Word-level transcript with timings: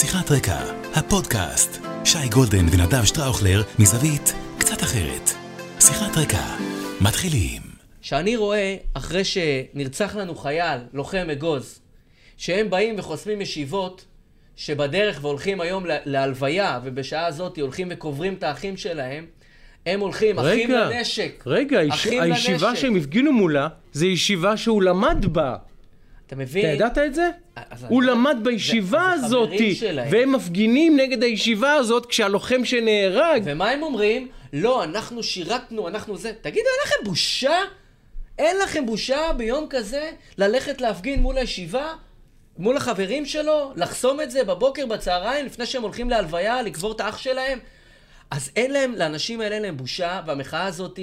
שיחת 0.00 0.30
רקע, 0.30 0.58
הפודקאסט. 0.94 1.76
שי 2.04 2.28
גולדן 2.32 2.66
ונדב 2.72 3.04
שטראוכלר 3.04 3.62
מזווית 3.78 4.34
קצת 4.58 4.82
אחרת. 4.82 5.30
שיחת 5.80 6.16
רקע, 6.18 6.42
מתחילים. 7.00 7.62
שאני 8.00 8.36
רואה, 8.36 8.76
אחרי 8.94 9.22
שנרצח 9.24 10.16
לנו 10.16 10.34
חייל, 10.34 10.80
לוחם 10.92 11.26
אגוז, 11.32 11.80
שהם 12.36 12.70
באים 12.70 12.94
וחוסמים 12.98 13.40
ישיבות, 13.40 14.04
שבדרך 14.56 15.18
והולכים 15.22 15.60
היום 15.60 15.86
לה- 15.86 15.98
להלוויה, 16.04 16.80
ובשעה 16.84 17.26
הזאת 17.26 17.58
הולכים 17.58 17.88
וקוברים 17.90 18.34
את 18.34 18.42
האחים 18.42 18.76
שלהם, 18.76 19.26
הם 19.86 20.00
הולכים, 20.00 20.38
אחים 20.38 20.70
רגע, 20.72 20.88
לנשק. 20.90 21.42
רגע, 21.46 21.78
היש- 21.78 21.90
אחים 21.94 22.22
הישיבה 22.22 22.68
לנשק. 22.70 22.80
שהם 22.80 22.96
הפגינו 22.96 23.32
מולה, 23.32 23.68
זה 23.92 24.06
ישיבה 24.06 24.56
שהוא 24.56 24.82
למד 24.82 25.26
בה. 25.32 25.56
אתה 26.28 26.36
מבין? 26.36 26.64
אתה 26.64 26.74
ידעת 26.74 26.98
את 26.98 27.14
זה? 27.14 27.30
הוא 27.88 28.02
אני- 28.02 28.10
למד 28.10 28.36
בישיבה 28.42 29.12
הזאת. 29.12 29.48
והם 30.10 30.32
מפגינים 30.32 30.96
נגד 30.96 31.22
הישיבה 31.22 31.72
הזאת 31.72 32.06
כשהלוחם 32.06 32.64
שנהרג. 32.64 33.42
ומה 33.44 33.70
הם 33.70 33.82
אומרים? 33.82 34.28
לא, 34.52 34.84
אנחנו 34.84 35.22
שירתנו, 35.22 35.88
אנחנו 35.88 36.16
זה. 36.16 36.32
תגידו, 36.40 36.58
אין 36.66 36.86
לכם 36.86 37.04
בושה? 37.04 37.56
אין 38.38 38.56
לכם 38.64 38.86
בושה 38.86 39.32
ביום 39.36 39.66
כזה 39.70 40.10
ללכת 40.38 40.80
להפגין 40.80 41.20
מול 41.20 41.38
הישיבה? 41.38 41.92
מול 42.58 42.76
החברים 42.76 43.26
שלו? 43.26 43.72
לחסום 43.76 44.20
את 44.20 44.30
זה 44.30 44.44
בבוקר, 44.44 44.86
בצהריים, 44.86 45.46
לפני 45.46 45.66
שהם 45.66 45.82
הולכים 45.82 46.10
להלוויה, 46.10 46.62
לקבור 46.62 46.92
את 46.92 47.00
האח 47.00 47.18
שלהם? 47.18 47.58
אז 48.30 48.50
אין 48.56 48.70
להם, 48.70 48.94
לאנשים 48.94 49.40
האלה 49.40 49.54
אין 49.54 49.62
להם 49.62 49.76
בושה, 49.76 50.20
והמחאה 50.26 50.64
הזאת 50.66 50.98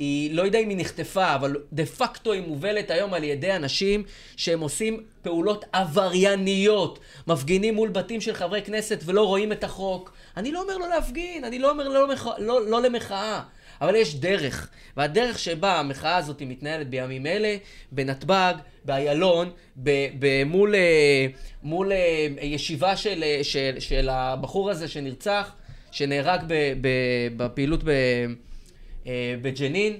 היא, 0.00 0.34
לא 0.34 0.42
יודע 0.42 0.58
אם 0.58 0.68
היא 0.68 0.76
נחטפה, 0.78 1.34
אבל 1.34 1.56
דה 1.72 1.86
פקטו 1.86 2.32
היא 2.32 2.42
מובלת 2.42 2.90
היום 2.90 3.14
על 3.14 3.24
ידי 3.24 3.56
אנשים 3.56 4.02
שהם 4.36 4.60
עושים 4.60 5.02
פעולות 5.22 5.64
עברייניות, 5.72 6.98
מפגינים 7.26 7.74
מול 7.74 7.88
בתים 7.88 8.20
של 8.20 8.34
חברי 8.34 8.62
כנסת 8.62 9.00
ולא 9.04 9.26
רואים 9.26 9.52
את 9.52 9.64
החוק. 9.64 10.12
אני 10.36 10.52
לא 10.52 10.62
אומר 10.62 10.78
לא 10.78 10.88
להפגין, 10.88 11.44
אני 11.44 11.58
לא 11.58 11.70
אומר 11.70 11.88
לא, 11.88 12.08
למח... 12.08 12.26
לא, 12.38 12.66
לא 12.66 12.82
למחאה. 12.82 13.42
אבל 13.80 13.94
יש 13.94 14.14
דרך, 14.14 14.70
והדרך 14.96 15.38
שבה 15.38 15.78
המחאה 15.78 16.16
הזאת 16.16 16.42
מתנהלת 16.42 16.88
בימים 16.90 17.26
אלה, 17.26 17.56
בנתב"ג, 17.92 18.54
באיילון, 18.84 19.50
מול, 20.46 20.74
אה, 20.74 21.26
מול 21.62 21.92
אה, 21.92 22.26
ישיבה 22.42 22.96
של, 22.96 23.22
אה, 23.22 23.40
של, 23.42 23.76
של 23.78 24.08
הבחור 24.08 24.70
הזה 24.70 24.88
שנרצח, 24.88 25.52
שנהרג 25.90 26.40
ב- 26.46 26.72
ב- 26.80 27.36
בפעילות 27.36 27.80
ב- 27.84 28.49
אה, 29.06 29.34
בג'נין, 29.42 29.98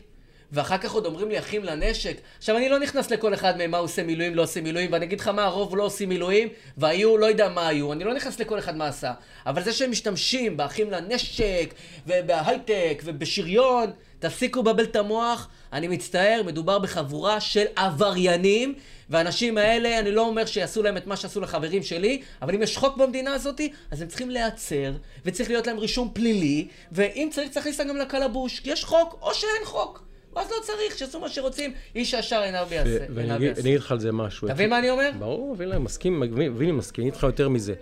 ואחר 0.53 0.79
כך 0.79 0.93
עוד 0.93 1.06
אומרים 1.06 1.29
לי 1.29 1.39
אחים 1.39 1.65
לנשק. 1.65 2.17
עכשיו, 2.39 2.56
אני 2.56 2.69
לא 2.69 2.79
נכנס 2.79 3.11
לכל 3.11 3.34
אחד 3.34 3.59
מהם 3.59 3.70
מה 3.70 3.77
הוא 3.79 3.84
עושה 3.84 4.03
מילואים, 4.03 4.34
לא 4.34 4.43
עושה 4.43 4.61
מילואים, 4.61 4.93
ואני 4.93 5.05
אגיד 5.05 5.20
לך 5.20 5.29
מה, 5.29 5.45
הרוב 5.45 5.77
לא 5.77 5.83
עושים 5.83 6.09
מילואים, 6.09 6.48
והיו, 6.77 7.19
לא 7.19 7.27
יודע 7.27 7.48
מה 7.48 7.69
היו, 7.69 7.93
אני 7.93 8.05
לא 8.05 8.15
נכנס 8.15 8.41
לכל 8.41 8.59
אחד 8.59 8.77
מה 8.77 8.87
עשה. 8.87 9.12
אבל 9.47 9.62
זה 9.62 9.73
שהם 9.73 9.91
משתמשים 9.91 10.56
באחים 10.56 10.91
לנשק, 10.91 11.75
ובהייטק, 12.06 13.03
ובשריון, 13.05 13.91
תפסיקו 14.19 14.61
לבלבל 14.61 14.84
את 14.84 14.97
המוח, 14.97 15.48
אני 15.73 15.89
מצטער, 15.89 16.43
מדובר 16.47 16.78
בחבורה 16.78 17.41
של 17.41 17.65
עבריינים, 17.77 18.75
והאנשים 19.11 19.58
האלה, 19.58 19.98
אני 19.98 20.12
לא 20.12 20.27
אומר 20.27 20.47
שיעשו 20.47 20.83
להם 20.83 20.97
את 20.97 21.06
מה 21.06 21.16
שעשו 21.16 21.41
לחברים 21.41 21.83
שלי, 21.83 22.22
אבל 22.42 22.55
אם 22.55 22.62
יש 22.62 22.77
חוק 22.77 22.97
במדינה 22.97 23.34
הזאת, 23.34 23.61
אז 23.91 24.03
הם 24.03 24.08
צריכים 24.08 24.30
להיעצר, 24.30 24.92
וצריך 25.25 25.50
להיות 25.50 25.66
להם 25.66 25.78
רישום 25.78 26.11
פלילי, 26.12 26.69
ואם 26.92 27.28
צריך, 27.33 27.50
צריך 27.50 27.66
אותם 27.66 27.88
גם 27.88 27.97
לקלבוש, 27.97 28.61
כי 28.61 28.70
יש 28.70 28.84
חוק, 28.84 29.19
או 29.22 29.34
שאין 29.34 29.64
חוק. 29.64 30.03
ואז 30.36 30.50
לא 30.50 30.56
צריך, 30.62 30.98
שיעשו 30.98 31.20
מה 31.20 31.28
שרוצים, 31.28 31.72
איש 31.94 32.14
הישר 32.14 32.41
עיניו 32.41 32.69
יעשה. 32.70 33.06
ואני 33.14 33.50
אגיד 33.50 33.81
לך 33.81 33.92
על 33.92 34.00
זה 34.00 34.12
משהו. 34.12 34.47
אתה 34.47 34.55
מבין 34.55 34.70
מה 34.70 34.78
אני 34.78 34.91
אומר? 34.91 35.11
ברור, 35.19 35.55
וילה, 35.58 35.78
מסכים, 35.78 36.20
מבין, 36.20 36.53
מבין, 36.53 36.75
מסכים, 36.75 37.05
אני 37.05 37.11
איתך 37.11 37.22
יותר 37.22 37.48
מזה. 37.48 37.75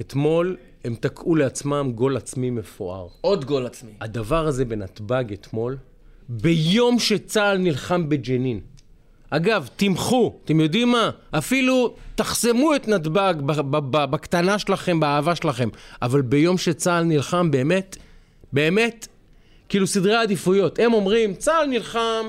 אתמול 0.00 0.56
הם 0.84 0.94
תקעו 0.94 1.36
לעצמם 1.36 1.92
גול 1.94 2.16
עצמי 2.16 2.50
מפואר. 2.50 3.06
עוד 3.20 3.44
גול 3.44 3.66
עצמי. 3.66 3.90
הדבר 4.00 4.46
הזה 4.46 4.64
בנתב"ג 4.64 5.24
אתמול, 5.32 5.76
ביום 6.28 6.98
שצה"ל 6.98 7.58
נלחם 7.58 8.08
בג'נין. 8.08 8.60
אגב, 9.30 9.68
תמחו, 9.76 10.40
אתם 10.44 10.60
יודעים 10.60 10.88
מה? 10.88 11.10
אפילו 11.30 11.94
תחסמו 12.14 12.74
את 12.74 12.88
נתב"ג 12.88 13.34
בקטנה 13.90 14.58
שלכם, 14.58 15.00
באהבה 15.00 15.34
שלכם, 15.34 15.68
אבל 16.02 16.22
ביום 16.22 16.58
שצה"ל 16.58 17.04
נלחם, 17.04 17.50
באמת, 17.50 17.96
באמת, 18.52 19.08
כאילו 19.68 19.86
סדרי 19.86 20.16
עדיפויות. 20.16 20.78
הם 20.78 20.92
אומרים, 20.92 21.34
צה"ל 21.34 21.66
נלחם, 21.66 22.26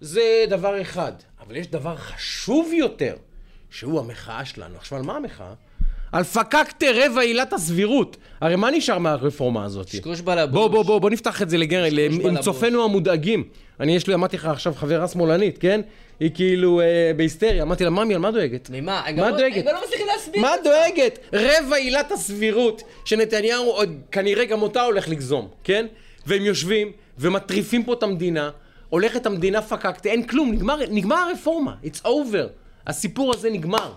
זה 0.00 0.44
דבר 0.48 0.80
אחד. 0.80 1.12
אבל 1.46 1.56
יש 1.56 1.66
דבר 1.66 1.96
חשוב 1.96 2.72
יותר, 2.72 3.14
שהוא 3.70 4.00
המחאה 4.00 4.44
שלנו. 4.44 4.76
עכשיו, 4.76 4.98
על 4.98 5.04
מה 5.04 5.16
המחאה? 5.16 5.52
על 6.12 6.24
פקקטה 6.24 6.86
רבע 6.94 7.20
עילת 7.20 7.52
הסבירות. 7.52 8.16
הרי 8.40 8.56
מה 8.56 8.70
נשאר 8.70 8.98
מהרפורמה 8.98 9.64
הזאת? 9.64 9.88
שקוש 9.88 10.20
בלבוש. 10.20 10.52
בוא, 10.54 10.68
בוא, 10.68 10.82
בוא, 10.84 10.98
בוא 10.98 11.10
נפתח 11.10 11.42
את 11.42 11.50
זה 11.50 11.58
לגמרי, 11.58 12.06
עם. 12.06 12.40
צופינו 12.40 12.84
המודאגים. 12.84 13.44
אני, 13.80 13.96
יש 13.96 14.06
לי, 14.06 14.14
אמרתי 14.14 14.36
לך 14.36 14.44
עכשיו 14.46 14.74
חברה 14.74 15.08
שמאלנית, 15.08 15.58
כן? 15.58 15.80
היא 16.20 16.30
כאילו 16.34 16.80
אה, 16.80 17.10
בהיסטריה. 17.16 17.62
אמרתי 17.62 17.84
לה, 17.84 17.90
ממי, 17.90 18.14
על 18.14 18.20
מה 18.20 18.30
דואגת? 18.30 18.70
ממה? 18.72 19.02
מה 19.16 19.30
לא- 19.30 19.36
דואגת? 19.36 19.66
הם 19.66 19.74
לא 19.74 19.80
מצליחים 19.84 20.06
להסביר 20.06 20.42
מה. 20.42 20.52
דואגת? 20.64 21.18
רבע 21.32 21.76
עילת 21.76 22.12
הסבירות, 22.12 22.82
שנתניהו 23.04 23.70
עוד 23.70 23.96
כנראה 24.12 24.44
גם 24.44 24.62
אותה 24.62 24.82
הולך 24.82 25.08
לגזום, 25.08 25.48
כן? 25.64 25.86
והם 26.26 26.42
יושבים 26.42 26.92
ומטריפים 27.18 27.84
פה 27.84 27.92
את 27.92 28.02
המדינה, 28.02 28.50
הולכת 28.88 29.26
המדינה 29.26 29.62
פקקטה, 29.62 30.08
אין 30.08 30.22
כלום, 30.22 30.52
נגמר, 30.52 30.76
נגמר 30.90 31.16
הרפורמה, 31.16 31.74
it's 31.84 32.06
over. 32.06 32.46
הסיפור 32.86 33.34
הזה 33.34 33.50
נגמר, 33.50 33.92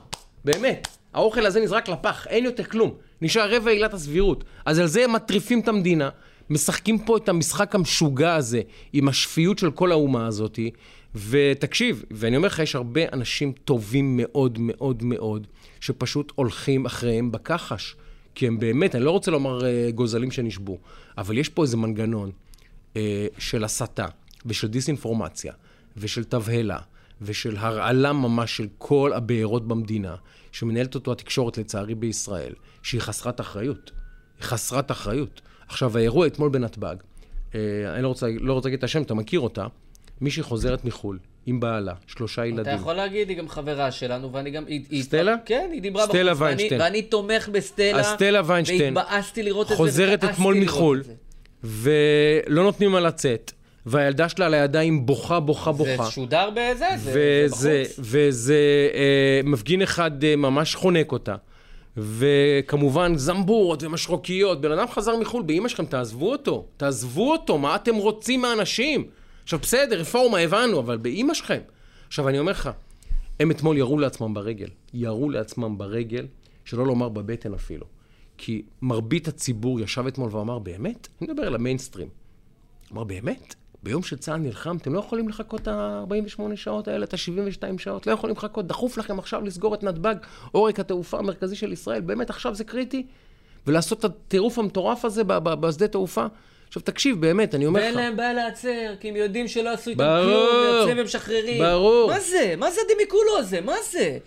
באמת. 0.45 0.87
האוכל 1.15 1.45
הזה 1.45 1.59
נזרק 1.59 1.89
לפח, 1.89 2.27
אין 2.27 2.45
יותר 2.45 2.63
כלום. 2.63 2.93
נשאר 3.21 3.55
רבע 3.55 3.71
עילת 3.71 3.93
הסבירות. 3.93 4.43
אז 4.65 4.79
על 4.79 4.87
זה 4.87 5.03
הם 5.03 5.13
מטריפים 5.13 5.59
את 5.59 5.67
המדינה, 5.67 6.09
משחקים 6.49 6.99
פה 6.99 7.17
את 7.17 7.29
המשחק 7.29 7.75
המשוגע 7.75 8.35
הזה, 8.35 8.61
עם 8.93 9.07
השפיות 9.07 9.59
של 9.59 9.71
כל 9.71 9.91
האומה 9.91 10.27
הזאתי. 10.27 10.71
ותקשיב, 11.15 12.03
ואני 12.11 12.37
אומר 12.37 12.47
לך, 12.47 12.59
יש 12.59 12.75
הרבה 12.75 13.01
אנשים 13.13 13.51
טובים 13.65 14.17
מאוד 14.17 14.57
מאוד 14.59 15.03
מאוד, 15.03 15.47
שפשוט 15.79 16.31
הולכים 16.35 16.85
אחריהם 16.85 17.31
בכחש. 17.31 17.95
כי 18.35 18.47
הם 18.47 18.59
באמת, 18.59 18.95
אני 18.95 19.03
לא 19.03 19.11
רוצה 19.11 19.31
לומר 19.31 19.65
אה, 19.65 19.91
גוזלים 19.91 20.31
שנשבו, 20.31 20.77
אבל 21.17 21.37
יש 21.37 21.49
פה 21.49 21.63
איזה 21.63 21.77
מנגנון 21.77 22.31
אה, 22.97 23.27
של 23.37 23.63
הסתה, 23.63 24.05
ושל 24.45 24.67
דיסאינפורמציה, 24.67 25.53
ושל 25.97 26.23
תבהלה, 26.23 26.79
ושל 27.21 27.57
הרעלה 27.57 28.13
ממש 28.13 28.57
של 28.57 28.67
כל 28.77 29.11
הבארות 29.13 29.67
במדינה, 29.67 30.15
שמנהלת 30.55 30.95
אותו 30.95 31.11
התקשורת 31.11 31.57
לצערי 31.57 31.95
בישראל, 31.95 32.53
שהיא 32.83 33.01
חסרת 33.01 33.41
אחריות. 33.41 33.91
היא 34.39 34.45
חסרת 34.45 34.91
אחריות. 34.91 35.41
עכשיו, 35.67 35.97
האירוע 35.97 36.27
אתמול 36.27 36.49
בנתב"ג, 36.49 36.95
אה, 37.55 37.59
אני 37.93 38.03
לא 38.03 38.07
רוצה, 38.07 38.27
לא 38.39 38.53
רוצה 38.53 38.67
להגיד 38.67 38.77
את 38.77 38.83
השם, 38.83 39.01
אתה 39.01 39.13
מכיר 39.13 39.39
אותה, 39.39 39.65
מישהי 40.21 40.43
חוזרת 40.43 40.85
מחו"ל, 40.85 41.19
עם 41.45 41.59
בעלה, 41.59 41.93
שלושה 42.07 42.45
ילדים. 42.45 42.61
אתה 42.61 42.71
יכול 42.71 42.93
להגיד, 42.93 43.29
היא 43.29 43.37
גם 43.37 43.49
חברה 43.49 43.91
שלנו, 43.91 44.33
ואני 44.33 44.51
גם... 44.51 44.65
היא- 44.67 44.85
היא- 44.89 45.03
סטלה? 45.03 45.35
כן, 45.45 45.69
היא 45.73 45.81
דיברה 45.81 46.05
סטלה 46.05 46.31
בחוץ, 46.33 46.41
ואני- 46.41 46.55
ויינשטיין. 46.55 46.81
ואני 46.81 47.01
תומך 47.01 47.49
בסטלה. 47.51 47.99
אז 47.99 48.05
סטלה 48.05 48.41
ויינשטיין 48.45 48.97
והתבאסתי 48.97 49.43
לראות 49.43 49.65
את 49.65 49.69
זה. 49.69 49.75
חוזרת 49.75 50.23
אתמול 50.23 50.55
מחו"ל. 50.59 51.03
ולא 51.63 52.63
נותנים 52.63 52.93
לה 52.93 52.99
לצאת, 52.99 53.51
והילדה 53.85 54.29
שלה 54.29 54.45
על 54.45 54.53
הידיים 54.53 55.05
בוכה, 55.05 55.39
בוכה, 55.39 55.71
בוכה. 55.71 56.03
זה 56.03 56.11
שודר 56.11 56.49
בזה, 56.49 56.87
זה 56.97 56.97
זה 56.97 57.45
וזה, 57.45 57.83
בחוץ. 57.85 57.99
וזה 57.99 58.89
אה, 58.93 59.41
מפגין 59.43 59.81
אחד 59.81 60.23
אה, 60.23 60.35
ממש 60.35 60.75
חונק 60.75 61.11
אותה. 61.11 61.35
וכמובן 61.97 63.17
זמבורות 63.17 63.83
ומשרוקיות, 63.83 64.61
בן 64.61 64.71
אדם 64.71 64.87
חזר 64.87 65.17
מחו"ל, 65.17 65.43
באמא 65.43 65.67
שלכם, 65.67 65.85
תעזבו 65.85 66.31
אותו, 66.31 66.65
תעזבו 66.77 67.31
אותו, 67.31 67.57
מה 67.57 67.75
אתם 67.75 67.95
רוצים 67.95 68.41
מהאנשים? 68.41 69.07
עכשיו 69.43 69.59
בסדר, 69.59 69.99
רפורמה, 69.99 70.39
הבנו, 70.39 70.79
אבל 70.79 70.97
באמא 70.97 71.33
שלכם. 71.33 71.59
עכשיו 72.07 72.29
אני 72.29 72.39
אומר 72.39 72.51
לך, 72.51 72.69
הם 73.39 73.51
אתמול 73.51 73.77
ירו 73.77 73.99
לעצמם 73.99 74.33
ברגל, 74.33 74.69
ירו 74.93 75.29
לעצמם 75.29 75.77
ברגל, 75.77 76.25
שלא 76.65 76.85
לומר 76.85 77.09
בבטן 77.09 77.53
אפילו. 77.53 77.85
כי 78.37 78.61
מרבית 78.81 79.27
הציבור 79.27 79.79
ישב 79.79 80.07
אתמול 80.07 80.35
ואמר, 80.35 80.59
באמת? 80.59 81.07
אני 81.21 81.27
מדבר 81.31 81.47
על 81.47 81.55
המיינסטרים. 81.55 82.07
אמר, 82.93 83.03
באמת? 83.03 83.55
ביום 83.85 84.03
שצה"ל 84.03 84.37
נלחם, 84.37 84.77
אתם 84.77 84.93
לא 84.93 84.99
יכולים 84.99 85.29
לחכות 85.29 85.61
את 85.61 85.67
ה-48 85.67 86.41
שעות 86.55 86.87
האלה, 86.87 87.05
את 87.05 87.13
ה-72 87.13 87.77
שעות? 87.77 88.07
לא 88.07 88.11
יכולים 88.11 88.35
לחכות, 88.35 88.67
דחוף 88.67 88.97
לכם 88.97 89.19
עכשיו 89.19 89.41
לסגור 89.41 89.73
את 89.73 89.83
נתב"ג, 89.83 90.15
עורק 90.51 90.79
התעופה 90.79 91.19
המרכזי 91.19 91.55
של 91.55 91.71
ישראל, 91.71 92.01
באמת 92.01 92.29
עכשיו 92.29 92.55
זה 92.55 92.63
קריטי? 92.63 93.05
ולעשות 93.67 93.99
את 93.99 94.05
הטירוף 94.05 94.59
המטורף 94.59 95.05
הזה 95.05 95.23
בשדה 95.23 95.87
תעופה? 95.87 96.25
עכשיו 96.67 96.81
תקשיב, 96.81 97.21
באמת, 97.21 97.55
אני 97.55 97.65
אומר 97.65 97.79
ואין 97.79 97.93
לך. 97.93 97.99
להם 97.99 98.17
בעיה 98.17 98.33
להיעצר, 98.33 98.93
כי 98.99 99.09
הם 99.09 99.15
יודעים 99.15 99.47
שלא 99.47 99.69
עשו 99.69 99.89
איתם. 99.89 100.21
כלום, 100.23 100.79
יוצאים 100.79 100.97
ומשחררים. 100.99 101.63
ברור. 101.63 102.11
מה 102.11 102.19
זה? 102.19 102.53
מה 102.57 102.71
זה 102.71 102.81
הדימיקולו 102.85 103.37
הזה? 103.37 103.61
מה 103.61 103.75
זה? 103.91 104.17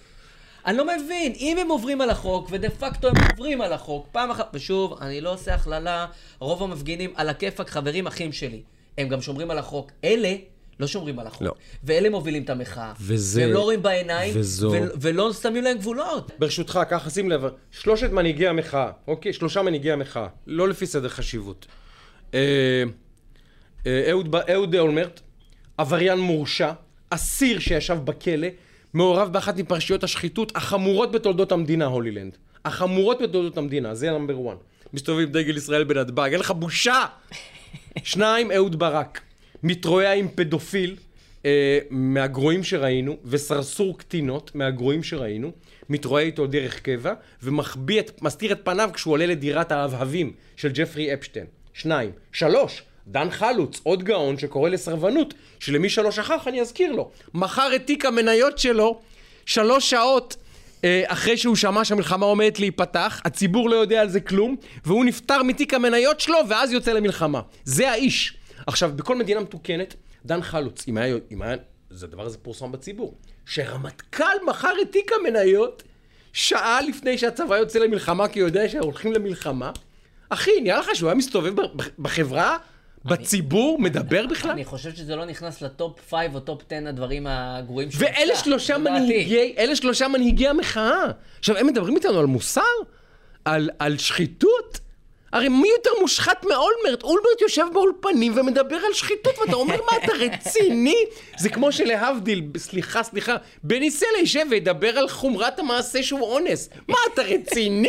אני 0.67 0.77
לא 0.77 0.85
מבין, 0.87 1.33
אם 1.39 1.57
הם 1.61 1.69
עוברים 1.69 2.01
על 2.01 2.11
החוק, 2.11 2.49
ודה 2.51 2.71
פקטו 2.71 3.09
הם 3.09 3.15
עוברים 3.31 3.61
על 3.61 3.73
החוק, 3.73 4.07
פעם 4.13 4.31
אחת, 4.31 4.51
ושוב, 4.55 4.99
אני 5.01 5.21
לא 5.21 5.33
עושה 5.33 5.55
הכללה, 5.55 6.07
רוב 6.39 6.63
המפגינים 6.63 7.11
על 7.15 7.29
הכיפאק, 7.29 7.71
חברים 7.71 8.07
אחים 8.07 8.33
שלי. 8.33 8.63
הם 8.99 9.09
גם 9.09 9.21
שומרים 9.21 9.51
על 9.51 9.59
החוק. 9.59 9.93
אלה 10.05 10.35
לא 10.81 10.87
שומרים 10.87 11.19
על 11.19 11.27
החוק. 11.27 11.43
לא. 11.43 11.53
ואלה 11.85 12.11
מובילים 12.11 12.43
את 12.43 12.51
המחאה. 12.51 12.93
וזה- 13.01 13.41
והם 13.43 13.51
לא 13.53 13.61
רואים 13.63 13.83
בעיניים, 13.83 14.33
וזו- 14.37 14.71
ו- 14.73 14.89
ולא 15.01 15.33
שמים 15.33 15.65
להם 15.65 15.79
גבולות. 15.79 16.31
ברשותך, 16.39 16.81
ככה 16.91 17.11
שים 17.11 17.31
לב, 17.31 17.43
שלושת 17.71 18.11
מנהיגי 18.11 18.49
המחאה, 18.49 18.91
אוקיי? 19.09 19.33
שלושה 19.33 19.63
מנהיגי 19.63 19.93
המחאה, 19.93 20.27
לא 20.47 20.69
לפי 20.69 20.87
סדר 20.87 21.09
חשיבות. 21.09 21.67
אה, 22.35 22.39
אה, 23.87 24.07
אהוד, 24.11 24.31
ב- 24.31 24.37
אהוד 24.51 24.75
אולמרט, 24.75 25.21
עבריין 25.79 26.19
מורשע, 26.19 26.73
אסיר 27.11 27.59
שישב 27.59 27.99
בכלא, 28.05 28.49
מעורב 28.95 29.33
באחת 29.33 29.57
מפרשיות 29.57 30.05
השחיתות 30.05 30.53
החמורות 30.57 31.13
בתולדות 31.13 31.53
המדינה, 31.53 31.85
הולילנד. 31.85 32.37
החמורות 32.65 33.23
בתולדות 33.23 33.57
המדינה, 33.59 33.95
זה 33.95 34.11
נאמבר 34.11 34.35
1. 34.51 34.57
מסתובב 34.93 35.21
עם 35.23 35.33
דגל 35.33 35.57
ישראל 35.57 35.85
בנתב"ג, 35.85 36.29
אין 36.33 36.41
לך 36.41 36.51
בושה! 36.51 37.05
שניים, 38.05 38.53
אהוד 38.53 38.79
ברק. 38.79 39.21
מתרועע 39.63 40.13
עם 40.13 40.29
פדופיל 40.35 40.97
אה, 41.47 41.79
מהגרועים 41.91 42.65
שראינו, 42.65 43.17
וסרסור 43.25 43.99
קטינות 43.99 44.55
מהגרועים 44.55 45.03
שראינו, 45.03 45.51
מתרועע 45.89 46.23
איתו 46.23 46.47
דרך 46.47 46.81
קבע, 46.81 47.15
ומחביא 47.43 48.01
את, 48.01 48.23
מסתיר 48.23 48.53
את 48.53 48.61
פניו 48.65 48.91
כשהוא 48.93 49.13
עולה 49.13 49.27
לדירת 49.27 49.73
האבהבים 49.73 50.33
של 50.57 50.71
ג'פרי 50.75 51.15
אפשטיין. 51.15 51.47
שניים. 51.75 52.11
שלוש, 52.33 52.83
דן 53.07 53.31
חלוץ, 53.31 53.81
עוד 53.83 54.03
גאון 54.03 54.39
שקורא 54.39 54.71
לסרבנות, 54.71 55.35
שלמי 55.61 55.89
שלא 55.89 56.11
שכח 56.11 56.49
אני 56.49 56.61
אזכיר 56.61 56.93
לו. 56.93 57.11
מכר 57.35 57.77
את 57.77 57.87
תיק 57.87 58.05
המניות 58.05 58.59
שלו 58.59 59.01
שלוש 59.47 59.91
שעות 59.91 60.37
אחרי 61.07 61.37
שהוא 61.37 61.57
שמע 61.57 61.85
שהמלחמה 61.85 62.27
עומדת 62.27 62.61
להיפתח, 62.61 63.21
הציבור 63.25 63.71
לא 63.71 63.77
יודע 63.77 64.01
על 64.01 64.09
זה 64.09 64.21
כלום, 64.21 64.57
והוא 64.85 65.05
נפטר 65.05 65.43
מתיק 65.43 65.75
המניות 65.75 66.21
שלו, 66.21 66.39
ואז 66.49 66.73
יוצא 66.73 66.93
למלחמה. 66.93 67.41
זה 67.65 67.91
האיש. 67.91 68.37
עכשיו, 68.67 68.93
בכל 68.97 69.17
מדינה 69.17 69.41
מתוקנת, 69.41 69.95
דן 70.27 70.43
חלוץ, 70.43 70.89
אם 70.89 70.97
היה, 70.97 71.17
אם 71.31 71.43
היה, 71.43 71.57
זה 71.91 72.07
הדבר 72.07 72.27
הזה 72.27 72.39
פורסם 72.39 72.73
בציבור, 72.73 73.15
שרמטכ"ל 73.47 74.25
מכר 74.47 74.73
את 74.83 74.93
תיק 74.93 75.11
המניות 75.13 75.83
שעה 76.33 76.81
לפני 76.83 77.19
שהצבא 77.19 77.57
יוצא 77.57 77.79
למלחמה, 77.79 78.29
כי 78.29 78.41
הוא 78.41 78.49
יודע 78.49 78.69
שהולכים 78.69 79.13
למלחמה. 79.13 79.71
אחי, 80.29 80.51
נראה 80.63 80.79
לך 80.79 80.89
שהוא 80.95 81.09
היה 81.09 81.15
מסתובב 81.15 81.55
בחברה, 81.99 82.57
בציבור, 83.05 83.79
מדבר 83.81 84.27
בכלל? 84.27 84.51
אני 84.51 84.65
חושב 84.65 84.95
שזה 84.95 85.17
לא 85.17 85.25
נכנס 85.25 85.63
ל 85.63 85.72
top 85.72 86.01
5 86.11 86.21
או 86.35 86.41
top 86.41 86.63
10 86.67 86.89
הדברים 86.89 87.27
הגרועים 87.29 87.91
שהוא 87.91 88.05
ואלה 88.05 88.37
שלושה. 88.37 88.79
מנהיגי, 88.79 89.55
אלה 89.59 89.77
שלושה 89.77 90.09
מנהיגי 90.09 90.49
המחאה. 90.49 91.05
עכשיו, 91.39 91.57
הם 91.57 91.67
מדברים 91.67 91.97
איתנו 91.97 92.19
על 92.19 92.27
מוסר? 92.27 92.61
על, 93.45 93.71
על 93.79 93.99
שחיתות? 93.99 94.81
הרי 95.33 95.49
מי 95.49 95.69
יותר 95.69 95.91
מושחת 96.01 96.45
מאולמרט? 96.45 97.03
אולמרט 97.03 97.41
יושב 97.41 97.67
באולפנים 97.73 98.33
ומדבר 98.37 98.77
על 98.77 98.93
שחיתות, 98.93 99.39
ואתה 99.39 99.57
אומר, 99.57 99.77
מה, 99.77 99.99
אתה 100.05 100.13
רציני? 100.19 101.05
זה 101.39 101.49
כמו 101.49 101.73
שלהבדיל, 101.73 102.43
סליחה, 102.57 103.03
סליחה, 103.03 103.37
בני 103.63 103.91
סלע 103.91 104.19
יישב 104.19 104.47
וידבר 104.51 104.99
על 104.99 105.09
חומרת 105.09 105.59
המעשה 105.59 106.03
שהוא 106.03 106.21
אונס. 106.21 106.69
מה, 106.89 106.97
אתה 107.15 107.23
רציני? 107.23 107.89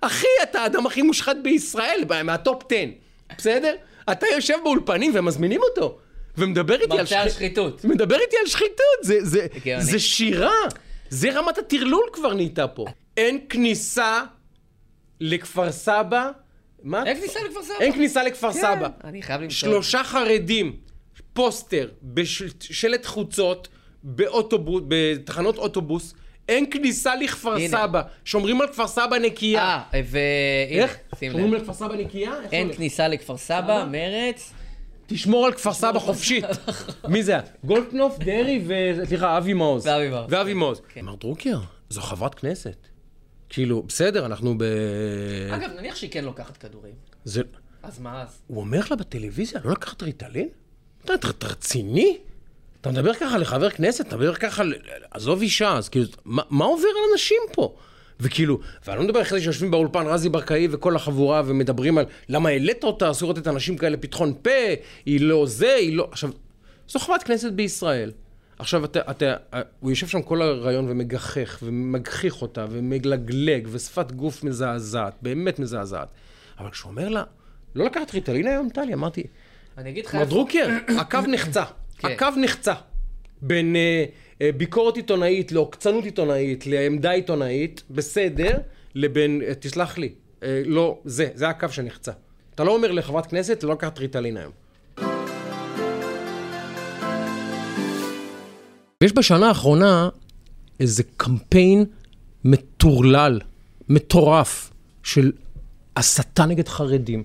אחי, 0.00 0.26
אתה 0.42 0.60
האדם 0.60 0.86
הכי 0.86 1.02
מושחת 1.02 1.36
בישראל, 1.42 2.04
מהטופ 2.24 2.62
10, 2.72 2.76
בסדר? 3.38 3.74
אתה 4.12 4.26
יושב 4.34 4.54
באולפנים 4.64 5.12
ומזמינים 5.14 5.60
אותו. 5.70 5.98
ומדבר 6.38 6.74
איתי 6.74 6.92
על 6.92 6.98
מרצה 6.98 7.20
על 7.20 7.28
שחיתות. 7.28 7.78
שחיתות. 7.78 7.94
מדבר 7.94 8.16
איתי 8.20 8.36
על 8.40 8.46
שחיתות, 8.46 8.98
זה, 9.02 9.16
זה. 9.20 9.46
זה 9.78 9.98
שירה. 9.98 10.54
זה 11.10 11.30
רמת 11.32 11.58
הטרלול 11.58 12.08
כבר 12.12 12.34
נהייתה 12.34 12.68
פה. 12.68 12.86
אין 13.16 13.38
כניסה 13.48 14.22
לכפר 15.20 15.72
סבא. 15.72 16.30
מה? 16.82 17.04
אין 17.06 17.16
כניסה 17.16 17.40
לכפר 17.48 17.62
סבא. 17.62 17.74
אין 17.80 17.92
כניסה 17.92 18.22
לכפר 18.22 18.52
כן, 18.52 18.60
סבא. 18.60 18.88
אני 19.04 19.22
חייב 19.22 19.40
למצוא. 19.40 19.56
שלושה 19.56 20.04
חרדים, 20.04 20.76
פוסטר, 21.32 21.88
בשלט 22.02 23.06
חוצות, 23.06 23.68
באוטובוס, 24.02 24.82
בתחנות 24.88 25.58
אוטובוס, 25.58 26.14
אין 26.48 26.66
כניסה 26.70 27.16
לכפר 27.16 27.54
הנה. 27.54 27.68
סבא. 27.68 28.02
שומרים 28.24 28.60
על 28.60 28.68
כפר 28.68 28.86
סבא 28.86 29.18
נקייה. 29.18 29.82
אה, 29.94 30.00
והנה, 30.04 30.82
איך? 30.82 30.96
שים 31.18 31.32
שומרים 31.32 31.52
לב. 31.54 31.58
על 31.58 31.64
כפר 31.64 31.72
סבא 31.72 31.94
נקייה? 31.96 32.32
אין? 32.52 32.72
כניסה 32.72 33.08
לכפר 33.08 33.36
סבא, 33.36 33.86
מרץ. 33.90 34.52
תשמור 35.06 35.46
על 35.46 35.52
כפר 35.52 35.72
סבא 35.72 35.98
חופשית. 35.98 36.44
מי 37.08 37.22
זה 37.22 37.32
היה? 37.32 37.40
גולדקנופ, 37.64 38.18
דרעי 38.18 38.62
ו... 38.66 38.74
סליחה, 39.06 39.38
אבי 39.38 39.52
מעוז. 39.52 39.86
ואבי 39.86 40.08
מעוז. 40.08 40.26
ואבי 40.28 40.54
מעוז. 40.54 40.80
כן. 40.88 41.00
אמר 41.00 41.14
דרוקר, 41.14 41.58
זו 41.90 42.00
חברת 42.00 42.34
כנסת. 42.34 42.76
כאילו, 43.48 43.82
בסדר, 43.82 44.26
אנחנו 44.26 44.58
ב... 44.58 44.64
אגב, 45.54 45.70
נניח 45.78 45.96
שהיא 45.96 46.10
כן 46.10 46.24
לוקחת 46.24 46.56
כדורים. 46.56 46.94
זה... 47.24 47.42
אז 47.82 47.98
מה 47.98 48.22
אז? 48.22 48.42
הוא 48.46 48.60
אומר 48.60 48.80
לה 48.90 48.96
בטלוויזיה, 48.96 49.60
לא 49.64 49.72
לקחת 49.72 50.02
ריטלין? 50.02 50.48
אתה 51.04 51.46
רציני? 51.46 52.18
אתה 52.80 52.90
מדבר 52.90 53.14
ככה 53.14 53.38
לחבר 53.38 53.70
כנסת? 53.70 54.06
אתה 54.08 54.16
מדבר 54.16 54.34
ככה, 54.34 54.62
עזוב 55.10 55.40
אישה, 55.40 55.76
אז 55.76 55.88
כאילו, 55.88 56.06
מה, 56.24 56.42
מה 56.50 56.64
עובר 56.64 56.88
על 56.88 57.12
אנשים 57.12 57.42
פה? 57.52 57.74
וכאילו, 58.20 58.60
ואני 58.86 58.98
לא 58.98 59.04
מדבר 59.04 59.22
אחרי 59.22 59.40
שיושבים 59.40 59.70
באולפן 59.70 60.06
רזי 60.06 60.28
ברקאי 60.28 60.68
וכל 60.70 60.96
החבורה 60.96 61.42
ומדברים 61.46 61.98
על 61.98 62.04
למה 62.28 62.48
העלית 62.48 62.84
אותה, 62.84 63.10
אסור 63.10 63.30
לתת 63.30 63.48
אנשים 63.48 63.76
כאלה 63.76 63.96
פתחון 63.96 64.34
פה, 64.42 64.50
היא 65.06 65.20
לא 65.20 65.46
זה, 65.46 65.74
היא 65.74 65.96
לא... 65.96 66.08
עכשיו, 66.10 66.30
זו 66.88 66.98
חברת 66.98 67.22
כנסת 67.22 67.52
בישראל. 67.52 68.12
עכשיו, 68.58 68.84
אתה, 68.84 69.00
אתה, 69.10 69.34
הוא 69.80 69.90
יושב 69.90 70.06
שם 70.06 70.22
כל 70.22 70.42
הרעיון 70.42 70.86
ומגחך 70.88 71.58
ומגחיך 71.62 72.42
אותה 72.42 72.66
ומגלגלג 72.70 73.68
ושפת 73.70 74.12
גוף 74.12 74.44
מזעזעת, 74.44 75.14
באמת 75.22 75.58
מזעזעת. 75.58 76.08
אבל 76.58 76.70
כשהוא 76.70 76.90
אומר 76.90 77.08
לה, 77.08 77.22
לא 77.74 77.84
לקחת 77.84 78.14
ריטלין 78.14 78.46
היום, 78.46 78.68
טלי? 78.68 78.94
אמרתי, 78.94 79.22
אני 79.78 79.90
אגיד 79.90 80.06
לך 80.06 80.14
איפה... 80.14 80.24
דרוקר, 80.24 80.68
הקו 80.98 81.18
נחצה. 81.28 81.64
כן. 82.00 82.08
הקו 82.08 82.26
נחצה. 82.36 82.74
בין 83.42 83.76
אה, 83.76 84.04
אה, 84.42 84.50
ביקורת 84.56 84.96
עיתונאית 84.96 85.52
לעוקצנות 85.52 86.04
עיתונאית, 86.04 86.66
לעמדה 86.66 87.10
עיתונאית, 87.10 87.82
בסדר, 87.90 88.58
לבין, 88.94 89.42
אה, 89.46 89.54
תסלח 89.54 89.98
לי, 89.98 90.12
אה, 90.42 90.62
לא, 90.66 90.98
זה, 91.04 91.28
זה 91.34 91.48
הקו 91.48 91.68
שנחצה. 91.70 92.12
אתה 92.54 92.64
לא 92.64 92.74
אומר 92.74 92.92
לחברת 92.92 93.26
כנסת, 93.26 93.62
לא 93.62 93.72
לקחת 93.72 93.98
ריטלין 93.98 94.36
היום. 94.36 94.52
יש 99.04 99.12
בשנה 99.12 99.48
האחרונה 99.48 100.08
איזה 100.80 101.02
קמפיין 101.16 101.84
מטורלל, 102.44 103.40
מטורף, 103.88 104.70
של 105.02 105.32
הסתה 105.96 106.46
נגד 106.46 106.68
חרדים. 106.68 107.24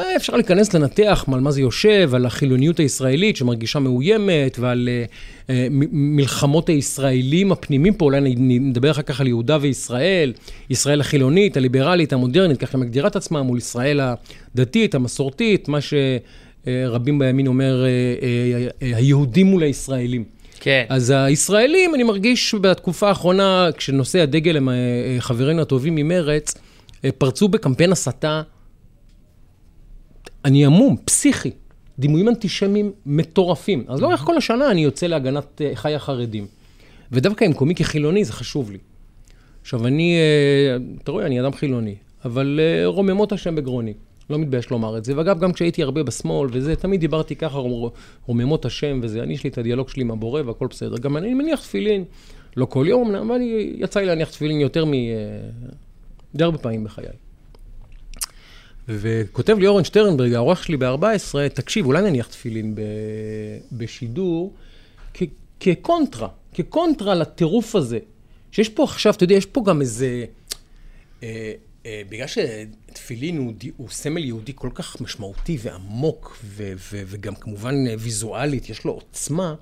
היה 0.00 0.16
אפשר 0.16 0.34
להיכנס 0.34 0.74
לנתח 0.74 1.24
על 1.32 1.40
מה 1.40 1.50
זה 1.50 1.60
יושב, 1.60 2.10
על 2.14 2.26
החילוניות 2.26 2.78
הישראלית 2.80 3.36
שמרגישה 3.36 3.78
מאוימת, 3.78 4.58
ועל 4.58 4.88
uh, 5.48 5.50
מלחמות 5.92 6.68
הישראלים 6.68 7.52
הפנימיים 7.52 7.94
פה, 7.94 8.04
אולי 8.04 8.34
נדבר 8.38 8.90
אחר 8.90 9.02
כך 9.02 9.20
על 9.20 9.26
יהודה 9.26 9.58
וישראל, 9.60 10.32
ישראל 10.70 11.00
החילונית, 11.00 11.56
הליברלית, 11.56 12.12
המודרנית, 12.12 12.58
ככה 12.58 12.78
מגדירה 12.78 13.08
את 13.08 13.16
עצמה, 13.16 13.42
מול 13.42 13.58
ישראל 13.58 14.00
הדתית, 14.54 14.94
המסורתית, 14.94 15.68
מה 15.68 15.78
שרבים 15.80 17.18
בימין 17.18 17.46
אומר, 17.46 17.84
היהודים 18.80 19.46
מול 19.46 19.62
הישראלים. 19.62 20.24
כן. 20.64 20.84
אז 20.88 21.10
הישראלים, 21.16 21.94
אני 21.94 22.02
מרגיש 22.02 22.54
בתקופה 22.54 23.08
האחרונה, 23.08 23.68
כשנושא 23.76 24.20
הדגל 24.20 24.56
הם 24.56 24.68
אה, 24.68 24.74
אה, 24.74 25.16
חברינו 25.20 25.62
הטובים 25.62 25.94
ממרץ, 25.94 26.54
אה, 27.04 27.10
פרצו 27.18 27.48
בקמפיין 27.48 27.92
הסתה, 27.92 28.42
אני 30.44 30.66
המום, 30.66 30.96
פסיכי, 31.04 31.50
דימויים 31.98 32.28
אנטישמיים 32.28 32.92
מטורפים. 33.06 33.84
אז 33.88 34.00
לאורך 34.00 34.20
כל 34.20 34.36
השנה 34.36 34.70
אני 34.70 34.80
יוצא 34.84 35.06
להגנת 35.06 35.60
אה, 35.62 35.70
חיי 35.74 35.94
החרדים. 35.94 36.46
ודווקא 37.12 37.44
עם 37.44 37.52
קומיקי 37.52 37.84
חילוני 37.84 38.24
זה 38.24 38.32
חשוב 38.32 38.70
לי. 38.70 38.78
עכשיו, 39.62 39.86
אני, 39.86 40.16
אה, 40.16 40.76
אתה 41.02 41.12
רואה, 41.12 41.26
אני 41.26 41.40
אדם 41.40 41.52
חילוני, 41.52 41.94
אבל 42.24 42.60
אה, 42.62 42.86
רוממות 42.86 43.32
השם 43.32 43.54
בגרוני. 43.54 43.92
לא 44.30 44.38
מתבייש 44.38 44.70
לומר 44.70 44.98
את 44.98 45.04
זה. 45.04 45.16
ואגב, 45.16 45.40
גם 45.40 45.52
כשהייתי 45.52 45.82
הרבה 45.82 46.02
בשמאל 46.02 46.48
וזה, 46.52 46.76
תמיד 46.76 47.00
דיברתי 47.00 47.36
ככה, 47.36 47.58
רומ- 47.58 47.90
רוממות 48.26 48.64
השם 48.64 49.00
וזה. 49.02 49.22
אני, 49.22 49.34
יש 49.34 49.44
לי 49.44 49.50
את 49.50 49.58
הדיאלוג 49.58 49.88
שלי 49.88 50.02
עם 50.02 50.10
הבורא 50.10 50.42
והכל 50.46 50.66
בסדר. 50.70 50.96
גם 50.98 51.16
אני 51.16 51.34
מניח 51.34 51.60
תפילין, 51.60 52.04
לא 52.56 52.66
כל 52.66 52.84
יום, 52.88 53.14
אבל 53.14 53.40
יצא 53.74 54.00
לי 54.00 54.06
להניח 54.06 54.30
תפילין 54.30 54.60
יותר 54.60 54.84
מ... 54.84 54.92
די 56.34 56.44
הרבה 56.44 56.58
פעמים 56.58 56.84
בחיי. 56.84 57.04
וכותב 58.88 59.58
לי 59.58 59.66
אורן 59.66 59.84
שטרנברג, 59.84 60.32
העורך 60.32 60.64
שלי 60.64 60.76
ב-14, 60.76 61.48
תקשיב, 61.54 61.86
אולי 61.86 62.02
נניח 62.02 62.26
תפילין 62.26 62.74
ב- 62.74 62.80
בשידור, 63.72 64.54
כ- 65.14 65.22
כקונטרה, 65.60 66.28
כקונטרה 66.54 67.14
לטירוף 67.14 67.76
הזה. 67.76 67.98
שיש 68.52 68.68
פה 68.68 68.84
עכשיו, 68.84 69.12
אתה 69.12 69.24
יודע, 69.24 69.34
יש 69.34 69.46
פה 69.46 69.62
גם 69.66 69.80
איזה... 69.80 70.24
אה, 71.22 71.52
אה, 71.86 72.02
בגלל 72.08 72.26
שתפילין 72.26 73.36
הוא, 73.36 73.52
הוא 73.76 73.88
סמל 73.90 74.24
יהודי 74.24 74.52
כל 74.54 74.70
כך 74.74 75.00
משמעותי 75.00 75.58
ועמוק, 75.62 76.38
ו- 76.44 76.72
ו- 76.76 77.02
וגם 77.06 77.34
כמובן 77.34 77.74
ויזואלית, 77.98 78.70
יש 78.70 78.84
לו 78.84 78.92
עוצמה, 78.92 79.54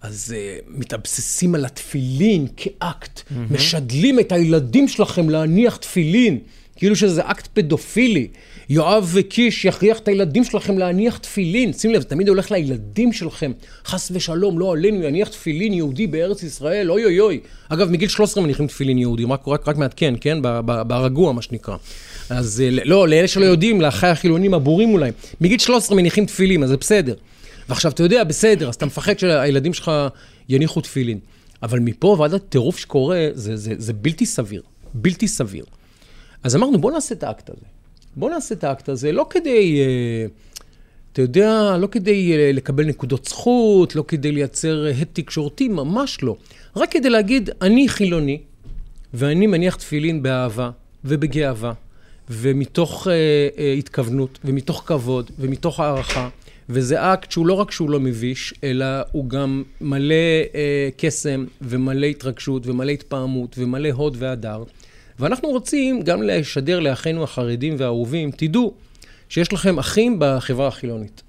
אז 0.00 0.34
אה, 0.36 0.58
מתאבססים 0.68 1.54
על 1.54 1.64
התפילין 1.64 2.46
כאקט, 2.56 3.18
mm-hmm. 3.18 3.54
משדלים 3.54 4.20
את 4.20 4.32
הילדים 4.32 4.88
שלכם 4.88 5.30
להניח 5.30 5.76
תפילין 5.76 6.38
כאילו 6.76 6.96
שזה 6.96 7.22
אקט 7.24 7.48
פדופילי. 7.52 8.28
יואב 8.68 9.16
קיש 9.28 9.64
יכריח 9.64 9.98
את 9.98 10.08
הילדים 10.08 10.44
שלכם 10.44 10.78
להניח 10.78 11.18
תפילין. 11.18 11.72
שים 11.72 11.90
לב, 11.90 12.00
זה 12.00 12.08
תמיד 12.08 12.28
הולך 12.28 12.50
לילדים 12.50 13.12
שלכם. 13.12 13.52
חס 13.86 14.10
ושלום, 14.14 14.58
לא 14.58 14.72
עלינו, 14.72 15.02
יניח 15.02 15.28
תפילין 15.28 15.72
יהודי 15.72 16.06
בארץ 16.06 16.42
ישראל, 16.42 16.90
אוי 16.90 17.04
אוי 17.04 17.20
אוי. 17.20 17.40
אגב, 17.68 17.90
מגיל 17.90 18.08
13 18.08 18.44
מניחים 18.44 18.66
תפילין 18.66 18.98
יהודים, 18.98 19.32
רק, 19.32 19.48
רק, 19.48 19.68
רק 19.68 19.76
מעדכן, 19.76 20.14
כן? 20.20 20.38
ברגוע, 20.64 21.32
מה 21.32 21.42
שנקרא. 21.42 21.76
אז 22.30 22.62
אה, 22.64 22.70
לא, 22.84 23.08
לאלה 23.08 23.28
שלא 23.28 23.44
יודעים, 23.44 23.80
לאחיי 23.80 24.10
החילונים 24.10 24.54
הבורים 24.54 24.92
אולי. 24.92 25.10
מגיל 25.40 25.58
13 25.58 25.96
מניחים 25.96 26.26
תפילין, 26.26 26.62
אז 26.62 26.68
זה 26.68 26.76
בסדר. 26.76 27.14
ועכשיו, 27.68 27.90
אתה 27.90 28.02
יודע, 28.02 28.24
בסדר, 28.24 28.68
אז 28.68 28.74
אתה 28.74 28.86
מפחד 28.86 29.18
שהילדים 29.18 29.74
שלך 29.74 29.90
יניחו 30.48 30.80
תפילין. 30.80 31.18
אבל 31.62 31.78
מפה 31.80 32.16
ועד 32.18 32.34
הטירוף 32.34 32.78
שקורה, 32.78 33.28
זה, 33.32 33.56
זה, 33.56 33.74
זה 33.78 33.92
בלתי 33.92 34.26
סביר. 34.26 34.62
בלתי 34.94 35.28
סביר. 35.28 35.64
אז 36.44 36.56
אמרנו, 36.56 36.78
בוא 36.78 36.92
נעשה 36.92 37.14
את 37.14 37.22
האקט 37.22 37.50
הזה. 37.50 37.66
בוא 38.16 38.30
נעשה 38.30 38.54
את 38.54 38.64
האקט 38.64 38.88
הזה, 38.88 39.12
לא 39.12 39.26
כדי, 39.30 39.80
אה, 39.80 40.26
אתה 41.12 41.22
יודע, 41.22 41.76
לא 41.78 41.86
כדי 41.86 42.32
אה, 42.32 42.50
לקבל 42.52 42.84
נקודות 42.84 43.24
זכות, 43.24 43.96
לא 43.96 44.04
כדי 44.08 44.32
לייצר 44.32 44.86
הד 45.00 45.06
תקשורתי, 45.12 45.68
ממש 45.68 46.22
לא. 46.22 46.36
רק 46.76 46.90
כדי 46.92 47.10
להגיד, 47.10 47.50
אני 47.62 47.88
חילוני, 47.88 48.40
ואני 49.14 49.46
מניח 49.46 49.76
תפילין 49.76 50.22
באהבה 50.22 50.70
ובגאווה, 51.04 51.72
ומתוך 52.30 53.08
אה, 53.08 53.12
אה, 53.58 53.72
התכוונות, 53.72 54.38
ומתוך 54.44 54.82
כבוד, 54.86 55.30
ומתוך 55.38 55.80
הערכה. 55.80 56.28
וזה 56.68 57.12
אקט 57.12 57.30
שהוא 57.30 57.46
לא 57.46 57.54
רק 57.54 57.70
שהוא 57.70 57.90
לא 57.90 58.00
מביש, 58.00 58.54
אלא 58.64 58.86
הוא 59.12 59.28
גם 59.28 59.62
מלא 59.80 60.14
אה, 60.54 60.88
קסם, 60.96 61.44
ומלא 61.60 62.06
התרגשות, 62.06 62.66
ומלא 62.66 62.90
התפעמות, 62.90 63.54
ומלא 63.58 63.88
הוד 63.88 64.16
והדר. 64.18 64.62
ואנחנו 65.18 65.48
רוצים 65.48 66.02
גם 66.02 66.22
לשדר 66.22 66.80
לאחינו 66.80 67.24
החרדים 67.24 67.74
והאהובים, 67.78 68.30
תדעו 68.30 68.74
שיש 69.28 69.52
לכם 69.52 69.78
אחים 69.78 70.16
בחברה 70.18 70.68
החילונית. 70.68 71.22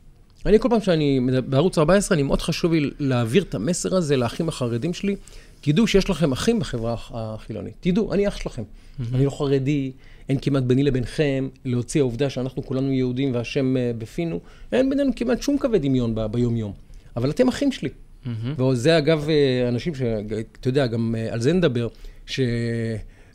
אני 0.46 0.60
כל 0.60 0.70
פעם 0.70 0.82
שאני, 0.82 1.20
בערוץ 1.46 1.78
14, 1.78 2.16
אני 2.16 2.24
מאוד 2.24 2.42
חשוב 2.42 2.74
לי 2.74 2.90
להעביר 3.00 3.44
את 3.44 3.56
המסר 3.56 3.96
הזה 3.96 4.18
לאחים 4.18 4.50
החרדים 4.50 4.94
שלי. 4.94 5.16
תדעו 5.62 5.88
שיש 5.88 6.10
לכם 6.10 6.32
אחים 6.32 6.60
בחברה 6.60 6.94
הח- 6.94 7.12
החילונית. 7.16 7.74
תדעו, 7.80 8.14
אני 8.14 8.28
אח 8.28 8.38
שלכם. 8.38 8.64
אני 9.14 9.26
לא 9.26 9.30
חרדי, 9.30 9.92
אין 10.30 10.38
כמעט 10.42 10.64
ביני 10.64 10.84
לבינכם, 10.84 11.48
להוציא 11.66 12.02
העובדה 12.02 12.30
שאנחנו 12.30 12.66
כולנו 12.66 12.92
יהודים 12.92 13.34
והשם 13.34 13.78
אה, 13.78 13.92
בפינו, 13.98 14.40
אין 14.72 14.90
בינינו 14.90 15.12
כמעט 15.16 15.42
שום 15.42 15.58
קווי 15.58 15.80
דמיון 15.80 16.16
ב- 16.16 16.26
ביום-יום. 16.26 16.74
אבל 17.18 17.30
אתם 17.30 17.48
אחים 17.48 17.72
שלי. 17.72 17.90
וזה 18.60 18.98
אגב 18.98 19.30
אה, 19.30 19.68
אנשים 19.70 19.96
ש... 19.96 20.02
אתה 20.60 20.68
יודע, 20.70 20.88
גם 20.88 21.16
אה, 21.18 21.34
על 21.34 21.42
זה 21.42 21.54
נדבר, 21.54 21.88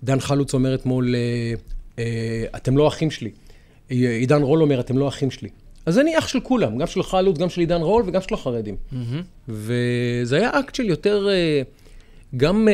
שדן 0.03 0.21
חלוץ 0.21 0.55
אומר 0.55 0.75
אתמול, 0.75 1.15
אה, 1.15 1.55
אה, 1.99 2.45
אתם 2.57 2.77
לא 2.77 2.89
אחים 2.89 3.11
שלי. 3.11 3.31
עידן 3.89 4.43
רול 4.43 4.63
אומר, 4.63 4.81
אתם 4.81 4.99
לא 4.99 5.09
אחים 5.09 5.31
שלי. 5.31 5.49
אז 5.87 5.99
אני 5.99 6.19
אח 6.19 6.29
של 6.29 6.41
כולם, 6.41 6.79
גם 6.79 6.87
של 6.87 7.03
חלוץ, 7.03 7.39
גם 7.39 7.49
של 7.49 7.61
עידן 7.61 7.81
רול 7.81 8.03
וגם 8.07 8.21
של 8.21 8.35
החרדים. 8.35 8.77
וזה 9.49 10.37
היה 10.37 10.51
אקט 10.61 10.75
של 10.75 10.85
יותר, 10.85 11.29
אה, 11.31 11.63
גם, 12.37 12.69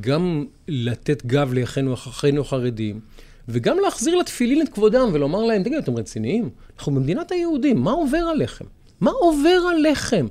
גם 0.00 0.44
לתת 0.68 1.26
גב 1.26 1.52
לאחינו 1.52 1.94
אחינו 1.94 2.40
החרדים, 2.40 3.00
וגם 3.48 3.76
להחזיר 3.84 4.16
לתפילין 4.16 4.62
את 4.62 4.68
כבודם 4.68 5.08
ולומר 5.12 5.44
להם, 5.44 5.62
תגידו, 5.62 5.78
אתם 5.78 5.96
רציניים? 5.96 6.50
אנחנו 6.76 6.94
במדינת 6.94 7.32
היהודים, 7.32 7.78
מה 7.78 7.90
עובר 7.90 8.18
עליכם? 8.18 8.64
מה 9.00 9.10
עובר 9.10 9.60
עליכם? 9.76 10.26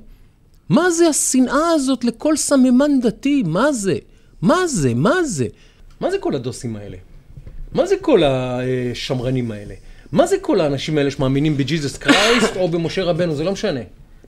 מה 0.68 0.90
זה 0.90 1.08
השנאה 1.08 1.70
הזאת 1.74 2.04
לכל 2.04 2.36
סממן 2.36 3.00
דתי? 3.00 3.42
מה 3.46 3.72
זה? 3.72 3.98
מה 4.42 4.66
זה? 4.66 4.94
מה 4.94 5.24
זה? 5.24 5.46
מה 6.00 6.10
זה 6.10 6.18
כל 6.18 6.34
הדוסים 6.34 6.76
האלה? 6.76 6.96
מה 7.72 7.86
זה 7.86 7.94
כל 8.00 8.22
השמרנים 8.24 9.50
האלה? 9.50 9.74
מה 10.12 10.26
זה 10.26 10.36
כל 10.40 10.60
האנשים 10.60 10.98
האלה 10.98 11.10
שמאמינים 11.10 11.56
בג'יזוס 11.56 11.96
קרייסט 11.96 12.56
או 12.56 12.68
במשה 12.68 13.04
רבנו? 13.04 13.34
זה 13.34 13.44
לא 13.44 13.52
משנה. 13.52 13.80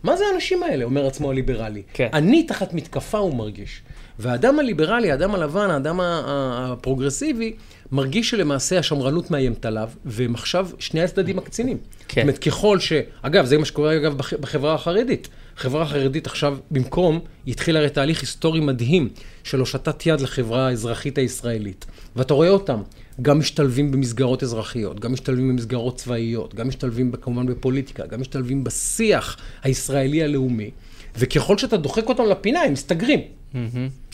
מה 0.03 0.17
זה 0.17 0.25
האנשים 0.33 0.62
האלה? 0.62 0.85
אומר 0.85 1.07
עצמו 1.07 1.31
הליברלי. 1.31 1.83
כן. 1.95 2.09
אני 2.12 2.43
תחת 2.43 2.75
מתקפה 2.75 3.19
הוא 3.19 3.35
מרגיש. 3.35 3.83
והאדם 4.19 4.59
הליברלי, 4.59 5.11
האדם 5.11 5.35
הלבן, 5.35 5.71
האדם 5.71 6.00
הפרוגרסיבי, 6.03 7.53
מרגיש 7.93 8.31
שלמעשה 8.31 8.79
השמרנות 8.79 9.31
מאיימת 9.31 9.65
עליו, 9.67 9.89
והם 10.05 10.35
עכשיו 10.35 10.69
שני 10.79 11.03
הצדדים 11.03 11.39
הקצינים. 11.39 11.79
כן. 12.09 12.21
זאת 12.21 12.29
אומרת, 12.29 12.39
ככל 12.39 12.79
ש... 12.79 12.93
אגב, 13.23 13.45
זה 13.47 13.59
מה 13.59 13.65
שקורה 13.65 13.97
אגב 13.97 14.17
בח- 14.19 14.35
בחברה 14.41 14.75
החרדית. 14.75 15.29
החברה 15.61 15.83
החרדית 15.83 16.26
עכשיו, 16.26 16.57
במקום, 16.71 17.21
היא 17.47 17.52
התחילה 17.52 17.79
הרי 17.79 17.90
תהליך 17.90 18.21
היסטורי 18.21 18.61
מדהים 18.61 19.09
של 19.45 19.61
הושטת 19.61 20.07
יד 20.07 20.21
לחברה 20.21 20.69
האזרחית 20.69 21.19
הישראלית. 21.19 21.87
ואתה 22.17 22.35
רואה 22.35 22.49
אותם, 22.49 22.83
גם 23.23 23.38
משתלבים 23.38 23.93
במסגרות 23.93 24.43
אזרחיות, 24.43 25.00
גם 25.00 25.12
משתלבים 25.12 25.49
במסגרות 25.49 25.97
צבאיות, 25.97 26.55
גם 26.55 26.69
משתלבים 26.69 27.12
כמובן 27.21 27.47
בפוליטיקה, 27.47 28.07
גם 28.07 28.21
משתלבים 28.21 28.64
בשיח 28.64 29.37
הישראלי 29.62 30.23
הלאומי, 30.23 30.71
וככל 31.19 31.59
שאתה 31.59 31.76
דוחק 31.76 32.09
אותם 32.09 32.25
לפינה, 32.31 32.61
הם 32.61 32.73
מסתגרים. 32.73 33.21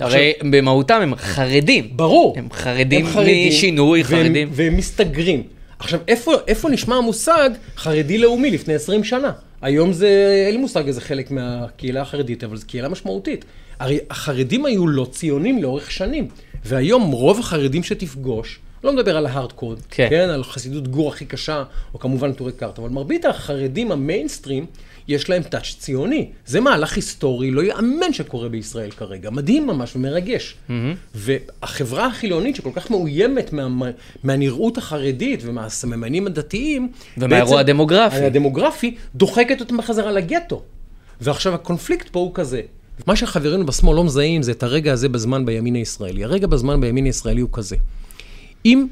הרי 0.00 0.32
במהותם 0.50 1.00
הם 1.02 1.14
חרדים. 1.16 1.88
ברור. 1.92 2.34
הם 2.38 2.48
חרדים 2.52 3.06
משינוי, 3.48 4.04
חרדים. 4.04 4.48
והם 4.52 4.76
מסתגרים. 4.76 5.42
עכשיו, 5.78 6.00
איפה, 6.08 6.32
איפה 6.46 6.68
נשמע 6.68 6.96
המושג 6.96 7.50
חרדי 7.76 8.18
לאומי 8.18 8.50
לפני 8.50 8.74
20 8.74 9.04
שנה? 9.04 9.32
היום 9.66 9.92
זה, 9.92 10.42
אין 10.46 10.54
לי 10.54 10.60
מושג 10.60 10.86
איזה 10.86 11.00
חלק 11.00 11.30
מהקהילה 11.30 12.02
החרדית, 12.02 12.44
אבל 12.44 12.56
זו 12.56 12.66
קהילה 12.66 12.88
משמעותית. 12.88 13.44
הרי 13.78 13.98
החרדים 14.10 14.66
היו 14.66 14.86
לא 14.86 15.06
ציונים 15.10 15.62
לאורך 15.62 15.90
שנים, 15.90 16.28
והיום 16.64 17.10
רוב 17.10 17.38
החרדים 17.38 17.82
שתפגוש, 17.82 18.58
לא 18.84 18.92
מדבר 18.92 19.16
על 19.16 19.26
ההארדקוד, 19.26 19.80
כן. 19.90 20.06
כן, 20.10 20.28
על 20.28 20.44
חסידות 20.44 20.88
גור 20.88 21.08
הכי 21.08 21.24
קשה, 21.24 21.64
או 21.94 21.98
כמובן 21.98 22.32
נטורי 22.32 22.52
קרתא, 22.52 22.78
אבל 22.78 22.88
מרבית 22.88 23.24
החרדים 23.24 23.92
המיינסטרים, 23.92 24.66
יש 25.08 25.30
להם 25.30 25.42
touch 25.42 25.76
ציוני. 25.78 26.28
זה 26.46 26.60
מהלך 26.60 26.96
היסטורי, 26.96 27.50
לא 27.50 27.62
יאמן 27.62 28.12
שקורה 28.12 28.48
בישראל 28.48 28.90
כרגע. 28.90 29.30
מדהים 29.30 29.66
ממש 29.66 29.96
ומרגש. 29.96 30.56
והחברה 31.14 32.06
החילונית, 32.06 32.56
שכל 32.56 32.70
כך 32.74 32.90
מאוימת 32.90 33.52
מה, 33.52 33.90
מהנראות 34.24 34.78
החרדית 34.78 35.40
ומהסממנים 35.44 36.26
הדתיים, 36.26 36.92
ומהאירוע 37.18 37.60
הדמוגרפי. 37.60 38.16
הדמוגרפי, 38.16 38.94
דוחקת 39.14 39.60
אותם 39.60 39.76
בחזרה 39.76 40.12
לגטו. 40.12 40.62
ועכשיו 41.20 41.54
הקונפליקט 41.54 42.08
פה 42.08 42.20
הוא 42.20 42.30
כזה. 42.34 42.60
מה 43.06 43.16
שחברינו 43.16 43.66
בשמאל 43.66 43.96
לא 43.96 44.04
מזהים 44.04 44.42
זה 44.42 44.52
את 44.52 44.62
הרגע 44.62 44.92
הזה 44.92 45.08
בזמן 45.08 45.46
בימין 45.46 45.74
הישראלי. 45.74 46.24
הרגע 46.24 46.46
בזמן 46.46 46.80
בימין 46.80 47.04
הישראלי 47.04 47.40
הוא 47.40 47.50
כזה. 47.52 47.76
אם 48.64 48.86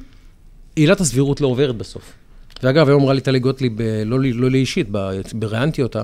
עילת 0.77 1.01
הסבירות 1.01 1.41
לא 1.41 1.47
עוברת 1.47 1.77
בסוף, 1.77 2.13
ואגב, 2.63 2.89
היום 2.89 3.03
אמרה 3.03 3.15
לי 3.15 3.21
טלי 3.21 3.39
גוטליב, 3.39 3.81
אה, 3.81 4.05
לא 4.05 4.21
לי 4.21 4.33
לא 4.33 4.49
אישית, 4.55 4.89
בראיינתי 5.35 5.83
אותה, 5.83 6.03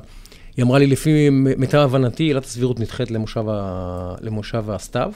היא 0.57 0.65
אמרה 0.65 0.79
לי, 0.79 0.87
לפי 0.87 1.31
מיטב 1.31 1.79
הבנתי, 1.79 2.23
עילת 2.23 2.45
הסבירות 2.45 2.81
נדחית 2.81 3.11
למושב, 3.11 3.45
ה... 3.49 4.15
למושב 4.21 4.71
הסתיו, 4.71 5.13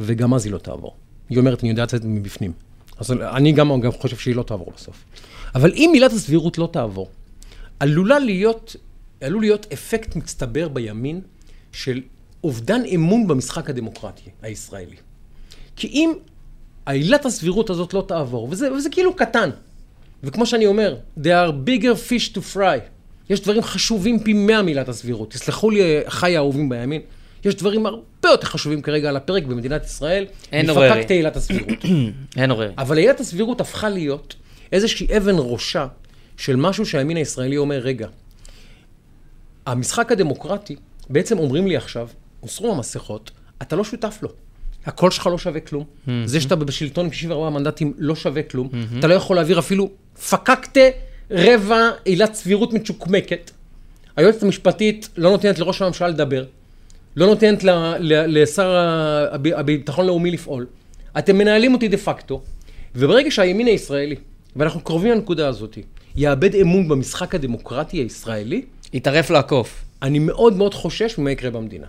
וגם 0.00 0.34
אז 0.34 0.44
היא 0.44 0.52
לא 0.52 0.58
תעבור. 0.58 0.94
היא 1.28 1.38
אומרת, 1.38 1.60
אני 1.60 1.70
יודעת 1.70 1.94
את 1.94 2.02
זה 2.02 2.08
מבפנים. 2.08 2.52
אז 2.98 3.12
אני 3.12 3.52
גם, 3.52 3.80
גם 3.80 3.92
חושב 3.92 4.16
שהיא 4.16 4.36
לא 4.36 4.42
תעבור 4.42 4.72
בסוף. 4.76 5.04
אבל 5.54 5.72
אם 5.74 5.90
עילת 5.94 6.12
הסבירות 6.12 6.58
לא 6.58 6.68
תעבור, 6.72 7.08
עלולה 7.80 8.18
להיות, 8.18 8.76
עלול 9.20 9.40
להיות 9.40 9.66
אפקט 9.72 10.16
מצטבר 10.16 10.68
בימין 10.68 11.20
של 11.72 12.00
אובדן 12.44 12.80
אמון 12.94 13.26
במשחק 13.26 13.70
הדמוקרטי 13.70 14.30
הישראלי. 14.42 14.96
כי 15.76 15.86
אם 15.86 16.12
העילת 16.86 17.26
הסבירות 17.26 17.70
הזאת 17.70 17.94
לא 17.94 18.04
תעבור, 18.08 18.48
וזה, 18.50 18.72
וזה 18.72 18.90
כאילו 18.90 19.16
קטן, 19.16 19.50
וכמו 20.22 20.46
שאני 20.46 20.66
אומר, 20.66 20.96
there 21.18 21.48
are 21.48 21.68
bigger 21.68 22.10
fish 22.10 22.34
to 22.34 22.54
fry. 22.54 22.78
יש 23.30 23.40
דברים 23.40 23.62
חשובים 23.62 24.18
פי 24.18 24.32
מאה 24.32 24.62
מעילת 24.62 24.88
הסבירות. 24.88 25.30
תסלחו 25.30 25.70
לי, 25.70 26.00
אחיי 26.04 26.36
האהובים 26.36 26.68
בימין, 26.68 27.02
יש 27.44 27.54
דברים 27.54 27.86
הרבה 27.86 28.28
יותר 28.28 28.46
חשובים 28.46 28.82
כרגע 28.82 29.08
על 29.08 29.16
הפרק 29.16 29.44
במדינת 29.44 29.84
ישראל, 29.84 30.26
אין 30.52 30.66
מפקקת 30.66 30.76
עוררין. 30.76 31.04
עילת 31.08 31.36
הסבירות. 31.36 31.84
אין 32.36 32.50
עוררין. 32.50 32.70
אבל 32.78 32.98
עילת 32.98 33.20
הסבירות 33.20 33.60
הפכה 33.60 33.88
להיות 33.88 34.34
איזושהי 34.72 35.16
אבן 35.16 35.34
ראשה 35.38 35.86
של 36.36 36.56
משהו 36.56 36.86
שהימין 36.86 37.16
הישראלי 37.16 37.56
אומר, 37.56 37.78
רגע, 37.78 38.08
המשחק 39.66 40.12
הדמוקרטי, 40.12 40.76
בעצם 41.10 41.38
אומרים 41.38 41.66
לי 41.66 41.76
עכשיו, 41.76 42.08
הוסרו 42.40 42.72
המסכות, 42.72 43.30
אתה 43.62 43.76
לא 43.76 43.84
שותף 43.84 44.18
לו. 44.22 44.28
הקול 44.88 45.10
שלך 45.10 45.26
לא 45.26 45.38
שווה 45.38 45.60
כלום. 45.60 45.84
זה 46.24 46.40
שאתה 46.40 46.56
בשלטון 46.56 47.04
עם 47.06 47.12
64 47.12 47.50
מנדטים 47.50 47.92
לא 47.98 48.14
שווה 48.14 48.42
כלום. 48.42 48.68
אתה 48.98 49.06
לא 49.06 49.14
יכול 49.14 49.36
להעביר 49.36 49.58
אפילו 49.58 49.90
פקקטה 50.30 50.80
רבע 51.30 51.80
עילת 52.04 52.34
סבירות 52.34 52.72
מצ'וקמקת. 52.72 53.50
היועצת 54.16 54.42
המשפטית 54.42 55.08
לא 55.16 55.30
נותנת 55.30 55.58
לראש 55.58 55.82
הממשלה 55.82 56.08
לדבר. 56.08 56.44
לא 57.16 57.26
נותנת 57.26 57.64
ל- 57.64 57.70
ל- 57.98 58.42
לשר 58.42 58.76
הב- 59.32 59.46
הביטחון 59.54 60.04
הלאומי 60.04 60.30
לפעול. 60.30 60.66
אתם 61.18 61.38
מנהלים 61.38 61.74
אותי 61.74 61.88
דה 61.88 61.96
פקטו, 61.96 62.42
וברגע 62.94 63.30
שהימין 63.30 63.66
הישראלי, 63.66 64.16
ואנחנו 64.56 64.80
קרובים 64.80 65.12
לנקודה 65.12 65.48
הזאת, 65.48 65.78
יאבד 66.16 66.54
אמון 66.54 66.88
במשחק 66.88 67.34
הדמוקרטי 67.34 67.96
הישראלי, 67.96 68.62
יטרף 68.92 69.30
לעקוף. 69.30 69.84
אני 70.02 70.18
מאוד 70.18 70.56
מאוד 70.56 70.74
חושש 70.74 71.18
ממה 71.18 71.30
יקרה 71.30 71.50
במדינה. 71.50 71.86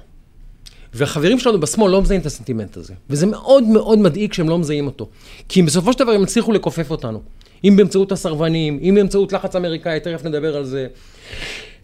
והחברים 0.93 1.39
שלנו 1.39 1.59
בשמאל 1.59 1.91
לא 1.91 2.01
מזהים 2.01 2.21
את 2.21 2.25
הסנטימנט 2.25 2.77
הזה. 2.77 2.93
וזה 3.09 3.25
מאוד 3.25 3.63
מאוד 3.63 3.99
מדאיג 3.99 4.33
שהם 4.33 4.49
לא 4.49 4.59
מזהים 4.59 4.85
אותו. 4.85 5.09
כי 5.49 5.61
בסופו 5.61 5.93
של 5.93 5.99
דבר 5.99 6.11
הם 6.11 6.23
הצליחו 6.23 6.51
לכופף 6.51 6.91
אותנו. 6.91 7.21
אם 7.63 7.73
באמצעות 7.77 8.11
הסרבנים, 8.11 8.79
אם 8.81 8.95
באמצעות 8.95 9.33
לחץ 9.33 9.55
אמריקאי, 9.55 9.99
תכף 9.99 10.25
נדבר 10.25 10.57
על 10.57 10.65
זה. 10.65 10.87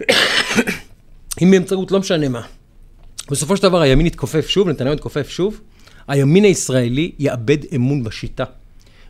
אם 1.42 1.52
באמצעות 1.52 1.92
לא 1.92 2.00
משנה 2.00 2.30
מה. 2.30 2.42
בסופו 3.32 3.58
של 3.58 3.64
דבר 3.64 3.82
הימין 3.82 4.06
יתכופף 4.06 4.48
שוב, 4.48 4.70
נתניהו 4.70 4.94
יתכופף 4.94 5.30
שוב, 5.30 5.62
הימין 6.08 6.44
הישראלי 6.44 7.12
יאבד 7.20 7.58
אמון 7.76 8.04
בשיטה. 8.04 8.44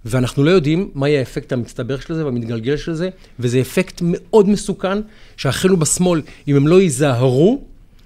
ואנחנו 0.05 0.43
לא 0.43 0.51
יודעים 0.51 0.89
מה 0.93 1.09
יהיה 1.09 1.19
האפקט 1.19 1.53
המצטבר 1.53 1.99
של 1.99 2.13
זה 2.13 2.25
והמתגלגל 2.25 2.77
של 2.77 2.93
זה, 2.93 3.09
וזה 3.39 3.61
אפקט 3.61 4.01
מאוד 4.03 4.49
מסוכן, 4.49 4.97
שאחינו 5.37 5.77
בשמאל, 5.77 6.21
אם 6.47 6.55
הם 6.55 6.67
לא 6.67 6.81
ייזהרו, 6.81 7.63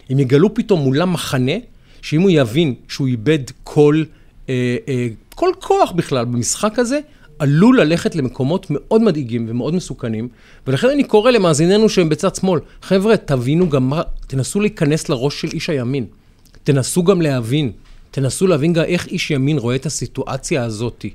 הם 0.09 0.19
יגלו 0.19 0.53
פתאום 0.53 0.79
מולם 0.79 1.13
מחנה, 1.13 1.51
שאם 2.01 2.21
הוא 2.21 2.29
יבין 2.29 2.73
שהוא 2.87 3.07
איבד 3.07 3.39
כל, 3.63 4.03
אה, 4.49 4.77
אה, 4.87 5.07
כל 5.35 5.49
כוח 5.59 5.91
בכלל 5.91 6.25
במשחק 6.25 6.79
הזה, 6.79 6.99
עלול 7.39 7.81
ללכת 7.81 8.15
למקומות 8.15 8.67
מאוד 8.69 9.01
מדאיגים 9.01 9.45
ומאוד 9.49 9.75
מסוכנים, 9.75 10.27
ולכן 10.67 10.89
אני 10.89 11.03
קורא 11.03 11.31
למאזיננו 11.31 11.89
שהם 11.89 12.09
בצד 12.09 12.35
שמאל, 12.35 12.59
חבר'ה, 12.81 13.17
תבינו 13.17 13.69
גם 13.69 13.89
מה, 13.89 14.01
תנסו 14.27 14.59
להיכנס 14.59 15.09
לראש 15.09 15.41
של 15.41 15.47
איש 15.53 15.69
הימין. 15.69 16.05
תנסו 16.63 17.03
גם 17.03 17.21
להבין, 17.21 17.71
תנסו 18.11 18.47
להבין 18.47 18.73
גם 18.73 18.83
איך 18.83 19.07
איש 19.07 19.31
ימין 19.31 19.57
רואה 19.57 19.75
את 19.75 19.85
הסיטואציה 19.85 20.63
הזאתי. 20.63 21.09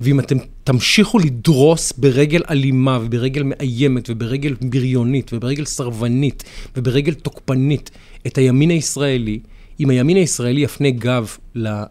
ואם 0.00 0.20
אתם 0.20 0.36
תמשיכו 0.64 1.18
לדרוס 1.18 1.92
ברגל 1.92 2.42
אלימה 2.50 2.98
וברגל 3.02 3.42
מאיימת 3.42 4.10
וברגל 4.10 4.54
בריונית 4.60 5.32
וברגל 5.32 5.64
סרבנית 5.64 6.44
וברגל 6.76 7.14
תוקפנית 7.14 7.90
את 8.26 8.38
הימין 8.38 8.70
הישראלי, 8.70 9.40
אם 9.80 9.90
הימין 9.90 10.16
הישראלי 10.16 10.60
יפנה 10.60 10.90
גב 10.90 11.36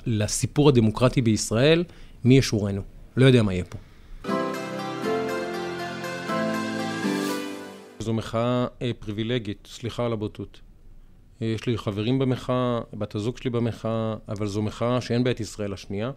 לסיפור 0.06 0.70
הדמוקרטי 0.70 1.22
בישראל, 1.22 1.84
מי 2.24 2.38
ישורנו? 2.38 2.82
לא 3.18 3.26
יודע 3.26 3.44
מה 3.44 3.54
יהיה 3.54 3.64
פה. 3.64 3.78
זו 8.00 8.14
מחאה 8.14 8.68
אה, 8.82 8.92
פריבילגית, 9.00 9.68
סליחה 9.72 10.06
על 10.06 10.14
הבוטות. 10.14 10.60
אה, 11.42 11.48
יש 11.48 11.66
לי 11.66 11.78
חברים 11.78 12.20
במחאה, 12.20 12.80
בת 12.94 13.16
הזוג 13.16 13.38
שלי 13.38 13.50
במחאה, 13.50 14.16
אבל 14.30 14.48
זו 14.48 14.62
מחאה 14.62 15.02
שאין 15.02 15.24
בה 15.24 15.32
את 15.32 15.40
ישראל 15.40 15.74
השנייה. 15.74 16.12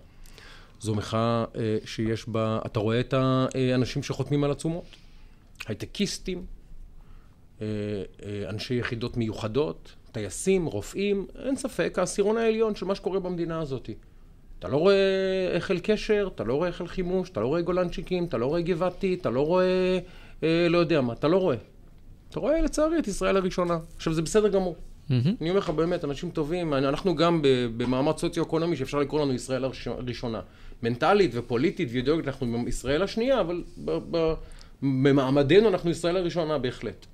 זו 0.80 0.94
מחאה 0.94 1.44
אה, 1.56 1.78
שיש 1.84 2.28
בה, 2.28 2.58
אתה 2.66 2.80
רואה 2.80 3.00
את 3.00 3.14
האנשים 3.14 4.02
שחותמים 4.02 4.44
על 4.44 4.50
עצומות, 4.50 4.96
הייטקיסטים, 5.66 6.44
אנשי 8.48 8.74
יחידות 8.74 9.16
מיוחדות, 9.16 9.92
טייסים, 10.12 10.66
רופאים, 10.66 11.26
אין 11.44 11.56
ספק, 11.56 11.94
העשירון 11.98 12.36
העליון 12.36 12.74
של 12.74 12.86
מה 12.86 12.94
שקורה 12.94 13.20
במדינה 13.20 13.60
הזאת. 13.60 13.90
אתה 14.58 14.68
לא 14.68 14.76
רואה 14.76 15.56
חיל 15.58 15.80
קשר, 15.82 16.28
אתה 16.34 16.44
לא 16.44 16.54
רואה 16.54 16.72
חיל 16.72 16.86
חימוש, 16.86 17.30
אתה 17.30 17.40
לא 17.40 17.46
רואה 17.46 17.60
גולנצ'יקים, 17.60 18.24
אתה 18.24 18.38
לא 18.38 18.46
רואה 18.46 18.62
גבעתי, 18.62 19.14
אתה 19.14 19.30
לא 19.30 19.46
רואה, 19.46 19.98
אה, 20.42 20.66
לא 20.68 20.78
יודע 20.78 21.00
מה, 21.00 21.12
אתה 21.12 21.28
לא 21.28 21.36
רואה. 21.36 21.56
אתה 22.30 22.40
רואה 22.40 22.60
לצערי 22.62 22.98
את 22.98 23.08
ישראל 23.08 23.36
הראשונה. 23.36 23.78
עכשיו 23.96 24.12
זה 24.12 24.22
בסדר 24.22 24.48
גמור. 24.48 24.76
Mm-hmm. 24.76 25.12
אני 25.40 25.48
אומר 25.50 25.60
לך 25.60 25.70
באמת, 25.70 26.04
אנשים 26.04 26.30
טובים, 26.30 26.74
אנחנו 26.74 27.14
גם 27.16 27.40
במעמד 27.76 28.16
סוציו-אקונומי 28.18 28.76
שאפשר 28.76 28.98
לקרוא 28.98 29.20
לנו 29.20 29.34
ישראל 29.34 29.64
הראשונה. 29.86 30.40
מנטלית 30.82 31.30
ופוליטית 31.34 31.88
ואידיאולוגית 31.92 32.28
אנחנו 32.28 32.68
ישראל 32.68 33.02
השנייה, 33.02 33.40
אבל 33.40 33.64
במעמדנו 34.82 35.68
אנחנו 35.68 35.90
ישראל 35.90 36.16
הראשונה 36.16 36.58
בהחלט. 36.58 37.06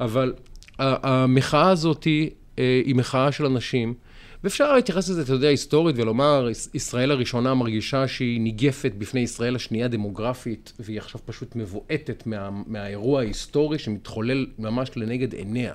אבל 0.00 0.34
המחאה 0.78 1.70
הזאת 1.70 2.04
היא, 2.04 2.30
אה, 2.58 2.82
היא 2.84 2.94
מחאה 2.94 3.32
של 3.32 3.46
אנשים, 3.46 3.94
ואפשר 4.44 4.74
להתייחס 4.74 5.08
לזה, 5.08 5.22
אתה 5.22 5.32
יודע, 5.32 5.48
היסטורית, 5.48 5.96
ולומר, 5.98 6.48
ישראל 6.74 7.10
הראשונה 7.10 7.54
מרגישה 7.54 8.08
שהיא 8.08 8.40
ניגפת 8.40 8.92
בפני 8.98 9.20
ישראל 9.20 9.56
השנייה 9.56 9.88
דמוגרפית, 9.88 10.72
והיא 10.78 10.98
עכשיו 10.98 11.20
פשוט 11.24 11.56
מבועטת 11.56 12.26
מה, 12.26 12.50
מהאירוע 12.66 13.20
ההיסטורי 13.20 13.78
שמתחולל 13.78 14.46
ממש 14.58 14.90
לנגד 14.96 15.32
עיניה. 15.32 15.72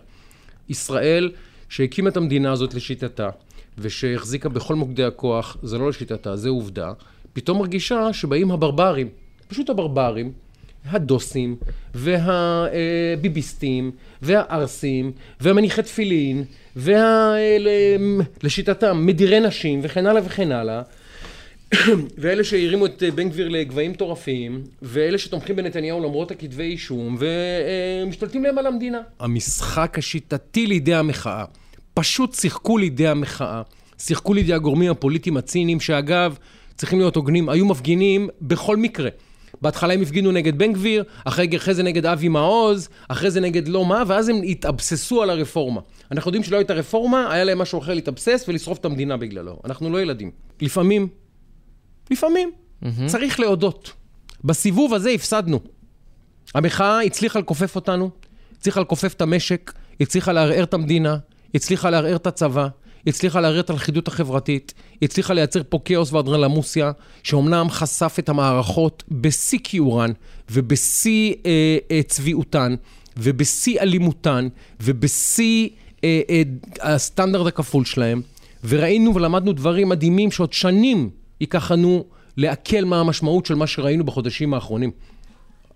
ישראל, 0.69 1.31
שהקימה 1.69 2.09
את 2.09 2.17
המדינה 2.17 2.51
הזאת 2.51 2.73
לשיטתה, 2.73 3.29
ושהחזיקה 3.77 4.49
בכל 4.49 4.75
מוקדי 4.75 5.03
הכוח, 5.03 5.57
זה 5.63 5.77
לא 5.77 5.89
לשיטתה, 5.89 6.35
זה 6.35 6.49
עובדה, 6.49 6.93
פתאום 7.33 7.57
מרגישה 7.57 8.13
שבאים 8.13 8.51
הברברים, 8.51 9.09
פשוט 9.47 9.69
הברברים, 9.69 10.31
הדוסים, 10.89 11.55
והביביסטים, 11.93 13.91
והערסים, 14.21 15.11
והמניחי 15.41 15.83
תפילין, 15.83 16.43
ולשיטתם, 16.75 19.05
מדירי 19.05 19.39
נשים, 19.39 19.79
וכן 19.83 20.05
הלאה 20.05 20.21
וכן 20.25 20.51
הלאה. 20.51 20.81
ואלה 22.17 22.43
שהרימו 22.43 22.85
את 22.85 23.03
בן 23.15 23.29
גביר 23.29 23.49
לגבהים 23.49 23.91
מטורפים, 23.91 24.63
ואלה 24.81 25.17
שתומכים 25.17 25.55
בנתניהו 25.55 26.03
למרות 26.03 26.31
הכתבי 26.31 26.63
אישום, 26.63 27.17
ומשתלטים 27.19 28.43
להם 28.43 28.57
על 28.57 28.67
המדינה. 28.67 29.01
המשחק 29.19 29.97
השיטתי 29.97 30.67
לידי 30.67 30.95
המחאה. 30.95 31.45
פשוט 31.93 32.33
שיחקו 32.33 32.77
לידי 32.77 33.07
המחאה. 33.07 33.61
שיחקו 33.97 34.33
לידי 34.33 34.53
הגורמים 34.53 34.91
הפוליטיים 34.91 35.37
הציניים, 35.37 35.79
שאגב, 35.79 36.37
צריכים 36.75 36.99
להיות 36.99 37.15
הוגנים, 37.15 37.49
היו 37.49 37.65
מפגינים 37.65 38.29
בכל 38.41 38.77
מקרה. 38.77 39.09
בהתחלה 39.61 39.93
הם 39.93 40.01
הפגינו 40.01 40.31
נגד 40.31 40.57
בן 40.57 40.73
גביר, 40.73 41.03
אחרי, 41.25 41.49
אחרי 41.57 41.73
זה 41.73 41.83
נגד 41.83 42.05
אבי 42.05 42.27
מעוז, 42.27 42.89
אחרי 43.07 43.31
זה 43.31 43.39
נגד 43.39 43.67
לא 43.67 43.85
מה, 43.85 44.03
ואז 44.07 44.29
הם 44.29 44.41
התאבססו 44.43 45.23
על 45.23 45.29
הרפורמה. 45.29 45.81
אנחנו 46.11 46.29
יודעים 46.29 46.43
שלא 46.43 46.57
הייתה 46.57 46.73
רפורמה, 46.73 47.33
היה 47.33 47.43
להם 47.43 47.57
משהו 47.57 47.79
אחר 47.79 47.93
להתאבסס 47.93 48.45
ולשרוף 48.47 48.77
את 48.77 48.85
המדינה 48.85 49.17
בגללו. 49.17 49.59
אנחנו 49.65 49.89
לא 49.89 50.01
ילדים. 50.01 50.31
לפעמים, 50.61 51.07
לפעמים, 52.11 52.51
mm-hmm. 52.83 52.87
צריך 53.05 53.39
להודות. 53.39 53.93
בסיבוב 54.43 54.93
הזה 54.93 55.09
הפסדנו. 55.09 55.59
המחאה 56.55 57.01
הצליחה 57.01 57.39
לכופף 57.39 57.75
אותנו, 57.75 58.09
הצליחה 58.57 58.81
לכופף 58.81 59.13
את 59.13 59.21
המשק, 59.21 59.73
הצליחה 60.01 60.31
לערער 60.31 60.63
את 60.63 60.73
המדינה, 60.73 61.17
הצליחה 61.55 61.89
לערער 61.89 62.15
את 62.15 62.27
הצבא, 62.27 62.67
הצליחה 63.07 63.41
לערער 63.41 63.59
את 63.59 63.69
הלכידות 63.69 64.07
החברתית, 64.07 64.73
היא 65.01 65.07
הצליחה 65.07 65.33
לייצר 65.33 65.61
פה 65.69 65.79
כאוס 65.85 66.13
ואדרלמוסיה, 66.13 66.91
שאומנם 67.23 67.67
חשף 67.69 68.15
את 68.19 68.29
המערכות 68.29 69.03
בשיא 69.11 69.59
כיעורן 69.63 70.11
ובשיא 70.51 71.33
אה, 71.45 71.77
אה, 71.91 72.03
צביעותן 72.03 72.75
ובשיא 73.17 73.79
אלימותן 73.79 74.47
ובשיא 74.81 75.69
אה, 76.03 76.21
אה, 76.29 76.41
הסטנדרט 76.81 77.47
הכפול 77.47 77.85
שלהם, 77.85 78.21
וראינו 78.63 79.15
ולמדנו 79.15 79.53
דברים 79.53 79.89
מדהימים 79.89 80.31
שעוד 80.31 80.53
שנים 80.53 81.09
ייקח 81.41 81.71
לנו 81.71 82.05
לעכל 82.37 82.85
מה 82.85 82.99
המשמעות 82.99 83.45
של 83.45 83.55
מה 83.55 83.67
שראינו 83.67 84.03
בחודשים 84.03 84.53
האחרונים. 84.53 84.91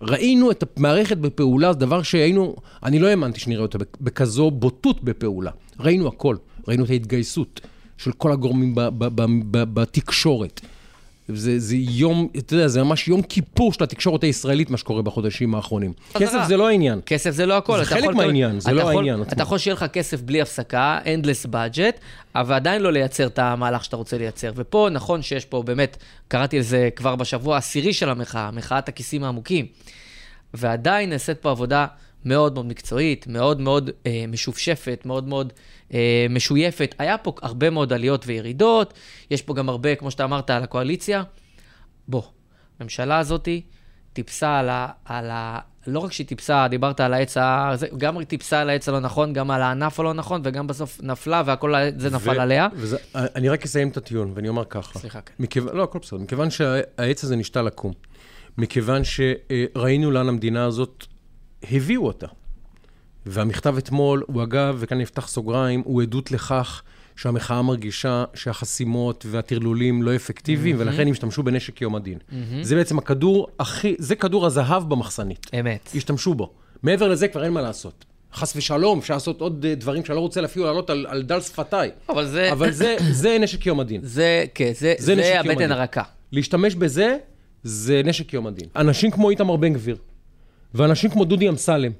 ראינו 0.02 0.50
את 0.50 0.64
המערכת 0.76 1.16
בפעולה, 1.16 1.72
זה 1.72 1.78
דבר 1.78 2.02
שהיינו, 2.02 2.56
אני 2.82 2.98
לא 2.98 3.06
האמנתי 3.06 3.40
שנראה 3.40 3.62
אותה 3.62 3.78
בכזו 4.00 4.50
בוטות 4.50 5.04
בפעולה. 5.04 5.50
ראינו 5.80 6.08
הכל. 6.08 6.36
ראינו 6.68 6.84
את 6.84 6.90
ההתגייסות 6.90 7.60
של 7.98 8.12
כל 8.12 8.32
הגורמים 8.32 8.74
בתקשורת. 9.52 10.60
זה, 11.28 11.58
זה 11.58 11.76
יום, 11.76 12.28
אתה 12.38 12.54
יודע, 12.54 12.68
זה 12.68 12.82
ממש 12.82 13.08
יום 13.08 13.22
כיפור 13.22 13.72
של 13.72 13.84
התקשורת 13.84 14.24
הישראלית, 14.24 14.70
מה 14.70 14.76
שקורה 14.76 15.02
בחודשים 15.02 15.54
האחרונים. 15.54 15.92
כסף 16.14 16.38
זה 16.46 16.56
לא 16.56 16.68
העניין. 16.68 17.00
כסף 17.06 17.30
זה 17.30 17.46
לא 17.46 17.56
הכל. 17.56 17.78
זה 17.78 17.84
חלק 17.84 18.14
מהעניין, 18.14 18.60
זה 18.60 18.72
לא 18.72 18.90
העניין. 18.90 19.22
אתה 19.22 19.42
יכול 19.42 19.58
שיהיה 19.58 19.74
לך 19.74 19.84
כסף 19.92 20.20
בלי 20.20 20.42
הפסקה, 20.42 20.98
endless 21.04 21.48
budget, 21.52 22.00
אבל 22.34 22.54
עדיין 22.54 22.82
לא 22.82 22.92
לייצר 22.92 23.26
את 23.26 23.38
המהלך 23.38 23.84
שאתה 23.84 23.96
רוצה 23.96 24.18
לייצר. 24.18 24.52
ופה, 24.54 24.88
נכון 24.92 25.22
שיש 25.22 25.44
פה 25.44 25.62
באמת, 25.62 25.96
קראתי 26.28 26.56
על 26.56 26.62
זה 26.62 26.88
כבר 26.96 27.16
בשבוע 27.16 27.54
העשירי 27.54 27.92
של 27.92 28.08
המחאה, 28.08 28.50
מחאת 28.50 28.88
הכיסים 28.88 29.24
העמוקים. 29.24 29.66
ועדיין 30.54 31.10
נעשית 31.10 31.38
פה 31.38 31.50
עבודה 31.50 31.86
מאוד 32.24 32.54
מאוד 32.54 32.66
מקצועית, 32.66 33.26
מאוד 33.26 33.60
מאוד 33.60 33.90
אה, 34.06 34.24
משופשפת, 34.28 35.02
מאוד 35.04 35.28
מאוד 35.28 35.52
אה, 35.94 36.26
משויפת. 36.30 36.94
היה 36.98 37.18
פה 37.18 37.34
הרבה 37.42 37.70
מאוד 37.70 37.92
עליות 37.92 38.24
וירידות, 38.26 38.94
יש 39.30 39.42
פה 39.42 39.54
גם 39.54 39.68
הרבה, 39.68 39.94
כמו 39.94 40.10
שאתה 40.10 40.24
אמרת, 40.24 40.50
על 40.50 40.62
הקואליציה. 40.62 41.22
בוא, 42.08 42.22
הממשלה 42.80 43.18
הזאתי 43.18 43.62
טיפסה 44.12 44.58
על 44.58 44.68
ה... 44.68 44.88
על 45.04 45.30
ה 45.30 45.58
לא 45.86 45.98
רק 45.98 46.12
שהיא 46.12 46.26
טיפסה, 46.26 46.68
דיברת 46.68 47.00
על 47.00 47.14
העץ 47.14 47.36
ה... 47.36 47.74
גם 47.98 48.18
היא 48.18 48.26
טיפסה 48.26 48.60
על 48.60 48.70
העץ 48.70 48.88
הלא 48.88 49.00
נכון, 49.00 49.32
גם 49.32 49.50
על 49.50 49.62
הענף 49.62 50.00
הלא 50.00 50.14
נכון, 50.14 50.40
וגם 50.44 50.66
בסוף 50.66 51.00
נפלה 51.02 51.42
והכל 51.46 51.74
זה 51.96 52.10
נפל 52.10 52.38
ו- 52.38 52.40
עליה. 52.40 52.68
וזה, 52.74 52.96
אני 53.14 53.48
רק 53.48 53.64
אסיים 53.64 53.88
את 53.88 53.96
הטיעון, 53.96 54.32
ואני 54.34 54.48
אומר 54.48 54.64
ככה. 54.64 54.98
סליחה, 54.98 55.20
כן. 55.20 55.32
מכיו... 55.38 55.74
לא, 55.74 55.82
הכל 55.82 55.98
בסדר. 55.98 56.18
מכיוון 56.18 56.50
שהעץ 56.50 57.24
הזה 57.24 57.36
נשתה 57.36 57.62
לקום, 57.62 57.92
מכיוון 58.58 59.02
שראינו 59.04 60.10
לאן 60.10 60.28
המדינה 60.28 60.64
הזאת 60.64 61.06
הביאו 61.70 62.06
אותה. 62.06 62.26
והמכתב 63.26 63.76
אתמול 63.76 64.22
הוא 64.26 64.42
אגב, 64.42 64.76
וכאן 64.78 64.98
נפתח 64.98 65.28
סוגריים, 65.28 65.82
הוא 65.84 66.02
עדות 66.02 66.32
לכך 66.32 66.82
שהמחאה 67.16 67.62
מרגישה 67.62 68.24
שהחסימות 68.34 69.26
והטרלולים 69.28 70.02
לא 70.02 70.16
אפקטיביים, 70.16 70.76
mm-hmm. 70.76 70.80
ולכן 70.80 71.02
הם 71.02 71.12
השתמשו 71.12 71.42
בנשק 71.42 71.80
יום 71.80 71.94
הדין. 71.94 72.18
Mm-hmm. 72.18 72.34
זה 72.62 72.74
בעצם 72.74 72.98
הכדור 72.98 73.48
הכי, 73.58 73.94
זה 73.98 74.16
כדור 74.16 74.46
הזהב 74.46 74.88
במחסנית. 74.88 75.46
אמת. 75.60 75.90
השתמשו 75.94 76.34
בו. 76.34 76.52
מעבר 76.82 77.08
לזה 77.08 77.28
כבר 77.28 77.44
אין 77.44 77.52
מה 77.52 77.60
לעשות. 77.60 78.04
חס 78.34 78.56
ושלום, 78.56 78.98
אפשר 78.98 79.14
לעשות 79.14 79.40
עוד 79.40 79.66
אה, 79.68 79.74
דברים 79.74 80.04
שאני 80.04 80.16
לא 80.16 80.20
רוצה 80.20 80.44
אפילו 80.44 80.64
לעלות 80.64 80.90
על, 80.90 81.06
על 81.08 81.22
דל 81.22 81.40
שפתיי. 81.40 81.90
אבל 82.08 82.26
זה... 82.26 82.52
אבל 82.52 82.70
זה, 82.70 82.96
זה 83.10 83.36
נשק 83.40 83.66
יום 83.66 83.80
הדין. 83.80 84.00
זה, 84.04 84.44
כן, 84.54 84.72
זה, 84.78 84.94
זה 84.98 85.14
זה 85.14 85.40
הבטן. 85.40 85.72
הרכה. 85.72 86.02
להשתמש 86.32 86.74
בזה, 86.74 87.16
זה 87.62 88.02
נשק 88.04 88.32
יום 88.32 88.46
הדין. 88.46 88.68
אנשים 88.76 89.10
כמו 89.10 89.30
איתמר 89.30 89.56
בן 89.56 89.72
גביר, 89.72 89.96
ואנשים 90.74 91.10
כמו 91.10 91.24
דודי 91.24 91.48
אמסלם, 91.48 91.92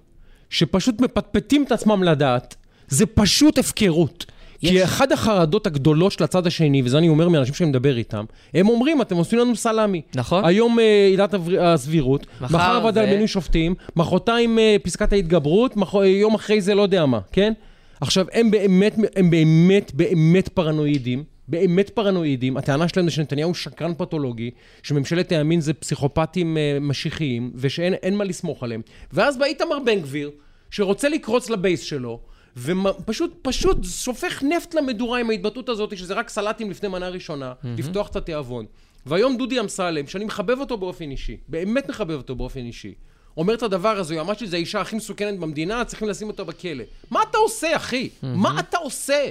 שפשוט 0.50 1.00
מפטפטים 1.00 1.64
את 1.64 1.72
עצמם 1.72 2.02
לדעת, 2.02 2.56
זה 2.88 3.06
פשוט 3.06 3.58
הפקרות. 3.58 4.24
יש- 4.62 4.70
כי 4.70 4.84
אחד 4.84 5.12
החרדות 5.12 5.66
הגדולות 5.66 6.12
של 6.12 6.24
הצד 6.24 6.46
השני, 6.46 6.82
וזה 6.84 6.98
אני 6.98 7.08
אומר 7.08 7.28
מאנשים 7.28 7.54
שאני 7.54 7.70
מדבר 7.70 7.96
איתם, 7.96 8.24
הם 8.54 8.68
אומרים, 8.68 9.02
אתם 9.02 9.16
עושים 9.16 9.38
לנו 9.38 9.56
סלאמי. 9.56 10.00
נכון. 10.14 10.44
היום 10.44 10.78
אה, 10.78 11.06
עילת 11.10 11.34
הסבירות, 11.60 12.26
מחר 12.40 12.56
מחר 12.56 12.76
הוועדה 12.76 13.00
זה- 13.00 13.06
למינוי 13.06 13.28
שופטים, 13.28 13.74
מחרתיים 13.96 14.58
אה, 14.58 14.76
פסקת 14.82 15.12
ההתגברות, 15.12 15.76
מח... 15.76 15.94
יום 15.94 16.34
אחרי 16.34 16.60
זה 16.60 16.74
לא 16.74 16.82
יודע 16.82 17.06
מה, 17.06 17.18
כן? 17.32 17.52
עכשיו, 18.00 18.26
הם 18.32 18.50
באמת, 18.50 18.96
הם 19.16 19.30
באמת, 19.30 19.92
באמת 19.94 20.48
פרנואידים. 20.48 21.24
באמת 21.48 21.90
פרנואידים, 21.90 22.56
הטענה 22.56 22.88
שלהם 22.88 23.06
זה 23.06 23.10
שנתניהו 23.14 23.54
שקרן 23.54 23.94
פתולוגי, 23.94 24.50
שממשלת 24.82 25.32
הימין 25.32 25.60
זה 25.60 25.74
פסיכופטים 25.74 26.56
אה, 26.56 26.78
משיחיים, 26.80 27.52
ושאין 27.54 27.94
אין 27.94 28.16
מה 28.16 28.24
לסמוך 28.24 28.62
עליהם. 28.62 28.82
ואז 29.12 29.38
בא 29.38 29.44
איתמר 29.44 29.78
בן 29.84 30.00
גביר, 30.00 30.30
שרוצה 30.70 31.08
לקרוץ 31.08 31.50
לבייס 31.50 31.80
שלו, 31.80 32.20
ופשוט, 32.56 33.38
פשוט 33.42 33.84
שופך 33.84 34.42
נפט 34.42 34.74
למדורה 34.74 35.20
עם 35.20 35.30
ההתבטאות 35.30 35.68
הזאת, 35.68 35.96
שזה 35.96 36.14
רק 36.14 36.28
סלטים 36.28 36.70
לפני 36.70 36.88
מנה 36.88 37.08
ראשונה, 37.08 37.52
לפתוח 37.78 38.08
את 38.08 38.16
התיאבון. 38.16 38.66
והיום 39.06 39.36
דודי 39.36 39.60
אמסלם, 39.60 40.06
שאני 40.06 40.24
מחבב 40.24 40.60
אותו 40.60 40.76
באופן 40.76 41.10
אישי, 41.10 41.36
באמת 41.48 41.88
מחבב 41.88 42.16
אותו 42.16 42.36
באופן 42.36 42.60
אישי, 42.60 42.94
אומר 43.36 43.54
את 43.54 43.62
הדבר 43.62 43.88
הזה, 43.88 44.20
אמר 44.20 44.34
שזו 44.34 44.56
האישה 44.56 44.80
הכי 44.80 44.96
מסוכנת 44.96 45.38
במדינה, 45.38 45.84
צריכים 45.84 46.08
לשים 46.08 46.28
אותה 46.28 46.44
בכלא. 46.44 46.84
מה 47.10 47.22
אתה 47.30 47.38
עושה, 47.38 47.76
אחי? 47.76 48.08
מה 48.22 48.60
אתה 48.60 48.78
עושה? 48.78 49.28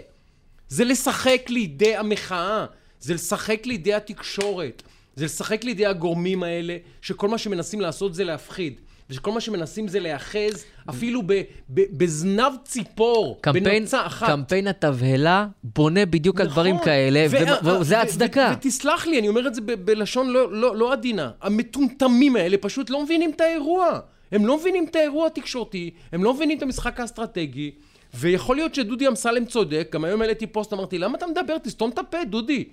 זה 0.71 0.84
לשחק 0.86 1.41
לידי 1.49 1.95
המחאה, 1.95 2.65
זה 2.99 3.13
לשחק 3.13 3.65
לידי 3.65 3.93
התקשורת, 3.93 4.84
זה 5.15 5.25
לשחק 5.25 5.63
לידי 5.63 5.86
הגורמים 5.86 6.43
האלה, 6.43 6.77
שכל 7.01 7.27
מה 7.29 7.38
שמנסים 7.38 7.81
לעשות 7.81 8.13
זה 8.13 8.23
להפחיד. 8.23 8.73
ושכל 9.10 9.31
מה 9.31 9.41
שמנסים 9.41 9.88
זה 9.88 9.99
להיאחז 9.99 10.63
אפילו 10.89 11.21
ב- 11.25 11.41
ב- 11.69 11.97
בזנב 11.97 12.51
ציפור, 12.65 13.38
קמפיין, 13.41 13.63
בנוצה 13.63 14.05
אחת. 14.05 14.27
קמפיין 14.27 14.67
התבהלה 14.67 15.47
בונה 15.63 16.05
בדיוק 16.05 16.41
על 16.41 16.47
דברים 16.47 16.75
נכון. 16.75 16.86
כאלה, 16.86 17.25
ו- 17.29 17.79
וזה 17.79 17.97
ו- 17.97 18.01
הצדקה. 18.01 18.53
ו- 18.53 18.57
ותסלח 18.65 19.07
לי, 19.07 19.19
אני 19.19 19.27
אומר 19.27 19.47
את 19.47 19.55
זה 19.55 19.62
ב- 19.62 19.71
בלשון 19.73 20.29
לא, 20.29 20.51
לא, 20.51 20.75
לא 20.75 20.93
עדינה. 20.93 21.31
המטומטמים 21.41 22.36
האלה 22.36 22.57
פשוט 22.57 22.89
לא 22.89 23.03
מבינים 23.03 23.31
את 23.36 23.41
האירוע. 23.41 23.99
הם 24.31 24.45
לא 24.45 24.57
מבינים 24.57 24.86
את 24.89 24.95
האירוע 24.95 25.27
התקשורתי, 25.27 25.91
הם 26.12 26.23
לא 26.23 26.34
מבינים 26.34 26.57
את 26.57 26.63
המשחק 26.63 26.99
האסטרטגי, 26.99 27.71
ויכול 28.13 28.56
להיות 28.56 28.76
שדודי 28.76 29.08
אמסלם 29.08 29.45
צודק, 29.45 29.89
גם 29.91 30.04
היום 30.04 30.21
העליתי 30.21 30.47
פוסט, 30.47 30.74
אמרתי, 30.74 30.97
למה 30.97 31.17
אתה 31.17 31.28
מדבר? 31.28 31.58
תסתום 31.58 31.89
את 31.89 32.00
הפה, 32.00 32.17
דודי. 32.24 32.63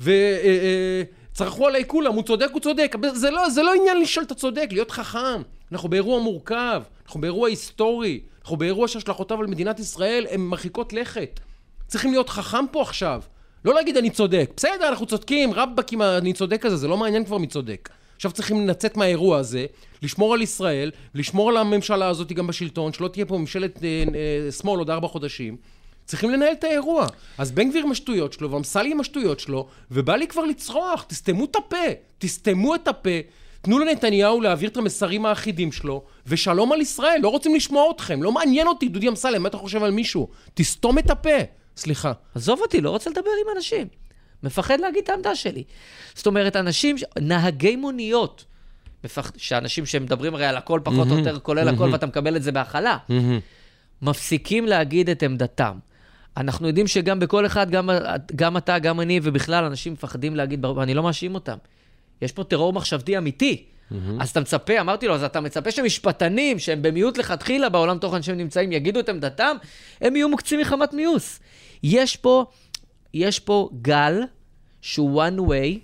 וצרחו 0.00 1.66
עליי 1.66 1.84
כולם, 1.86 2.14
הוא 2.14 2.22
צודק, 2.22 2.48
הוא 2.52 2.60
צודק. 2.60 2.96
זה 3.14 3.30
לא, 3.30 3.50
זה 3.50 3.62
לא 3.62 3.74
עניין 3.74 4.00
לשאול 4.00 4.24
אתה 4.24 4.34
צודק, 4.34 4.68
להיות 4.70 4.90
חכם. 4.90 5.42
אנחנו 5.72 5.88
באירוע 5.88 6.20
מורכב, 6.20 6.82
אנחנו 7.06 7.20
באירוע 7.20 7.48
היסטורי, 7.48 8.20
אנחנו 8.42 8.56
באירוע 8.56 8.88
שהשלכותיו 8.88 9.40
על 9.40 9.46
מדינת 9.46 9.80
ישראל 9.80 10.26
הן 10.30 10.40
מרחיקות 10.40 10.92
לכת. 10.92 11.40
צריכים 11.86 12.10
להיות 12.10 12.28
חכם 12.28 12.64
פה 12.70 12.82
עכשיו. 12.82 13.22
לא 13.64 13.74
להגיד 13.74 13.96
אני 13.96 14.10
צודק. 14.10 14.50
בסדר, 14.56 14.88
אנחנו 14.88 15.06
צודקים, 15.06 15.54
רבאק 15.54 15.92
עם 15.92 16.02
ה"אני 16.02 16.32
צודק" 16.32 16.66
הזה, 16.66 16.76
זה 16.76 16.88
לא 16.88 16.96
מעניין 16.96 17.24
כבר 17.24 17.38
מי 17.38 17.46
צודק. 17.46 17.88
עכשיו 18.16 18.32
צריכים 18.32 18.68
לצאת 18.68 18.96
מהאירוע 18.96 19.38
הזה, 19.38 19.66
לשמור 20.02 20.34
על 20.34 20.42
ישראל, 20.42 20.90
לשמור 21.14 21.48
על 21.48 21.56
הממשלה 21.56 22.08
הזאת 22.08 22.32
גם 22.32 22.46
בשלטון, 22.46 22.92
שלא 22.92 23.08
תהיה 23.08 23.26
פה 23.26 23.38
ממשלת 23.38 23.84
אה, 23.84 24.04
אה, 24.46 24.52
שמאל 24.52 24.78
עוד 24.78 24.90
ארבע 24.90 25.08
חודשים. 25.08 25.56
צריכים 26.06 26.30
לנהל 26.30 26.52
את 26.52 26.64
האירוע. 26.64 27.06
אז 27.38 27.52
בן 27.52 27.70
גביר 27.70 27.84
עם 27.84 27.90
השטויות 27.90 28.32
שלו, 28.32 28.50
ואמסלם 28.50 28.90
עם 28.90 29.00
השטויות 29.00 29.40
שלו, 29.40 29.68
ובא 29.90 30.16
לי 30.16 30.26
כבר 30.26 30.44
לצרוח, 30.44 31.04
תסתמו 31.08 31.44
את 31.44 31.56
הפה, 31.56 31.86
תסתמו 32.18 32.74
את 32.74 32.88
הפה, 32.88 33.18
תנו 33.62 33.78
לנתניהו 33.78 34.40
להעביר 34.40 34.70
את 34.70 34.76
המסרים 34.76 35.26
האחידים 35.26 35.72
שלו, 35.72 36.04
ושלום 36.26 36.72
על 36.72 36.80
ישראל, 36.80 37.20
לא 37.22 37.28
רוצים 37.28 37.54
לשמוע 37.54 37.90
אתכם, 37.90 38.22
לא 38.22 38.32
מעניין 38.32 38.66
אותי, 38.66 38.88
דודי 38.88 39.08
אמסלם, 39.08 39.42
מה 39.42 39.48
אתה 39.48 39.56
חושב 39.56 39.82
על 39.82 39.90
מישהו? 39.90 40.28
תסתום 40.54 40.98
את 40.98 41.10
הפה. 41.10 41.38
סליחה. 41.76 42.12
עזוב 42.34 42.60
אותי, 42.60 42.80
לא 42.80 42.90
רוצה 42.90 43.10
לדבר 43.10 43.30
עם 43.44 43.56
אנשים. 43.56 43.86
מפחד 44.42 44.80
להגיד 44.80 45.02
את 45.02 45.08
העמדה 45.08 45.34
שלי. 45.34 45.64
זאת 46.14 46.26
אומרת, 46.26 46.56
אנשים, 46.56 46.96
נהגי 47.20 47.76
מוניות, 47.76 48.44
מפח... 49.08 49.32
שאנשים 49.36 49.86
שמדברים 49.86 50.34
הרי 50.34 50.46
על 50.46 50.56
הכל 50.56 50.80
פחות 50.84 51.10
או 51.10 51.18
יותר, 51.18 51.38
כולל 51.38 51.68
הכל, 51.68 51.88
ואתה 51.92 52.06
מקבל 52.06 52.36
את 52.36 52.42
זה 52.42 52.52
בהכלה, 52.52 52.96
מפסיקים 54.02 54.66
להגיד 54.66 55.10
את 55.10 55.22
עמדתם. 55.22 55.78
אנחנו 56.36 56.68
יודעים 56.68 56.86
שגם 56.86 57.20
בכל 57.20 57.46
אחד, 57.46 57.70
גם, 57.70 57.90
גם 58.36 58.56
אתה, 58.56 58.78
גם 58.78 59.00
אני, 59.00 59.20
ובכלל, 59.22 59.64
אנשים 59.64 59.92
מפחדים 59.92 60.36
להגיד, 60.36 60.64
ואני 60.64 60.94
לא 60.94 61.02
מאשים 61.02 61.34
אותם. 61.34 61.56
יש 62.22 62.32
פה 62.32 62.44
טרור 62.44 62.72
מחשבתי 62.72 63.18
אמיתי. 63.18 63.64
אז 64.20 64.30
אתה 64.30 64.40
מצפה, 64.40 64.80
אמרתי 64.80 65.06
לו, 65.08 65.14
אז 65.14 65.24
אתה 65.24 65.40
מצפה 65.40 65.70
שמשפטנים, 65.70 66.58
שהם 66.58 66.82
במיעוט 66.82 67.18
לכתחילה 67.18 67.68
בעולם 67.68 67.98
תוכן 67.98 68.22
שהם 68.22 68.36
נמצאים, 68.36 68.72
יגידו 68.72 69.00
את 69.00 69.08
עמדתם, 69.08 69.56
הם 70.00 70.16
יהיו 70.16 70.28
מוקצים 70.28 70.60
מחמת 70.60 70.94
מיאוס. 70.94 71.40
יש 71.82 72.16
פה, 72.16 72.44
יש 73.14 73.40
פה 73.40 73.68
גל 73.82 74.22
שהוא 74.82 75.22
one 75.22 75.38
way, 75.50 75.78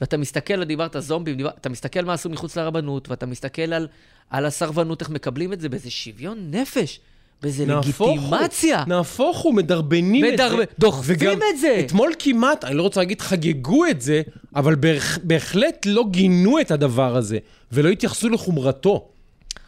ואתה 0.00 0.16
מסתכל, 0.16 0.64
דיברת 0.64 0.96
זומבים, 0.98 1.36
דיבר, 1.36 1.50
אתה 1.60 1.68
מסתכל 1.68 2.00
מה 2.04 2.12
עשו 2.12 2.30
מחוץ 2.30 2.56
לרבנות, 2.56 3.08
ואתה 3.08 3.26
מסתכל 3.26 3.72
על, 3.72 3.88
על 4.30 4.46
הסרבנות, 4.46 5.00
איך 5.00 5.10
מקבלים 5.10 5.52
את 5.52 5.60
זה, 5.60 5.68
באיזה 5.68 5.90
שוויון 5.90 6.38
נפש, 6.50 7.00
באיזה 7.42 7.64
לגיטימציה. 7.66 8.84
נהפוך 8.86 9.38
הוא, 9.38 9.54
מדרבנים 9.54 10.24
את 10.24 10.32
מדרב- 10.32 10.56
זה. 10.58 10.64
דוחפים 10.78 11.16
את 11.54 11.60
זה. 11.60 11.82
אתמול 11.86 12.12
כמעט, 12.18 12.64
אני 12.64 12.74
לא 12.74 12.82
רוצה 12.82 13.00
להגיד 13.00 13.20
חגגו 13.20 13.86
את 13.86 14.00
זה, 14.00 14.22
אבל 14.56 14.74
בהח- 14.74 15.18
בהחלט 15.22 15.86
לא 15.86 16.04
גינו 16.10 16.60
את 16.60 16.70
הדבר 16.70 17.16
הזה, 17.16 17.38
ולא 17.72 17.88
התייחסו 17.88 18.28
לחומרתו. 18.28 19.08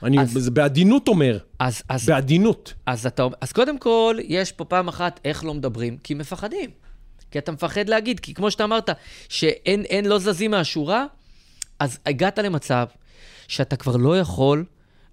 אני 0.02 0.20
אז- 0.20 0.48
בעדינות 0.48 1.08
אומר, 1.08 1.38
אז, 1.58 1.82
אז, 1.88 2.06
בעדינות. 2.06 2.74
אז, 2.86 3.06
אתה, 3.06 3.26
אז 3.40 3.52
קודם 3.52 3.78
כל, 3.78 4.16
יש 4.28 4.52
פה 4.52 4.64
פעם 4.64 4.88
אחת 4.88 5.20
איך 5.24 5.44
לא 5.44 5.54
מדברים, 5.54 5.96
כי 6.04 6.14
מפחדים. 6.14 6.70
כי 7.32 7.38
אתה 7.38 7.52
מפחד 7.52 7.88
להגיד, 7.88 8.20
כי 8.20 8.34
כמו 8.34 8.50
שאתה 8.50 8.64
אמרת, 8.64 8.90
שאין 9.28 9.84
אין, 9.84 10.04
לא 10.04 10.18
זזים 10.18 10.50
מהשורה, 10.50 11.06
אז 11.78 11.98
הגעת 12.06 12.38
למצב 12.38 12.86
שאתה 13.48 13.76
כבר 13.76 13.96
לא 13.96 14.18
יכול 14.18 14.64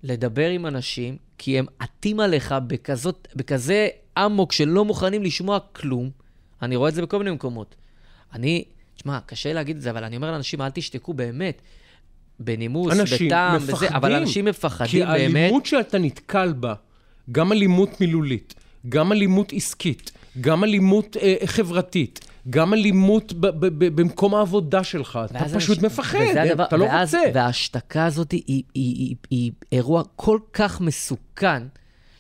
לדבר 0.04 0.50
עם 0.50 0.66
אנשים, 0.66 1.18
כי 1.38 1.60
הם 1.60 1.66
עטים 1.80 2.20
עליך 2.20 2.56
בכזאת, 2.68 3.28
בכזה 3.36 3.88
אמוק 4.26 4.52
שלא 4.52 4.86
מוכנים 4.86 5.24
לשמוע 5.24 5.60
כלום. 5.72 6.10
אני 6.62 6.76
רואה 6.76 6.90
את 6.90 6.94
זה 6.96 7.02
בכל 7.02 7.18
מיני 7.18 7.32
מקומות. 7.32 7.76
אני, 8.34 8.64
תשמע, 8.96 9.20
קשה 9.26 9.54
להגיד 9.54 9.76
את 9.76 9.82
זה, 9.82 9.90
אבל 9.90 10.04
אני 10.04 10.16
אומר 10.16 10.32
לאנשים, 10.32 10.62
אל 10.62 10.70
תשתקו 10.70 11.14
באמת. 11.14 11.62
בנימוס, 12.40 12.94
בטעם, 13.22 13.56
מפחדים. 13.56 13.76
וזה, 13.76 13.88
אבל 13.90 14.14
אנשים 14.14 14.46
מפחדים 14.46 14.92
כי 14.92 15.00
באמת. 15.00 15.36
האלימות 15.36 15.66
שאתה 15.66 15.98
נתקל 15.98 16.54
בה, 16.54 16.74
גם 17.32 17.52
אלימות 17.52 18.02
מילולית, 18.02 18.54
גם 18.90 19.12
אלימות 19.12 19.54
עסקית, 19.54 20.12
גם 20.42 20.64
אלימות 20.64 21.18
אה, 21.22 21.36
חברתית, 21.46 22.20
גם 22.50 22.74
אלימות 22.74 23.34
ב- 23.34 23.48
ב- 23.48 23.66
ב- 23.66 24.02
במקום 24.02 24.36
העבודה 24.36 24.84
שלך, 24.84 25.20
אתה 25.26 25.40
פשוט 25.46 25.78
אנשים- 25.78 25.86
מפחד, 25.86 26.20
הדבר- 26.38 26.64
אתה 26.64 26.78
לא 26.78 26.86
ואז, 26.86 27.16
רוצה. 27.16 27.30
וההשתקה 27.34 28.06
הזאת 28.06 28.32
היא, 28.32 28.44
היא, 28.48 28.64
היא, 28.74 28.96
היא, 28.98 29.16
היא 29.30 29.52
אירוע 29.72 30.04
כל 30.16 30.40
כך 30.54 30.82
מסוכן, 30.82 31.64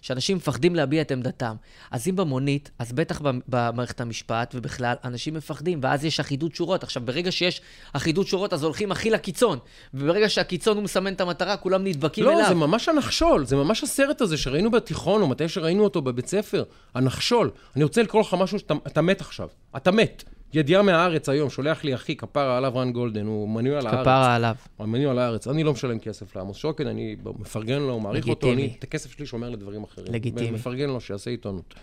שאנשים 0.09 0.37
מפחדים 0.37 0.75
להביע 0.75 1.01
את 1.01 1.11
עמדתם. 1.11 1.55
אז 1.91 2.07
אם 2.07 2.15
במונית, 2.15 2.71
אז 2.79 2.91
בטח 2.91 3.19
במ- 3.21 3.39
במערכת 3.47 4.01
המשפט, 4.01 4.51
ובכלל, 4.57 4.93
אנשים 5.03 5.33
מפחדים, 5.33 5.79
ואז 5.81 6.05
יש 6.05 6.19
אחידות 6.19 6.55
שורות. 6.55 6.83
עכשיו, 6.83 7.03
ברגע 7.05 7.31
שיש 7.31 7.61
אחידות 7.93 8.27
שורות, 8.27 8.53
אז 8.53 8.63
הולכים 8.63 8.91
הכי 8.91 9.09
לקיצון. 9.09 9.59
וברגע 9.93 10.29
שהקיצון 10.29 10.75
הוא 10.77 10.83
מסמן 10.83 11.13
את 11.13 11.21
המטרה, 11.21 11.57
כולם 11.57 11.83
נדבקים 11.83 12.25
לא, 12.25 12.33
אליו. 12.33 12.45
זה 12.47 12.55
ממש 12.55 12.89
הנחשול, 12.89 13.45
זה 13.45 13.55
ממש 13.55 13.83
הסרט 13.83 14.21
הזה 14.21 14.37
שראינו 14.37 14.71
בתיכון, 14.71 15.21
או 15.21 15.27
מתי 15.27 15.49
שראינו 15.49 15.83
אותו 15.83 16.01
בבית 16.01 16.27
ספר, 16.27 16.63
הנחשול. 16.95 17.51
אני 17.75 17.83
רוצה 17.83 18.03
לקרוא 18.03 18.21
לך 18.21 18.33
משהו 18.39 18.59
שאתה 18.59 18.73
אתה 18.87 19.01
מת 19.01 19.21
עכשיו. 19.21 19.47
אתה 19.77 19.91
מת. 19.91 20.23
ידיעה 20.53 20.81
מהארץ 20.81 21.29
היום, 21.29 21.49
שולח 21.49 21.83
לי 21.83 21.95
אחי, 21.95 22.15
כפרה 22.15 22.57
עליו 22.57 22.75
רן 22.75 22.91
גולדן, 22.91 23.25
הוא 23.25 23.49
מנוי 23.49 23.75
על 23.75 23.87
הארץ. 23.87 24.01
כפרה 24.01 24.35
עליו. 24.35 24.55
הוא 24.77 24.87
מנוי 24.87 25.05
על 25.05 25.19
הארץ. 25.19 25.47
אני 25.47 25.63
לא 25.63 25.73
משלם 25.73 25.99
כסף 25.99 26.35
לעמוס 26.35 26.57
שוקן, 26.57 26.87
אני 26.87 27.15
מפרגן 27.39 27.79
לו, 27.81 27.99
מעריך 27.99 28.27
אותו, 28.27 28.47
לגיטימי. 28.47 28.67
אני 28.67 28.75
את 28.79 28.83
הכסף 28.83 29.11
שלי 29.11 29.25
שומר 29.25 29.49
לדברים 29.49 29.83
אחרים. 29.83 30.13
לגיטימי. 30.13 30.51
מפרגן 30.51 30.89
לו, 30.89 31.01
שיעשה 31.01 31.31
עיתונות. 31.31 31.73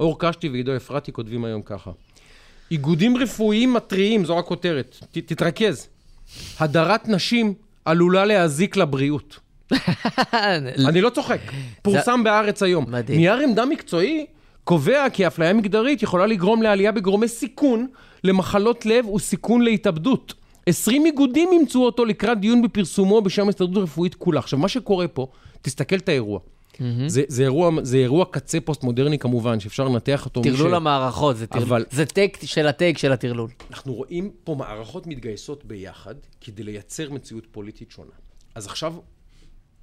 אור 0.00 0.16
קשתי 0.18 0.48
ועידו 0.48 0.76
אפרתי 0.76 1.12
כותבים 1.12 1.44
היום 1.44 1.62
ככה. 1.62 1.90
איגודים 2.70 3.16
רפואיים 3.16 3.72
מתריעים, 3.72 4.24
זו 4.24 4.38
הכותרת. 4.38 4.96
ת, 5.12 5.18
תתרכז. 5.18 5.88
הדרת 6.58 7.08
נשים 7.08 7.54
עלולה 7.84 8.24
להזיק 8.24 8.76
לבריאות. 8.76 9.38
אני 10.88 11.00
לא 11.00 11.10
צוחק. 11.10 11.40
פורסם 11.82 12.24
בהארץ 12.24 12.62
היום. 12.62 12.84
מדהים. 12.88 13.18
נייר 13.18 13.38
עמדה 13.38 13.64
מקצועי 13.64 14.26
קובע 14.70 15.06
כי 15.12 15.26
אפליה 15.26 15.52
מגדרית 15.52 16.02
יכולה 16.02 16.26
לגרום 16.26 16.62
לעלייה 16.62 16.92
בגורמי 16.92 17.28
סיכון 17.28 17.86
למחלות 18.24 18.86
לב 18.86 19.08
וסיכון 19.08 19.62
להתאבדות. 19.62 20.34
20 20.66 21.06
איגודים 21.06 21.48
אימצו 21.52 21.84
אותו 21.84 22.04
לקראת 22.04 22.40
דיון 22.40 22.62
בפרסומו 22.62 23.22
בשם 23.22 23.46
ההסתדרות 23.46 23.76
הרפואית 23.76 24.14
כולה. 24.14 24.38
עכשיו, 24.38 24.58
מה 24.58 24.68
שקורה 24.68 25.08
פה, 25.08 25.26
תסתכל 25.62 25.96
את 25.96 26.08
האירוע. 26.08 26.40
זה, 27.06 27.22
זה, 27.28 27.42
אירוע, 27.42 27.70
זה 27.82 27.96
אירוע 27.96 28.24
קצה 28.30 28.60
פוסט-מודרני 28.60 29.18
כמובן, 29.18 29.60
שאפשר 29.60 29.84
לנתח 29.88 30.24
אותו. 30.24 30.42
טרלול 30.42 30.70
ש- 30.70 30.74
המערכות, 30.74 31.36
זה 31.36 31.46
טרלול. 31.46 31.68
אבל- 31.68 31.84
זה 31.90 32.06
take 32.06 32.38
של 32.44 32.66
ה 32.66 32.72
take 32.72 32.98
של 32.98 33.12
הטרלול. 33.12 33.50
אנחנו 33.70 33.94
רואים 33.94 34.30
פה 34.44 34.54
מערכות 34.54 35.06
מתגייסות 35.06 35.64
ביחד 35.64 36.14
כדי 36.40 36.62
לייצר 36.62 37.10
מציאות 37.10 37.46
פוליטית 37.50 37.90
שונה. 37.90 38.10
אז 38.54 38.66
עכשיו 38.66 38.94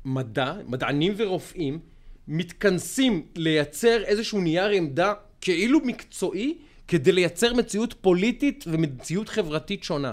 מדע, 0.06 0.54
מדענים 0.68 1.14
ורופאים, 1.18 1.80
מתכנסים 2.28 3.26
לייצר 3.36 4.04
איזשהו 4.04 4.42
נייר 4.42 4.70
עמדה 4.70 5.14
כאילו 5.42 5.80
מקצועי, 5.84 6.58
כדי 6.88 7.12
לייצר 7.12 7.54
מציאות 7.54 7.94
פוליטית 8.02 8.64
ומציאות 8.68 9.30
חברתית 9.30 9.84
שונה. 9.84 10.12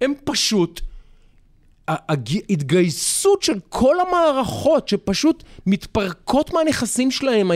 הם 0.00 0.12
פשוט... 0.24 0.80
ההתגייסות 1.88 3.42
של 3.42 3.58
כל 3.68 3.96
המערכות 4.00 4.88
שפשוט 4.88 5.42
מתפרקות 5.66 6.52
מהנכסים 6.52 7.10
שלהם, 7.10 7.50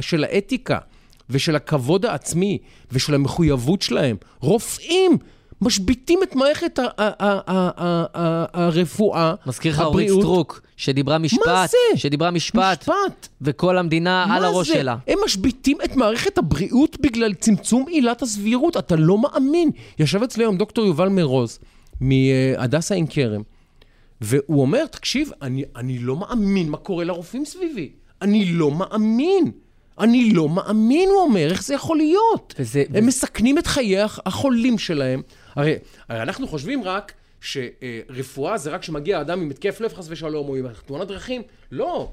של 0.00 0.24
האתיקה 0.24 0.78
ושל 1.30 1.56
הכבוד 1.56 2.06
העצמי 2.06 2.58
ושל 2.92 3.14
המחויבות 3.14 3.82
שלהם. 3.82 4.16
רופאים 4.40 5.18
משביתים 5.60 6.18
את 6.22 6.34
מערכת 6.36 6.78
הרפואה, 8.54 9.34
מזכיר 9.46 9.72
לך 9.72 9.80
אורית 9.80 10.08
הבריאות. 10.08 10.20
סטרוק, 10.22 10.60
שדיברה 10.76 11.18
משפט. 11.18 11.46
מה 11.46 11.66
זה? 11.66 11.98
שדיברה 11.98 12.30
משפט. 12.30 12.80
משפט. 12.80 13.28
וכל 13.42 13.78
המדינה 13.78 14.22
על 14.24 14.28
מה 14.42 14.46
הראש 14.46 14.68
זה? 14.68 14.74
שלה. 14.74 14.96
הם 15.08 15.18
משביתים 15.24 15.76
את 15.84 15.96
מערכת 15.96 16.38
הבריאות 16.38 16.96
בגלל 17.00 17.34
צמצום 17.34 17.84
עילת 17.88 18.22
הסבירות. 18.22 18.76
אתה 18.76 18.96
לא 18.96 19.18
מאמין. 19.18 19.70
ישב 19.98 20.22
אצלי 20.22 20.44
היום 20.44 20.56
דוקטור 20.56 20.86
יובל 20.86 21.08
מרוז, 21.08 21.58
מהדסה 22.00 22.94
עין 22.94 23.06
כרם, 23.10 23.42
והוא 24.20 24.60
אומר, 24.60 24.86
תקשיב, 24.86 25.30
אני, 25.42 25.64
אני 25.76 25.98
לא 25.98 26.16
מאמין 26.16 26.68
מה 26.70 26.76
קורה 26.76 27.04
לרופאים 27.04 27.44
סביבי. 27.44 27.90
אני 28.22 28.44
לא 28.52 28.70
מאמין. 28.70 29.50
אני 30.00 30.30
לא 30.30 30.48
מאמין, 30.48 31.08
הוא 31.08 31.18
אומר, 31.20 31.50
איך 31.50 31.62
זה 31.64 31.74
יכול 31.74 31.96
להיות? 31.96 32.54
וזה- 32.58 32.80
הם 32.80 32.86
וזה- 32.90 33.00
מסכנים 33.00 33.58
את 33.58 33.66
חיי 33.66 33.98
הח- 34.00 34.18
החולים 34.26 34.78
שלהם. 34.78 35.22
הרי, 35.56 35.74
הרי 36.08 36.22
אנחנו 36.22 36.48
חושבים 36.48 36.84
רק 36.84 37.12
שרפואה 37.40 38.58
זה 38.58 38.70
רק 38.70 38.80
כשמגיע 38.80 39.20
אדם 39.20 39.40
עם 39.40 39.50
התקף 39.50 39.80
לב 39.80 39.94
חס 39.94 40.06
ושלום, 40.08 40.48
או 40.48 40.56
עם 40.56 40.66
תאונת 40.86 41.08
דרכים. 41.08 41.42
לא. 41.72 42.12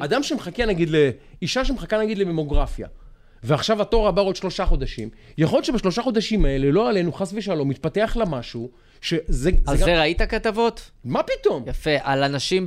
אדם 0.00 0.22
שמחכה 0.22 0.66
נגיד, 0.66 0.90
ל... 0.90 1.10
אישה 1.42 1.64
שמחכה 1.64 1.98
נגיד 1.98 2.18
לממוגרפיה, 2.18 2.88
ועכשיו 3.42 3.82
התור 3.82 4.08
הבא 4.08 4.22
עוד 4.22 4.36
שלושה 4.36 4.66
חודשים, 4.66 5.08
יכול 5.38 5.56
להיות 5.56 5.64
שבשלושה 5.64 6.02
חודשים 6.02 6.44
האלה, 6.44 6.70
לא 6.70 6.88
עלינו, 6.88 7.12
חס 7.12 7.32
ושלום, 7.34 7.68
מתפתח 7.68 8.16
לה 8.16 8.24
משהו, 8.24 8.70
שזה 9.00 9.50
על 9.66 9.76
זה 9.76 9.80
גם... 9.82 9.88
זה 9.90 10.00
ראית 10.00 10.22
כתבות? 10.22 10.90
מה 11.04 11.20
פתאום? 11.22 11.64
יפה, 11.66 11.90
על 12.02 12.22
אנשים 12.22 12.64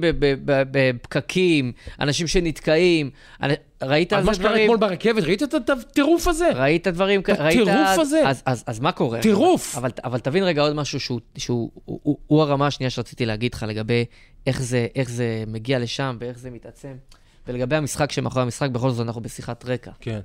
בפקקים, 0.71 1.71
אנשים 1.99 2.27
שנתקעים. 2.27 3.09
על- 3.39 3.51
ראית 3.83 4.13
על 4.13 4.19
על 4.19 4.25
מה 4.25 4.31
זה 4.33 4.39
שקרה 4.39 4.49
דברים? 4.49 4.63
אתמול 4.63 4.77
ברכבת, 4.77 5.23
ראית 5.23 5.43
את 5.43 5.69
הטירוף 5.69 6.27
הזה? 6.27 6.49
ראית 6.55 6.87
דברים 6.87 7.21
כאלה? 7.21 7.43
ראית... 7.43 7.61
הטירוף 7.61 7.99
הזה. 7.99 8.21
אז, 8.25 8.43
אז, 8.45 8.63
אז 8.67 8.79
מה 8.79 8.91
קורה? 8.91 9.21
טירוף. 9.21 9.75
אבל, 9.77 9.89
אבל 10.03 10.19
תבין 10.19 10.43
רגע 10.43 10.61
עוד 10.61 10.73
משהו 10.73 10.99
שהוא, 10.99 11.19
שהוא 11.37 11.71
הוא, 11.85 11.99
הוא, 12.03 12.17
הוא 12.27 12.41
הרמה 12.41 12.67
השנייה 12.67 12.89
שרציתי 12.89 13.25
להגיד 13.25 13.53
לך 13.53 13.65
לגבי 13.67 14.05
איך 14.47 14.61
זה, 14.61 14.87
איך 14.95 15.09
זה 15.09 15.43
מגיע 15.47 15.79
לשם 15.79 16.17
ואיך 16.19 16.39
זה 16.39 16.51
מתעצם. 16.51 16.93
ולגבי 17.47 17.75
המשחק 17.75 18.11
שמאחורי 18.11 18.43
המשחק, 18.43 18.69
בכל 18.69 18.91
זאת 18.91 19.05
אנחנו 19.07 19.21
בשיחת 19.21 19.65
רקע. 19.65 19.91
כן. 19.99 20.19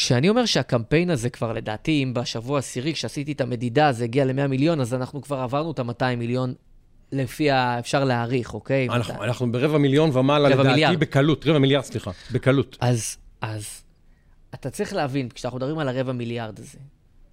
כשאני 0.00 0.28
אומר 0.28 0.46
שהקמפיין 0.46 1.10
הזה 1.10 1.30
כבר, 1.30 1.52
לדעתי, 1.52 2.02
אם 2.02 2.14
בשבוע 2.14 2.56
העשירי, 2.56 2.92
כשעשיתי 2.92 3.32
את 3.32 3.40
המדידה, 3.40 3.92
זה 3.92 4.04
הגיע 4.04 4.24
ל-100 4.24 4.46
מיליון, 4.46 4.80
אז 4.80 4.94
אנחנו 4.94 5.22
כבר 5.22 5.36
עברנו 5.36 5.70
את 5.70 5.78
ה-200 5.78 6.16
מיליון, 6.16 6.54
לפי 7.12 7.50
ה... 7.50 7.78
אפשר 7.78 8.04
להעריך, 8.04 8.54
אוקיי? 8.54 8.88
אנחנו, 8.88 9.24
אנחנו 9.24 9.52
ברבע 9.52 9.78
מיליון 9.78 10.16
ומעלה, 10.16 10.48
רבע 10.48 10.54
לדעתי, 10.54 10.68
מיליארד. 10.68 11.00
בקלות. 11.00 11.46
רבע 11.46 11.58
מיליארד, 11.58 11.84
סליחה. 11.84 12.10
בקלות. 12.32 12.76
אז, 12.80 13.16
אז 13.40 13.82
אתה 14.54 14.70
צריך 14.70 14.92
להבין, 14.92 15.28
כשאנחנו 15.28 15.58
מדברים 15.58 15.78
על 15.78 15.88
הרבע 15.88 16.12
מיליארד 16.12 16.58
הזה, 16.58 16.78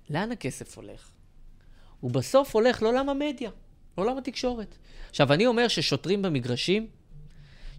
לאן 0.09 0.31
הכסף 0.31 0.77
הולך? 0.77 1.09
הוא 1.99 2.11
בסוף 2.11 2.55
הולך 2.55 2.83
לעולם 2.83 3.09
המדיה, 3.09 3.49
לעולם 3.97 4.17
התקשורת. 4.17 4.77
עכשיו, 5.09 5.33
אני 5.33 5.47
אומר 5.47 5.67
ששוטרים 5.67 6.21
במגרשים, 6.21 6.87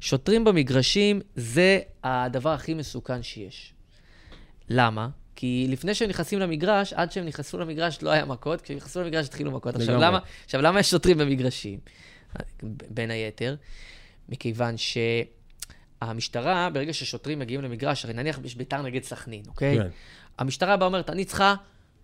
שוטרים 0.00 0.44
במגרשים 0.44 1.20
זה 1.36 1.80
הדבר 2.04 2.50
הכי 2.50 2.74
מסוכן 2.74 3.22
שיש. 3.22 3.74
למה? 4.68 5.08
כי 5.36 5.66
לפני 5.68 5.94
שהם 5.94 6.08
נכנסים 6.08 6.38
למגרש, 6.38 6.92
עד 6.92 7.12
שהם 7.12 7.26
נכנסו 7.26 7.58
למגרש 7.58 8.02
לא 8.02 8.10
היה 8.10 8.24
מכות, 8.24 8.60
כשהם 8.60 8.76
נכנסו 8.76 9.02
למגרש 9.02 9.26
התחילו 9.26 9.50
מכות. 9.50 9.76
עכשיו. 9.76 10.00
למה, 10.00 10.18
עכשיו, 10.44 10.62
למה 10.62 10.80
יש 10.80 10.90
שוטרים 10.90 11.18
במגרשים? 11.18 11.78
בין 12.62 13.10
היתר, 13.10 13.54
מכיוון 14.28 14.74
שהמשטרה, 16.02 16.70
ברגע 16.72 16.92
ששוטרים 16.92 17.38
מגיעים 17.38 17.62
למגרש, 17.62 18.04
הרי 18.04 18.14
נניח 18.14 18.38
יש 18.44 18.54
ביתר 18.54 18.82
נגד 18.82 19.02
סכנין, 19.02 19.42
אוקיי? 19.48 19.78
כן. 19.78 19.88
המשטרה 20.38 20.76
באה 20.76 20.86
אומרת, 20.86 21.10
אני 21.10 21.24
צריכה 21.24 21.54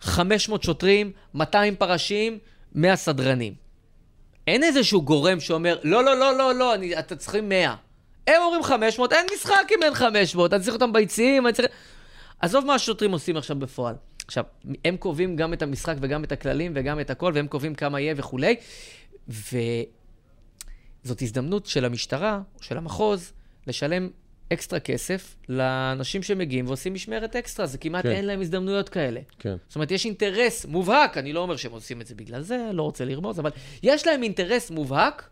500 0.01 0.63
שוטרים, 0.63 1.13
200 1.35 1.77
פרשים, 1.77 2.39
100 2.75 2.97
סדרנים. 2.97 3.55
אין 4.47 4.63
איזשהו 4.63 5.03
גורם 5.03 5.41
שאומר, 5.41 5.79
לא, 5.83 6.05
לא, 6.05 6.17
לא, 6.17 6.39
לא, 6.39 6.55
לא, 6.55 6.75
אני, 6.75 6.99
אתם 6.99 7.17
צריכים 7.17 7.49
100. 7.49 7.75
הם 8.27 8.43
אומרים 8.43 8.63
500, 8.63 9.13
אין 9.13 9.27
משחק 9.35 9.69
אם 9.77 9.83
אין 9.83 9.95
500, 9.95 10.53
אני 10.53 10.63
צריך 10.63 10.75
אותם 10.75 10.93
ביציעים, 10.93 11.47
אני 11.47 11.55
צריך... 11.55 11.69
עזוב 12.41 12.65
מה 12.65 12.75
השוטרים 12.75 13.13
עושים 13.13 13.37
עכשיו 13.37 13.59
בפועל. 13.59 13.95
עכשיו, 14.27 14.45
הם 14.85 14.97
קובעים 14.97 15.37
גם 15.37 15.53
את 15.53 15.63
המשחק 15.63 15.95
וגם 16.01 16.25
את 16.25 16.33
הכללים 16.33 16.73
וגם 16.75 17.01
את 17.01 17.11
הכל, 17.11 17.33
והם 17.35 17.47
קובעים 17.47 17.75
כמה 17.75 18.01
יהיה 18.01 18.15
וכולי. 18.17 18.57
וזאת 19.29 19.63
הזדמנות 21.23 21.67
של 21.67 21.85
המשטרה, 21.85 22.41
או 22.57 22.63
של 22.63 22.77
המחוז, 22.77 23.33
לשלם 23.67 24.11
אקסטרה 24.53 24.81
כסף 24.81 25.37
לאנשים 25.49 26.23
שמגיעים 26.23 26.67
ועושים 26.67 26.95
משמרת 26.95 27.37
אקסטרה. 27.37 27.67
זה 27.67 27.79
כמעט 27.79 28.03
כן. 28.03 28.11
אין 28.11 28.25
להם 28.25 28.41
הזדמנויות 28.41 28.89
כאלה. 28.89 29.21
כן. 29.39 29.57
זאת 29.69 29.75
אומרת, 29.75 29.91
יש 29.91 30.05
אינטרס 30.05 30.65
מובהק, 30.65 31.19
אני 31.19 31.33
לא 31.33 31.41
אומר 31.41 31.57
שהם 31.57 31.73
עושים 31.73 32.01
את 32.01 32.07
זה 32.07 32.15
בגלל 32.15 32.43
זה, 32.43 32.71
לא 32.73 32.83
רוצה 32.83 33.05
לרמוז, 33.05 33.41
אבל 33.41 33.51
יש 33.83 34.07
להם 34.07 34.23
אינטרס 34.23 34.71
מובהק, 34.71 35.29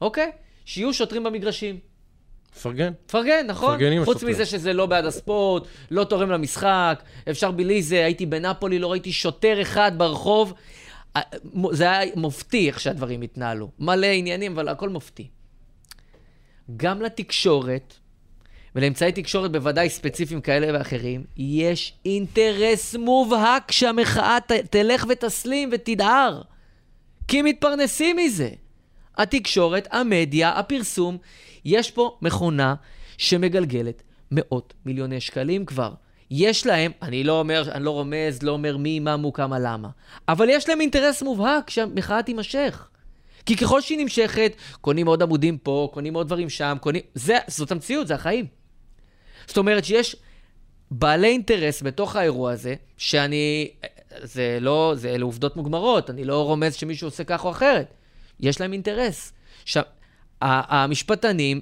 אוקיי? 0.00 0.30
שיהיו 0.64 0.94
שוטרים 0.94 1.24
במגרשים. 1.24 1.78
מפרגן. 2.56 2.92
מפרגן, 3.06 3.46
נכון? 3.46 3.78
חוץ. 4.04 4.22
מזה 4.22 4.46
שזה 4.46 4.72
לא 4.72 4.86
בעד 4.86 5.04
הספורט, 5.04 5.66
לא 5.90 6.04
תורם 6.04 6.30
למשחק, 6.30 7.02
אפשר 7.30 7.50
בלי 7.50 7.82
זה, 7.82 8.04
הייתי 8.04 8.26
בנפולי, 8.26 8.78
לא 8.78 8.90
ראיתי 8.90 9.12
שוטר 9.12 9.62
אחד 9.62 9.92
ברחוב. 9.96 10.54
זה 11.70 11.90
היה 11.90 12.12
מופתי 12.16 12.66
איך 12.66 12.80
שהדברים 12.80 13.22
התנהלו. 13.22 13.70
מלא 13.78 14.06
עניינים, 14.06 14.52
אבל 14.52 14.68
הכל 14.68 14.88
מופתי. 14.88 15.28
גם 16.76 17.02
לתקשורת, 17.02 17.94
ולאמצעי 18.74 19.12
תקשורת 19.12 19.52
בוודאי 19.52 19.90
ספציפיים 19.90 20.40
כאלה 20.40 20.78
ואחרים, 20.78 21.24
יש 21.36 21.92
אינטרס 22.04 22.94
מובהק 22.94 23.72
שהמחאה 23.72 24.38
ת, 24.40 24.52
תלך 24.52 25.06
ותסלים 25.08 25.70
ותדהר. 25.72 26.42
כי 27.28 27.42
מתפרנסים 27.42 28.16
מזה. 28.16 28.48
התקשורת, 29.18 29.88
המדיה, 29.90 30.50
הפרסום, 30.50 31.18
יש 31.64 31.90
פה 31.90 32.18
מכונה 32.22 32.74
שמגלגלת 33.18 34.02
מאות 34.30 34.74
מיליוני 34.86 35.20
שקלים 35.20 35.64
כבר. 35.64 35.92
יש 36.30 36.66
להם, 36.66 36.92
אני 37.02 37.24
לא 37.24 37.40
אומר, 37.40 37.72
אני 37.72 37.84
לא 37.84 37.90
רומז, 37.90 38.42
לא 38.42 38.52
אומר 38.52 38.76
מי, 38.76 39.00
מה, 39.00 39.16
מו, 39.16 39.32
כמה, 39.32 39.58
למה, 39.58 39.88
אבל 40.28 40.48
יש 40.50 40.68
להם 40.68 40.80
אינטרס 40.80 41.22
מובהק 41.22 41.70
שהמחאה 41.70 42.22
תימשך. 42.22 42.88
כי 43.46 43.56
ככל 43.56 43.80
שהיא 43.80 43.98
נמשכת, 43.98 44.52
קונים 44.80 45.06
עוד 45.06 45.22
עמודים 45.22 45.58
פה, 45.58 45.88
קונים 45.92 46.14
עוד 46.14 46.26
דברים 46.26 46.50
שם, 46.50 46.76
קונים... 46.80 47.02
זה, 47.14 47.38
זאת 47.46 47.72
המציאות, 47.72 48.06
זה 48.06 48.14
החיים. 48.14 48.46
זאת 49.46 49.58
אומרת 49.58 49.84
שיש 49.84 50.16
בעלי 50.90 51.28
אינטרס 51.28 51.82
בתוך 51.82 52.16
האירוע 52.16 52.52
הזה, 52.52 52.74
שאני... 52.96 53.70
זה 54.22 54.58
לא... 54.60 54.92
זה, 54.96 55.08
אלה 55.08 55.24
עובדות 55.24 55.56
מוגמרות, 55.56 56.10
אני 56.10 56.24
לא 56.24 56.44
רומז 56.44 56.74
שמישהו 56.74 57.08
עושה 57.08 57.24
כך 57.24 57.44
או 57.44 57.50
אחרת. 57.50 57.94
יש 58.40 58.60
להם 58.60 58.72
אינטרס. 58.72 59.32
עכשיו, 59.62 59.82
המשפטנים, 60.40 61.60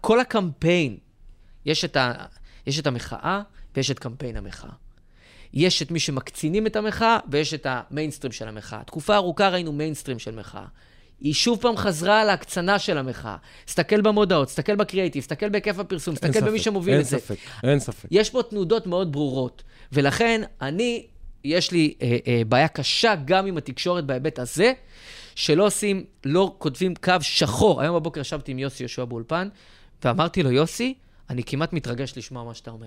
כל 0.00 0.20
הקמפיין, 0.20 0.96
יש 1.64 1.84
את, 1.84 1.96
ה, 1.96 2.12
יש 2.66 2.80
את 2.80 2.86
המחאה 2.86 3.42
ויש 3.76 3.90
את 3.90 3.98
קמפיין 3.98 4.36
המחאה. 4.36 4.70
יש 5.54 5.82
את 5.82 5.90
מי 5.90 6.00
שמקצינים 6.00 6.66
את 6.66 6.76
המחאה 6.76 7.18
ויש 7.30 7.54
את 7.54 7.66
המיינסטרים 7.70 8.32
של 8.32 8.48
המחאה. 8.48 8.84
תקופה 8.84 9.16
ארוכה 9.16 9.48
ראינו 9.48 9.72
מיינסטרים 9.72 10.18
של 10.18 10.34
מחאה. 10.34 10.64
היא 11.20 11.34
שוב 11.34 11.58
פעם 11.60 11.76
חזרה 11.76 12.20
על 12.20 12.28
ההקצנה 12.28 12.78
של 12.78 12.98
המחאה. 12.98 13.36
סתכל 13.68 14.00
במודעות, 14.00 14.48
סתכל 14.48 14.76
בקריאיטיב, 14.76 15.22
סתכל 15.22 15.48
בהיקף 15.48 15.78
הפרסום, 15.78 16.14
אין 16.22 16.32
סתכל 16.32 16.46
במי 16.46 16.58
שמוביל 16.58 16.94
אין 16.94 17.00
את 17.00 17.06
זה. 17.06 17.18
ספק, 17.18 17.36
אין 17.62 17.78
ספק. 17.78 18.08
יש 18.10 18.30
פה 18.30 18.42
תנודות 18.42 18.86
מאוד 18.86 19.12
ברורות, 19.12 19.62
ולכן 19.92 20.42
אני, 20.62 21.06
יש 21.44 21.72
לי 21.72 21.94
אה, 22.02 22.16
אה, 22.26 22.42
בעיה 22.48 22.68
קשה 22.68 23.14
גם 23.24 23.46
עם 23.46 23.56
התקשורת 23.56 24.04
בהיבט 24.04 24.38
הזה, 24.38 24.72
שלא 25.34 25.66
עושים, 25.66 26.04
לא 26.24 26.54
כותבים 26.58 26.94
קו 26.94 27.12
שחור. 27.20 27.80
היום 27.80 27.96
בבוקר 27.96 28.20
ישבתי 28.20 28.52
עם 28.52 28.58
יוסי 28.58 28.82
יהושע 28.82 29.04
באולפן, 29.04 29.48
ואמרתי 30.04 30.42
לו, 30.42 30.50
יוסי, 30.50 30.94
אני 31.30 31.42
כמעט 31.44 31.72
מתרגש 31.72 32.12
לשמוע 32.16 32.44
מה 32.44 32.54
שאתה 32.54 32.70
אומר. 32.70 32.86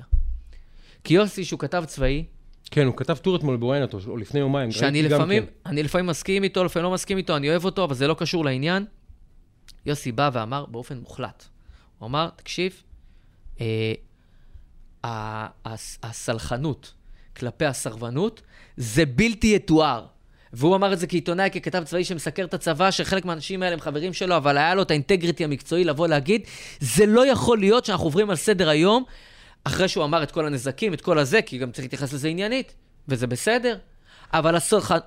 כי 1.03 1.13
יוסי, 1.13 1.45
שהוא 1.45 1.59
כתב 1.59 1.83
צבאי, 1.87 2.25
כן, 2.71 2.85
הוא 2.85 2.97
כתב 2.97 3.15
טור 3.17 3.35
אתמול 3.35 3.57
בוויינט, 3.57 3.93
או 4.07 4.17
לפני 4.17 4.39
יומיים. 4.39 4.71
שאני 4.71 5.01
לפעמים, 5.01 5.45
כן. 5.45 5.51
אני 5.65 5.83
לפעמים 5.83 6.05
מסכים 6.07 6.43
איתו, 6.43 6.63
לפעמים 6.63 6.83
לא 6.83 6.91
מסכים 6.93 7.17
איתו, 7.17 7.35
אני 7.35 7.49
אוהב 7.49 7.65
אותו, 7.65 7.83
אבל 7.83 7.95
זה 7.95 8.07
לא 8.07 8.13
קשור 8.13 8.45
לעניין. 8.45 8.85
יוסי 9.85 10.11
בא 10.11 10.29
ואמר 10.33 10.65
באופן 10.65 10.97
מוחלט, 10.97 11.45
הוא 11.99 12.07
אמר, 12.07 12.29
תקשיב, 12.35 12.83
אה, 13.61 13.93
ה- 15.03 15.47
הס- 15.65 15.99
הסלחנות 16.03 16.93
כלפי 17.37 17.65
הסרבנות 17.65 18.41
זה 18.77 19.05
בלתי 19.05 19.55
יתואר. 19.55 20.05
והוא 20.53 20.75
אמר 20.75 20.93
את 20.93 20.99
זה 20.99 21.07
כעיתונאי, 21.07 21.49
ככתב 21.49 21.83
צבאי 21.83 22.03
שמסקר 22.03 22.43
את 22.43 22.53
הצבא, 22.53 22.91
שחלק 22.91 23.25
מהאנשים 23.25 23.63
האלה 23.63 23.73
הם 23.73 23.79
חברים 23.79 24.13
שלו, 24.13 24.37
אבל 24.37 24.57
היה 24.57 24.75
לו 24.75 24.81
את 24.81 24.91
האינטגריטי 24.91 25.43
המקצועי 25.43 25.83
לבוא 25.83 26.07
להגיד, 26.07 26.41
זה 26.79 27.05
לא 27.05 27.27
יכול 27.27 27.59
להיות 27.59 27.85
שאנחנו 27.85 28.05
עוברים 28.05 28.29
על 28.29 28.35
סדר 28.35 28.69
היום, 28.69 29.03
אחרי 29.63 29.87
שהוא 29.87 30.03
אמר 30.03 30.23
את 30.23 30.31
כל 30.31 30.45
הנזקים, 30.45 30.93
את 30.93 31.01
כל 31.01 31.19
הזה, 31.19 31.41
כי 31.41 31.57
גם 31.57 31.71
צריך 31.71 31.85
להתייחס 31.85 32.13
לזה 32.13 32.27
עניינית, 32.27 32.73
וזה 33.07 33.27
בסדר. 33.27 33.77
אבל. 34.33 34.55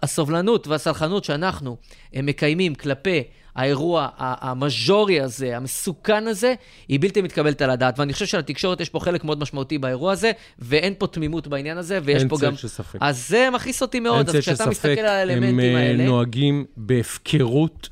הסובלנות 0.02 0.66
והסלחנות 0.66 1.24
שאנחנו 1.24 1.76
אה, 2.16 2.22
מקיימים 2.22 2.74
כלפי 2.74 3.22
האירוע 3.56 4.08
המז'ורי 4.18 5.20
הזה, 5.20 5.56
המסוכן 5.56 6.26
הזה, 6.26 6.54
היא 6.88 7.00
בלתי 7.00 7.22
מתקבלת 7.22 7.62
על 7.62 7.70
הדעת. 7.70 7.98
ואני 7.98 8.12
חושב 8.12 8.26
שלתקשורת 8.26 8.80
יש 8.80 8.88
פה 8.88 9.00
חלק 9.00 9.24
מאוד 9.24 9.40
משמעותי 9.40 9.78
באירוע 9.78 10.12
הזה, 10.12 10.32
ואין 10.58 10.94
פה 10.98 11.06
תמימות 11.06 11.46
בעניין 11.46 11.78
הזה, 11.78 11.98
ויש 12.04 12.20
אין 12.20 12.28
פה 12.28 12.36
צל 12.36 12.46
גם... 12.46 12.56
של 12.56 12.68
ספק. 12.68 12.98
אז 13.00 13.28
זה 13.28 13.48
מכעיס 13.54 13.82
אותי 13.82 14.00
מאוד. 14.00 14.16
אין 14.16 14.26
אז 14.26 14.32
צל 14.32 14.40
כשאתה 14.40 14.66
מסתכל 14.66 14.88
ספק, 14.88 14.98
על 14.98 15.06
האלמנטים 15.06 15.58
הם 15.58 15.76
אה, 15.76 15.80
האלה... 15.80 16.06
נוהגים 16.06 16.64
בהפקרות 16.76 17.88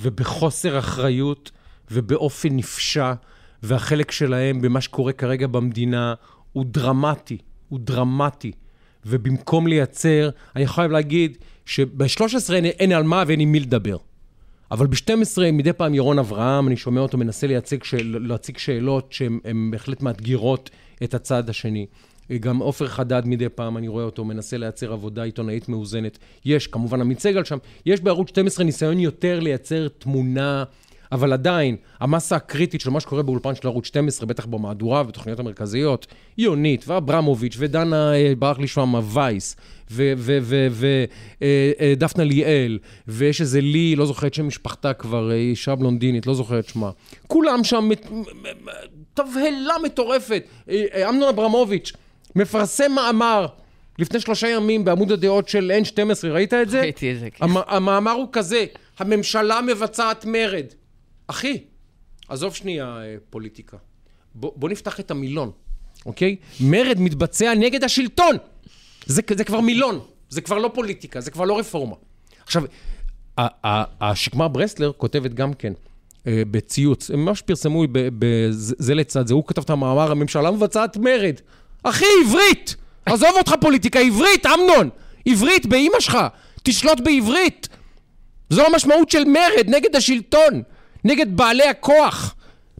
ובחוסר 0.00 0.78
אחריות 0.78 1.50
ובאופן 1.90 2.48
נפשע, 2.56 3.12
והחלק 3.62 4.10
שלהם 4.10 4.60
במה 4.60 4.80
שקורה 4.80 5.12
כרגע 5.12 5.46
במדינה 5.46 6.14
הוא 6.52 6.64
דרמטי, 6.68 7.38
הוא 7.68 7.78
דרמטי. 7.82 8.52
ובמקום 9.06 9.66
לייצר, 9.66 10.30
אני 10.56 10.66
חייב 10.66 10.90
להגיד 10.90 11.38
שב-13 11.66 12.52
אין, 12.54 12.64
אין 12.64 12.92
על 12.92 13.02
מה 13.02 13.24
ואין 13.26 13.40
עם 13.40 13.52
מי 13.52 13.60
לדבר. 13.60 13.96
אבל 14.70 14.86
ב-12 14.86 15.38
מדי 15.52 15.72
פעם 15.72 15.94
ירון 15.94 16.18
אברהם, 16.18 16.68
אני 16.68 16.76
שומע 16.76 17.00
אותו 17.00 17.18
מנסה 17.18 17.46
לייצג 17.46 17.84
שאל, 17.84 18.16
להציג 18.20 18.58
שאלות 18.58 19.12
שהן 19.12 19.38
הן 19.44 19.70
בהחלט 19.70 20.02
מאתגרות 20.02 20.70
את 21.02 21.14
הצד 21.14 21.50
השני. 21.50 21.86
גם 22.40 22.58
עופר 22.58 22.88
חדד 22.88 23.22
מדי 23.24 23.48
פעם, 23.48 23.76
אני 23.76 23.88
רואה 23.88 24.04
אותו 24.04 24.24
מנסה 24.24 24.58
לייצר 24.58 24.92
עבודה 24.92 25.22
עיתונאית 25.22 25.68
מאוזנת. 25.68 26.18
יש, 26.44 26.66
כמובן 26.66 27.00
עמית 27.00 27.20
סגל 27.20 27.44
שם, 27.44 27.58
יש 27.86 28.00
בערוץ 28.00 28.28
12 28.28 28.64
ניסיון 28.64 28.98
יותר 28.98 29.40
לייצר 29.40 29.88
תמונה, 29.88 30.64
אבל 31.12 31.32
עדיין, 31.32 31.76
המסה 32.00 32.36
הקריטית 32.36 32.80
של 32.80 32.90
מה 32.90 33.00
שקורה 33.00 33.22
באולפן 33.22 33.54
של 33.54 33.68
ערוץ 33.68 33.86
12, 33.86 34.26
בטח 34.26 34.46
במהדורה 34.46 35.00
ובתוכניות 35.02 35.38
המרכזיות, 35.40 36.06
יונית 36.38 36.84
ואברמוביץ' 36.88 37.54
ודנה, 37.58 38.14
אה, 38.14 38.32
ברח 38.38 38.58
לי 38.58 38.66
שמה, 38.66 39.00
וייס, 39.04 39.56
ודפנה 41.40 42.24
ליאל, 42.24 42.78
ויש 43.08 43.40
איזה 43.40 43.60
לי, 43.60 43.96
לא 43.96 44.06
זוכר 44.06 44.26
את 44.26 44.34
שם 44.34 44.46
משפחתה 44.46 44.92
כבר, 44.92 45.30
אה, 45.30 45.36
אישה 45.36 45.74
בלונדינית, 45.74 46.26
לא 46.26 46.34
זוכר 46.34 46.58
את 46.58 46.68
שמה. 46.68 46.90
כולם 47.26 47.64
שם, 47.64 47.88
תבהלה 49.14 49.74
מטורפת. 49.84 50.42
אה, 50.68 50.84
אה, 50.94 51.08
אמנון 51.08 51.28
אברמוביץ', 51.28 51.92
מפרסם 52.36 52.92
מאמר 52.92 53.46
לפני 53.98 54.20
שלושה 54.20 54.48
ימים 54.48 54.84
בעמוד 54.84 55.12
הדעות 55.12 55.48
של 55.48 55.72
N12, 55.82 55.98
ראית 56.28 56.54
את 56.54 56.70
זה? 56.70 56.80
ראיתי 56.80 57.12
את 57.12 57.20
זה, 57.20 57.30
כן. 57.30 57.44
המ- 57.44 57.62
המאמר 57.66 58.10
הוא 58.12 58.28
כזה, 58.32 58.64
הממשלה 58.98 59.60
מבצעת 59.60 60.24
מרד. 60.24 60.64
אחי, 61.28 61.58
עזוב 62.28 62.54
שנייה 62.54 62.98
אה, 63.02 63.16
פוליטיקה. 63.30 63.76
בוא, 64.34 64.52
בוא 64.56 64.68
נפתח 64.68 65.00
את 65.00 65.10
המילון, 65.10 65.50
אוקיי? 66.06 66.36
מרד 66.60 67.00
מתבצע 67.00 67.54
נגד 67.54 67.84
השלטון. 67.84 68.36
זה, 69.06 69.22
זה 69.36 69.44
כבר 69.44 69.60
מילון, 69.60 70.00
זה 70.28 70.40
כבר 70.40 70.58
לא 70.58 70.70
פוליטיקה, 70.74 71.20
זה 71.20 71.30
כבר 71.30 71.44
לא 71.44 71.58
רפורמה. 71.58 71.94
עכשיו, 72.42 72.62
השקמה 74.00 74.48
ברסלר 74.48 74.92
כותבת 74.96 75.34
גם 75.34 75.54
כן 75.54 75.72
אה, 76.26 76.42
בציוץ, 76.50 77.10
הם 77.10 77.24
ממש 77.24 77.42
פרסמו 77.42 77.84
בזה 77.92 78.74
זה 78.78 78.94
לצד 78.94 79.26
זה, 79.26 79.34
הוא 79.34 79.44
כתב 79.46 79.62
את 79.62 79.70
המאמר, 79.70 80.10
הממשלה 80.10 80.50
מבצעת 80.50 80.96
מרד. 80.96 81.40
אחי, 81.82 82.04
עברית! 82.24 82.76
עזוב 83.06 83.30
אותך 83.38 83.54
פוליטיקה, 83.60 83.98
עברית, 84.00 84.46
אמנון! 84.46 84.88
עברית 85.26 85.66
באימא 85.66 86.00
שלך, 86.00 86.18
תשלוט 86.62 87.00
בעברית. 87.00 87.68
זו 88.50 88.66
המשמעות 88.66 89.10
של 89.10 89.24
מרד 89.24 89.66
נגד 89.66 89.96
השלטון, 89.96 90.62
נגד 91.04 91.36
בעלי 91.36 91.68
הכוח. 91.68 92.34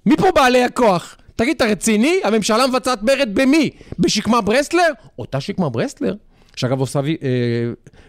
מי 0.07 0.16
פה 0.16 0.26
בעלי 0.35 0.64
הכוח? 0.64 1.16
תגיד, 1.37 1.57
אתה 1.57 1.64
רציני? 1.64 2.20
הממשלה 2.24 2.66
מבצעת 2.66 3.02
מרד 3.02 3.28
במי? 3.35 3.70
בשקמה 3.98 4.40
ברסלר? 4.40 4.92
אותה 5.18 5.40
שקמה 5.40 5.68
ברסלר, 5.68 6.14
שאגב 6.57 6.81
עושה 6.81 7.00
וי, 7.04 7.16
אה, 7.22 7.28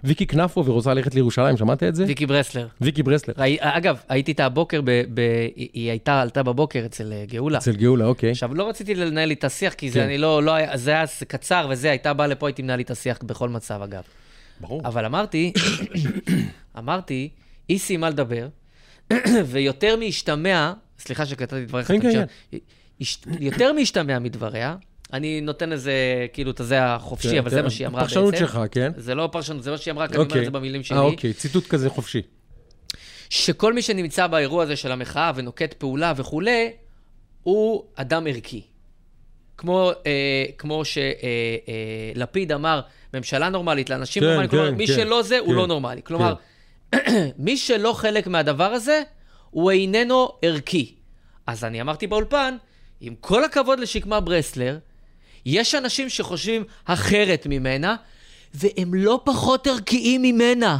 ויקי 0.03 0.25
כנפו 0.25 0.65
ורוצה 0.65 0.93
ללכת 0.93 1.15
לירושלים, 1.15 1.57
שמעת 1.57 1.83
את 1.83 1.95
זה? 1.95 2.05
ויקי 2.07 2.25
ברסלר. 2.25 2.67
ויקי 2.81 3.03
ברסלר. 3.03 3.33
ראי, 3.37 3.57
אגב, 3.59 3.97
הייתי 4.09 4.31
איתה 4.31 4.45
הבוקר, 4.45 4.81
ב, 4.81 5.01
ב, 5.13 5.19
היא 5.55 5.69
היא 5.73 5.89
הייתה, 5.89 6.21
עלתה 6.21 6.43
בבוקר 6.43 6.83
אצל 6.85 7.13
אה, 7.13 7.23
גאולה. 7.27 7.57
אצל 7.57 7.75
גאולה, 7.75 8.05
אוקיי. 8.05 8.31
עכשיו, 8.31 8.55
לא 8.55 8.69
רציתי 8.69 8.95
לנהל 8.95 9.29
איתה 9.29 9.49
שיח, 9.49 9.73
כי 9.73 9.89
זה 9.91 9.99
כן. 9.99 10.05
אני 10.05 10.17
לא, 10.17 10.43
לא 10.43 10.75
זה 10.75 10.91
היה 10.91 11.05
קצר 11.27 11.67
וזה, 11.69 11.89
הייתה 11.89 12.13
באה 12.13 12.27
לפה, 12.27 12.47
הייתי 12.47 12.61
מנהל 12.61 12.79
איתה 12.79 12.95
שיח 12.95 13.19
בכל 13.23 13.49
מצב, 13.49 13.81
אגב. 13.81 14.01
ברור. 14.61 14.81
אבל 14.85 15.05
אמרתי, 15.05 15.53
אמרתי, 16.77 17.29
היא 17.67 17.79
סיימה 17.79 18.09
לדבר, 18.09 18.47
ויותר 19.51 19.95
מהשתמע, 19.95 20.73
סליחה 20.99 21.25
שקטעתי 21.25 21.63
את 21.63 21.67
דבריך, 21.67 21.87
כן, 21.87 22.01
כן. 22.01 22.23
הש- 23.01 23.21
יותר 23.39 23.73
מהשתמע 23.73 24.19
מדבריה, 24.19 24.75
אני 25.13 25.41
נותן 25.41 25.71
איזה, 25.71 25.93
כאילו, 26.33 26.51
את 26.51 26.59
הזה 26.59 26.83
החופשי, 26.85 27.31
כן, 27.31 27.37
אבל 27.37 27.49
זה 27.49 27.57
כן. 27.57 27.63
מה 27.63 27.69
שהיא 27.69 27.87
אמרה 27.87 28.01
בעצם. 28.01 28.13
פרשנות 28.15 28.37
שלך, 28.37 28.59
כן? 28.71 28.91
זה 28.97 29.15
לא 29.15 29.29
פרשנות, 29.31 29.63
זה 29.63 29.71
מה 29.71 29.77
שהיא 29.77 29.91
אמרה, 29.91 30.07
כי 30.07 30.13
אני 30.15 30.23
אומר 30.23 30.39
את 30.39 30.45
זה 30.45 30.51
במילים 30.51 30.83
שלי. 30.83 30.97
אה, 30.97 31.01
אוקיי, 31.01 31.33
ציטוט 31.33 31.67
כזה 31.67 31.89
חופשי. 31.89 32.21
שכל 33.29 33.73
מי 33.73 33.81
שנמצא 33.81 34.27
באירוע 34.27 34.63
הזה 34.63 34.75
של 34.75 34.91
המחאה 34.91 35.31
ונוקט 35.35 35.73
פעולה 35.73 36.13
וכולי, 36.15 36.71
הוא 37.43 37.83
אדם 37.95 38.27
ערכי. 38.27 38.61
כמו, 39.57 39.91
אה, 40.05 40.45
כמו 40.57 40.83
שלפיד 42.15 42.51
אמר, 42.51 42.81
ממשלה 43.13 43.49
נורמלית 43.49 43.89
לאנשים 43.89 44.21
כן, 44.23 44.27
נורמליים, 44.27 44.49
כלומר, 44.49 44.71
כן, 44.71 44.75
מי 44.75 44.87
כן, 44.87 44.93
שלא 44.93 45.21
זה, 45.21 45.39
הוא 45.39 45.47
כן, 45.47 45.53
לא 45.53 45.67
נורמלי. 45.67 46.01
כלומר, 46.03 46.33
מי 47.37 47.57
שלא 47.57 47.93
חלק 47.93 48.27
מהדבר 48.27 48.73
הזה, 48.73 49.01
הוא 49.49 49.71
איננו 49.71 50.29
ערכי. 50.41 50.95
אז 51.47 51.63
אני 51.63 51.81
אמרתי 51.81 52.07
באולפן, 52.07 52.57
עם 53.01 53.15
כל 53.19 53.43
הכבוד 53.43 53.79
לשקמה 53.79 54.19
ברסלר, 54.19 54.77
יש 55.45 55.75
אנשים 55.75 56.09
שחושבים 56.09 56.63
אחרת 56.85 57.47
ממנה, 57.49 57.95
והם 58.53 58.93
לא 58.93 59.21
פחות 59.23 59.67
ערכיים 59.67 60.21
ממנה. 60.21 60.77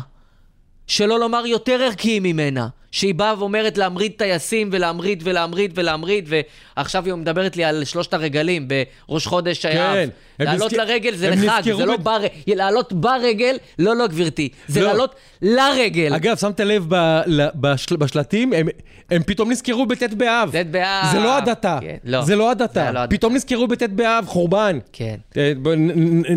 שלא 0.89 1.19
לומר 1.19 1.45
יותר 1.45 1.82
ערכיים 1.84 2.23
ממנה. 2.23 2.67
שהיא 2.91 3.15
באה 3.15 3.39
ואומרת 3.39 3.78
להמריד 3.78 4.12
טייסים 4.17 4.69
ולהמריד 4.71 5.21
ולהמריד 5.25 5.71
ולהמריד, 5.75 6.30
ועכשיו 6.78 7.06
היא 7.06 7.13
מדברת 7.13 7.58
לי 7.58 7.63
על 7.63 7.84
שלושת 7.84 8.13
הרגלים 8.13 8.67
בראש 9.08 9.28
חודש 9.28 9.65
כן, 9.65 9.78
האב. 9.78 9.97
הם 9.97 10.10
לעלות 10.45 10.73
נזכ- 10.73 10.78
לרגל 10.78 11.15
זה 11.15 11.30
לחג, 11.30 11.62
זה 11.78 11.86
לא 11.86 11.97
ב- 11.97 12.04
בר... 12.04 12.17
לעלות 12.47 12.93
ברגל, 12.93 13.58
לא, 13.80 13.95
לא 13.95 14.08
גברתי, 14.08 14.49
זה 14.67 14.82
לא. 14.82 14.88
לעלות 14.88 15.15
לרגל. 15.41 16.13
אגב, 16.15 16.38
שמת 16.38 16.60
לב 16.60 16.86
ב- 16.95 17.21
ל- 17.28 17.47
בשל- 17.56 17.95
בשלטים, 17.95 18.54
הם- 18.54 18.67
הם 19.12 19.23
פתאום 19.23 19.52
נזכרו 19.52 19.86
בט' 19.86 20.04
באב. 20.13 20.52
ט' 20.52 20.65
באב. 20.65 21.12
זה 21.12 21.19
לא 21.19 21.38
הדתה. 21.38 21.78
כן, 21.82 21.97
לא. 22.04 22.21
זה 22.21 22.36
לא 22.36 22.52
הדתה. 22.52 22.91
לא. 22.91 22.99
פתאום 23.10 23.36
נזכרו 23.36 23.67
בט' 23.67 23.84
באב, 23.84 24.25
חורבן. 24.28 24.80
כן. 24.93 25.15
אה, 25.38 25.52
ב- 25.62 25.75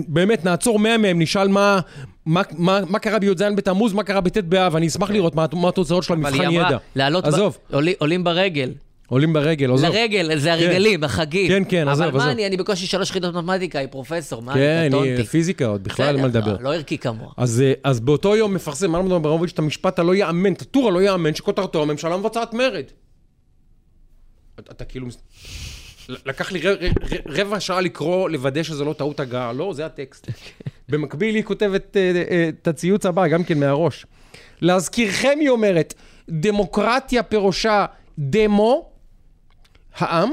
באמת, 0.08 0.44
נעצור 0.44 0.78
100 0.78 0.98
מהם, 0.98 1.22
נשאל 1.22 1.48
מה, 1.48 1.80
מה, 2.26 2.42
מה, 2.58 2.80
מה 2.88 2.98
קרה 2.98 3.18
בי"ז 3.18 3.42
בתמוז, 3.56 3.92
מה 3.92 4.02
קרה 4.02 4.20
בט' 4.20 4.38
באב, 4.38 4.76
אני 4.76 4.86
אשמח 4.86 5.10
לראות 5.10 5.34
מה, 5.34 5.46
מה 5.52 5.68
התוצאות 5.68 6.02
של 6.02 6.12
אבל 6.12 6.26
המבחן 6.26 6.40
היא 6.40 6.58
ידע. 6.58 6.68
אמרה, 6.68 6.78
לעלות, 6.96 7.24
עזוב, 7.24 7.58
ב... 7.70 7.74
עולים, 7.74 7.94
עולים 7.98 8.24
ברגל. 8.24 8.72
עולים 9.08 9.32
ברגל, 9.32 9.72
עזוב. 9.72 9.90
לרגל, 9.90 10.38
זה 10.38 10.52
הרגלים, 10.52 11.04
החגים. 11.04 11.48
כן, 11.48 11.62
כן, 11.68 11.88
עזוב, 11.88 12.06
אבל 12.06 12.16
מה 12.16 12.18
עזוב. 12.18 12.30
אני, 12.30 12.46
אני 12.46 12.56
בקושי 12.56 12.86
שלוש 12.86 13.10
יחידות 13.10 13.34
מתמטיקה, 13.34 13.78
היא 13.78 13.88
פרופסור, 13.90 14.42
מה 14.42 14.54
כן, 14.54 14.60
אני 14.60 14.96
היא 14.96 15.14
קטונתי. 15.14 15.24
פיזיקה 15.24 15.66
עוד, 15.66 15.84
בכלל 15.84 16.14
אין 16.14 16.22
מה 16.22 16.28
לדבר. 16.28 16.56
לא, 16.56 16.62
לא 16.62 16.74
ערכי 16.74 16.98
כמוה. 16.98 17.32
אז, 17.36 17.60
אה, 17.60 17.72
אז 17.84 18.00
באותו 18.00 18.36
יום 18.36 18.54
מפרסם 18.54 18.96
אמנון 18.96 19.12
אברמוביץ' 19.12 19.50
את 19.52 19.58
המשפט 19.58 19.98
הלא 19.98 20.14
ייאמן, 20.14 20.52
את 20.52 20.62
הטור 20.62 20.88
הלא 20.88 21.02
ייאמן, 21.02 21.34
שכותרתו 21.34 21.82
הממשלה 21.82 22.16
מבצעת 22.16 22.54
מרד. 22.54 22.84
אתה, 24.60 24.72
אתה 24.72 24.84
כאילו... 24.84 25.06
לקח 26.26 26.52
לי 26.52 26.60
רבע 27.26 27.60
שעה 27.60 27.80
לקרוא, 27.80 28.30
לוודא 28.30 28.62
שזה 28.62 28.84
לא 28.84 28.92
טעות 28.92 29.20
הגעה, 29.20 29.52
לא, 29.52 29.72
זה 29.74 29.86
הטקסט. 29.86 30.28
במקביל 30.92 31.34
היא 31.34 31.44
כותבת 31.44 31.96
אה, 31.96 32.12
אה, 32.30 32.48
את 32.48 32.68
הציוץ 32.68 33.06
הבא, 33.06 33.28
גם 33.28 33.44
כן 33.44 33.60
מהראש. 33.60 34.06
להזכירכם, 34.60 35.36
היא 35.40 35.48
אומרת, 35.48 35.94
דמוקרטיה 36.28 37.22
פירושה 37.22 37.86
דמו, 38.18 38.90
העם, 39.94 40.30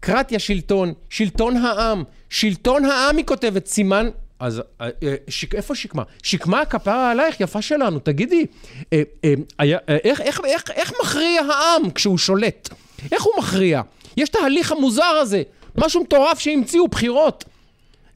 קרטיה 0.00 0.38
שלטון, 0.38 0.92
שלטון 1.10 1.56
העם, 1.56 2.04
שלטון 2.30 2.84
העם 2.84 3.16
היא 3.16 3.24
כותבת, 3.24 3.66
סימן... 3.66 4.08
אז 4.40 4.62
אה, 4.80 4.88
שיק, 5.28 5.54
איפה 5.54 5.74
שקמה? 5.74 6.02
שקמה 6.22 6.60
הכפרה 6.60 7.10
עלייך, 7.10 7.40
יפה 7.40 7.62
שלנו, 7.62 7.98
תגידי, 7.98 8.46
אה, 8.92 9.02
אה, 9.24 9.34
איך, 9.88 10.20
איך, 10.20 10.40
איך, 10.44 10.70
איך 10.70 10.92
מכריע 11.02 11.42
העם 11.42 11.90
כשהוא 11.90 12.18
שולט? 12.18 12.68
איך 13.12 13.22
הוא 13.22 13.32
מכריע? 13.38 13.82
יש 14.16 14.28
את 14.28 14.36
ההליך 14.36 14.72
המוזר 14.72 15.02
הזה, 15.02 15.42
משהו 15.76 16.02
מטורף 16.02 16.38
שהמציאו 16.38 16.88
בחירות. 16.88 17.44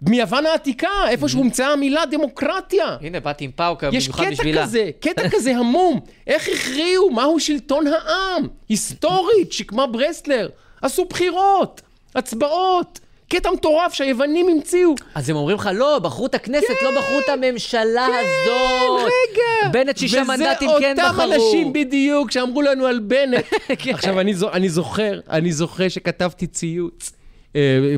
מיוון 0.08 0.46
העתיקה, 0.46 0.88
איפה 1.08 1.28
שהומצאה 1.28 1.72
המילה 1.72 2.06
דמוקרטיה. 2.06 2.96
הנה, 3.00 3.20
באתי 3.20 3.44
עם 3.44 3.50
פאוקה 3.56 3.88
יש 3.92 4.08
במיוחד 4.08 4.24
קטע 4.24 4.30
בשבילה. 4.32 4.62
כזה, 4.62 4.90
קטע 5.00 5.28
כזה 5.28 5.56
המום. 5.56 6.00
איך 6.26 6.48
הכריעו? 6.48 7.10
מהו 7.10 7.40
שלטון 7.40 7.84
העם? 7.86 8.48
היסטורית, 8.68 9.52
שקמה 9.52 9.86
ברסלר. 9.86 10.48
עשו 10.82 11.04
בחירות, 11.04 11.80
הצבעות. 12.14 13.00
קטע 13.28 13.50
מטורף 13.50 13.92
שהיוונים 13.92 14.48
המציאו. 14.48 14.94
אז 15.14 15.30
הם 15.30 15.36
אומרים 15.36 15.56
לך, 15.56 15.70
לא, 15.74 15.98
בחרו 15.98 16.26
את 16.26 16.34
הכנסת, 16.34 16.74
לא 16.82 17.00
בחרו 17.00 17.18
את 17.18 17.28
הממשלה 17.28 18.06
הזאת. 18.06 19.00
רגע. 19.02 19.68
בנט 19.72 19.96
שישה 19.98 20.24
מנדטים 20.24 20.70
כן 20.80 20.94
וזה 20.98 21.08
בחרו. 21.08 21.22
אותם 21.22 21.32
אנשים 21.32 21.72
בדיוק 21.72 22.30
שאמרו 22.30 22.62
לנו 22.62 22.86
על 22.86 22.98
בנט. 22.98 23.44
כן. 23.78 23.94
עכשיו, 23.94 24.20
אני, 24.20 24.34
זו, 24.34 24.52
אני 24.52 24.68
זוכר, 24.68 25.20
אני 25.30 25.52
זוכר 25.52 25.88
שכתבתי 25.88 26.46
ציוץ, 26.46 27.12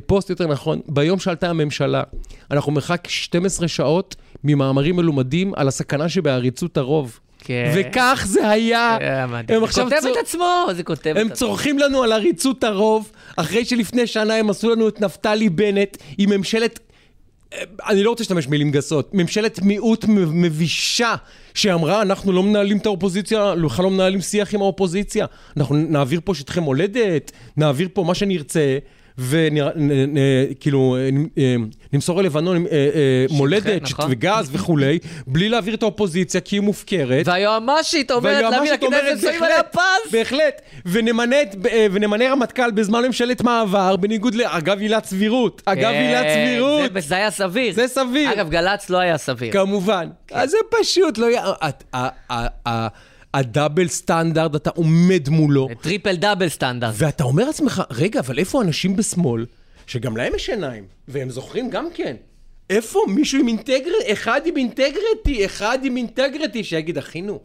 פוסט 0.07 0.31
יותר 0.31 0.47
נכון, 0.47 0.81
ביום 0.89 1.19
שעלתה 1.19 1.51
הממשלה, 1.51 2.03
אנחנו 2.51 2.73
מרחק 2.73 3.09
12 3.09 3.69
שעות 3.69 4.17
ממאמרים 4.45 4.97
מלומדים 4.97 5.53
על 5.57 5.69
הסכנה 5.69 6.09
שבעריצות 6.09 6.77
הרוב. 6.77 7.21
כן. 7.45 7.73
וכך 7.77 8.25
זה 8.29 8.49
היה. 8.49 8.97
אה. 9.01 9.23
הם 9.25 9.31
זה 9.49 9.65
עכשיו 9.65 9.85
כותב 9.85 10.01
צור- 10.03 10.13
את 10.13 10.17
עצמו, 10.17 10.67
זה 10.73 10.83
כותב 10.83 11.11
את 11.11 11.17
הם 11.17 11.27
עצמו. 11.27 11.37
צורכים 11.37 11.79
לנו 11.79 12.03
על 12.03 12.13
עריצות 12.13 12.65
הרוב, 12.65 13.11
אחרי 13.37 13.65
שלפני 13.65 14.07
שנה 14.07 14.35
הם 14.35 14.51
עשו 14.51 14.71
לנו 14.71 14.89
את 14.89 15.01
נפתלי 15.01 15.49
בנט 15.49 15.97
עם 16.19 16.31
ממשלת... 16.31 16.81
אה, 17.53 17.63
אני 17.89 18.03
לא 18.03 18.11
רוצה 18.11 18.23
להשתמש 18.23 18.47
במילים 18.47 18.71
גסות, 18.71 19.11
ממשלת 19.15 19.63
מיעוט 19.63 20.05
מבישה 20.09 21.15
שאמרה, 21.55 22.03
אנחנו 22.03 22.33
לא 22.33 22.43
מנהלים 22.43 22.77
את 22.77 22.87
האופוזיציה, 22.87 23.55
בכלל 23.65 23.85
לא 23.85 23.91
מנהלים 23.91 24.21
שיח 24.21 24.55
עם 24.55 24.61
האופוזיציה, 24.61 25.27
אנחנו 25.57 25.77
נעביר 25.77 26.21
פה 26.25 26.35
שטחי 26.35 26.61
מולדת, 26.61 27.33
נעביר 27.57 27.89
פה 27.93 28.05
מה 28.05 28.15
שנרצה, 28.15 28.79
וכאילו 29.19 30.97
נמסור 31.93 32.23
ללבנון 32.23 32.67
אה, 32.67 32.71
אה, 32.73 33.27
מולדת 33.31 33.83
נכון. 33.83 34.07
וגז 34.11 34.49
וכולי, 34.53 34.99
בלי 35.27 35.49
להעביר 35.49 35.75
את 35.75 35.83
האופוזיציה 35.83 36.41
כי 36.41 36.57
היא 36.57 36.61
מופקרת. 36.61 37.29
והיועמ"שית 37.29 38.11
אומרת 38.11 38.33
להביא 38.43 38.49
והיועמ"שית 38.49 38.83
אומרת, 38.83 39.05
לכנסת, 39.05 39.21
שמים 39.29 39.43
עליה 39.43 39.63
פס. 39.63 40.13
בהחלט, 40.13 40.63
ונמנה, 40.87 41.37
אה, 41.71 42.31
רמטכ"ל 42.31 42.71
בזמן 42.71 43.05
ממשלת 43.07 43.43
מעבר, 43.43 43.97
בניגוד 43.97 44.35
ל... 44.35 44.43
אגב 44.45 44.79
עילת 44.79 45.05
סבירות, 45.05 45.63
אגב 45.65 45.91
עילת 45.93 46.23
כן, 46.25 46.45
סבירות, 46.47 46.93
זה- 46.95 47.01
זה 47.01 47.15
היה 47.17 47.31
סביר. 47.31 47.75
זה 47.75 47.89
סביר. 47.89 48.33
אגב, 48.33 48.51
גל"צ 48.51 48.91
לא 48.91 48.99
היה 48.99 49.19
סביר. 49.19 49.53
כמובן. 49.53 50.09
אז 50.33 50.51
זה 50.51 50.59
פשוט 50.71 51.19
לא... 51.19 51.27
ה 53.35 53.42
double 53.42 53.89
standard, 53.89 54.57
אתה 54.57 54.71
עומד 54.71 55.29
מולו, 55.29 55.69
triple 55.83 56.17
double 56.17 56.49
standard. 56.49 56.95
ואתה 56.99 57.25
אומר 57.25 57.45
לעצמך, 57.45 57.83
רגע, 57.91 58.21
אבל 58.21 58.39
איפה 58.39 58.63
אנשים 58.63 58.97
בשמאל, 58.97 59.47
שגם 59.87 60.17
להם 60.17 60.35
יש 60.35 60.51
עיניים, 60.51 60.87
והם 61.09 61.31
זוכרים 61.31 61.71
גם 61.71 61.89
כן, 61.95 62.17
איפה 62.71 63.01
מישהו 63.09 63.41
עם 63.41 63.49
integrity, 63.49 64.13
אחד 64.13 64.41
עם 64.45 64.57
integrity, 64.57 65.45
אחד 65.45 65.79
עם 65.83 65.97
integrity, 65.97 66.65
שיגיד, 66.65 66.99
אחינו, 66.99 67.41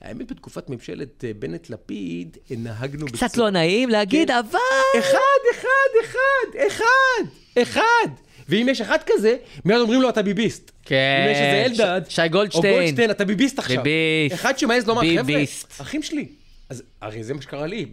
האמת 0.00 0.32
בתקופת 0.32 0.70
ממשלת 0.70 1.24
אה, 1.24 1.30
בנט-לפיד, 1.38 2.36
נהגנו... 2.50 3.06
קצת 3.06 3.36
לא 3.36 3.50
נעים 3.50 3.88
להגיד, 3.88 4.28
כן. 4.28 4.36
אבל... 4.36 4.58
אחד, 4.98 5.18
אחד, 5.54 5.68
אחד, 6.04 6.66
אחד, 6.66 7.24
אחד. 7.62 8.08
ואם 8.48 8.66
יש 8.70 8.80
אחד 8.80 8.98
כזה, 9.06 9.36
מיד 9.64 9.78
אומרים 9.80 10.02
לו, 10.02 10.08
אתה 10.08 10.22
ביביסט. 10.22 10.70
כן. 10.84 11.24
אם 11.26 11.32
יש 11.32 11.38
איזה 11.38 11.84
אלדד, 11.84 12.02
ש- 12.08 12.14
שי 12.14 12.28
גולדשטיין. 12.28 12.74
או 12.74 12.78
גולדשטיין, 12.80 13.10
אתה 13.10 13.24
ביביסט 13.24 13.58
עכשיו. 13.58 13.82
ביביסט. 13.82 14.34
אחד 14.34 14.58
שמעז 14.58 14.86
לומר, 14.86 15.00
חבר'ה. 15.18 15.42
אחים 15.80 16.02
שלי. 16.02 16.26
אז 16.68 16.82
הרי 17.00 17.24
זה 17.24 17.34
מה 17.34 17.42
שקרה 17.42 17.66
לי 17.66 17.86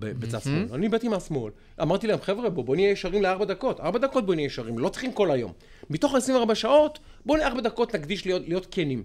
בצד 0.00 0.38
שמאל. 0.42 0.66
אני 0.74 0.88
באתי 0.88 1.08
מהשמאל, 1.08 1.52
אמרתי 1.82 2.06
להם, 2.06 2.18
חבר'ה, 2.22 2.50
בואו 2.50 2.64
בוא 2.66 2.76
נהיה 2.76 2.90
ישרים 2.90 3.22
לארבע 3.22 3.44
דקות. 3.44 3.80
ארבע 3.80 3.98
דקות 3.98 4.26
בואו 4.26 4.34
נהיה 4.36 4.46
ישרים, 4.46 4.78
לא 4.78 4.88
צריכים 4.88 5.12
כל 5.12 5.30
היום. 5.30 5.52
מתוך 5.90 6.14
24 6.14 6.54
שעות, 6.54 6.98
בואו 7.26 7.42
ארבע 7.42 7.60
דקות 7.60 7.94
נקדיש 7.94 8.26
להיות, 8.26 8.42
להיות 8.48 8.66
כנים. 8.70 9.02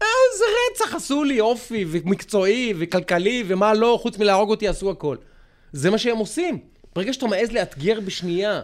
איזה 0.00 0.44
רצח 0.74 0.94
עשו 0.94 1.24
לי, 1.24 1.40
אופי, 1.40 1.84
ומקצועי, 1.88 2.74
וכלכלי, 2.78 3.44
ומה 3.46 3.74
לא, 3.74 3.98
חוץ 4.02 4.18
מלהרוג 4.18 4.50
אותי 4.50 4.68
עשו 4.68 4.90
הכל. 4.90 5.16
זה 5.72 5.90
מה 5.90 5.98
שהם 5.98 6.16
עושים. 6.16 6.58
ברגע 6.94 7.12
שאתה 7.12 7.26
מעז 7.26 7.52
לאתגר 7.52 8.00
בשנייה, 8.00 8.62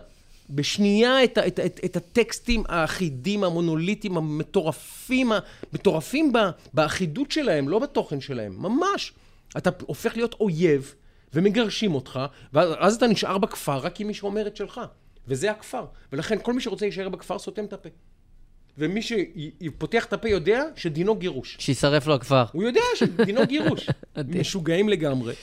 בשנייה 0.50 1.24
את, 1.24 1.38
את, 1.38 1.60
את, 1.60 1.80
את 1.84 1.96
הטקסטים 1.96 2.62
האחידים, 2.68 3.44
המונוליטיים, 3.44 4.16
המטורפים, 4.16 5.32
המטורפים 5.72 6.32
ב, 6.32 6.38
באחידות 6.74 7.30
שלהם, 7.30 7.68
לא 7.68 7.78
בתוכן 7.78 8.20
שלהם, 8.20 8.54
ממש. 8.58 9.12
אתה 9.56 9.70
הופך 9.86 10.16
להיות 10.16 10.34
אויב, 10.40 10.94
ומגרשים 11.34 11.94
אותך, 11.94 12.20
ואז 12.52 12.94
אתה 12.94 13.06
נשאר 13.06 13.38
בכפר 13.38 13.76
רק 13.76 14.00
עם 14.00 14.06
מי 14.06 14.14
שאומר 14.14 14.46
את 14.46 14.56
שלך. 14.56 14.80
וזה 15.28 15.50
הכפר. 15.50 15.84
ולכן 16.12 16.38
כל 16.42 16.52
מי 16.52 16.60
שרוצה 16.60 16.84
להישאר 16.84 17.08
בכפר 17.08 17.38
סותם 17.38 17.64
את 17.64 17.72
הפה. 17.72 17.88
ומי 18.78 19.00
שפותח 19.02 20.04
את 20.04 20.12
הפה 20.12 20.28
יודע 20.28 20.62
שדינו 20.76 21.14
גירוש. 21.14 21.56
שישרף 21.60 22.06
לו 22.06 22.14
הכפר. 22.14 22.44
הוא 22.52 22.62
יודע 22.62 22.80
שדינו 22.94 23.46
גירוש. 23.46 23.90
משוגעים 24.40 24.88
לגמרי. 24.88 25.34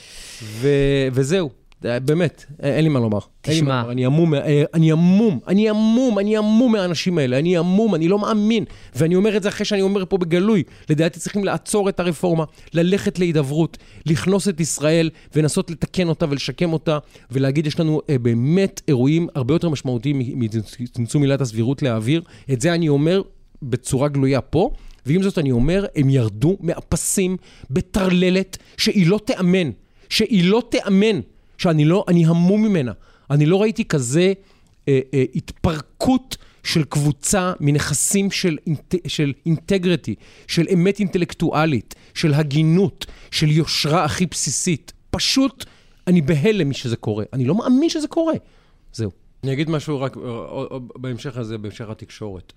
ו... 0.42 0.68
וזהו, 1.12 1.50
באמת, 1.82 2.44
אה, 2.62 2.76
אין 2.76 2.84
לי 2.84 2.88
מה 2.88 3.00
לומר. 3.00 3.18
תשמע. 3.40 3.80
לומר. 3.80 3.92
אני 3.92 4.06
המום, 4.06 4.34
אה, 4.34 4.64
אני 4.74 4.92
המום, 4.92 5.40
אני 5.48 5.68
המום, 5.68 6.18
אני 6.18 6.36
המום 6.36 6.72
מהאנשים 6.72 7.18
האלה, 7.18 7.38
אני 7.38 7.56
המום, 7.56 7.94
אני 7.94 8.08
לא 8.08 8.18
מאמין. 8.18 8.64
ואני 8.94 9.16
אומר 9.16 9.36
את 9.36 9.42
זה 9.42 9.48
אחרי 9.48 9.64
שאני 9.64 9.82
אומר 9.82 10.04
פה 10.08 10.18
בגלוי. 10.18 10.62
לדעתי 10.90 11.20
צריכים 11.20 11.44
לעצור 11.44 11.88
את 11.88 12.00
הרפורמה, 12.00 12.44
ללכת 12.74 13.18
להידברות, 13.18 13.78
לכנוס 14.06 14.48
את 14.48 14.60
ישראל 14.60 15.10
ולנסות 15.34 15.70
לתקן 15.70 16.08
אותה 16.08 16.26
ולשקם 16.28 16.72
אותה, 16.72 16.98
ולהגיד, 17.30 17.66
יש 17.66 17.80
לנו 17.80 18.00
אה, 18.10 18.18
באמת 18.18 18.80
אירועים 18.88 19.28
הרבה 19.34 19.54
יותר 19.54 19.68
משמעותיים 19.68 20.18
מצמצום 20.18 21.22
עילת 21.22 21.40
הסבירות 21.40 21.82
להעביר. 21.82 22.22
את 22.52 22.60
זה 22.60 22.74
אני 22.74 22.88
אומר 22.88 23.22
בצורה 23.62 24.08
גלויה 24.08 24.40
פה. 24.40 24.70
ועם 25.06 25.22
זאת 25.22 25.38
אני 25.38 25.52
אומר, 25.52 25.86
הם 25.96 26.10
ירדו 26.10 26.56
מהפסים 26.60 27.36
בטרללת 27.70 28.56
שהיא 28.76 29.06
לא 29.06 29.20
תיאמן, 29.24 29.70
שהיא 30.08 30.44
לא 30.44 30.62
תיאמן, 30.70 31.20
שאני 31.58 31.84
לא, 31.84 32.04
אני 32.08 32.26
המום 32.26 32.62
ממנה. 32.62 32.92
אני 33.30 33.46
לא 33.46 33.62
ראיתי 33.62 33.84
כזה 33.84 34.32
אה, 34.88 35.00
אה, 35.14 35.24
התפרקות 35.34 36.36
של 36.64 36.84
קבוצה 36.84 37.52
מנכסים 37.60 38.30
של, 38.30 38.58
אינט, 38.66 38.94
של 39.06 39.32
אינטגריטי, 39.46 40.14
של 40.46 40.66
אמת 40.74 40.98
אינטלקטואלית, 40.98 41.94
של 42.14 42.34
הגינות, 42.34 43.06
של 43.30 43.50
יושרה 43.50 44.04
הכי 44.04 44.26
בסיסית. 44.26 44.92
פשוט, 45.10 45.64
אני 46.06 46.20
בהלם 46.20 46.70
משזה 46.70 46.96
קורה. 46.96 47.24
אני 47.32 47.44
לא 47.44 47.54
מאמין 47.54 47.88
שזה 47.88 48.08
קורה. 48.08 48.34
זהו. 48.92 49.10
אני 49.44 49.52
אגיד 49.52 49.70
משהו 49.70 50.00
רק 50.00 50.16
אה, 50.16 50.22
אה, 50.22 50.64
אה, 50.72 50.78
בהמשך 50.96 51.36
הזה, 51.36 51.58
בהמשך 51.58 51.88
התקשורת. 51.88 52.52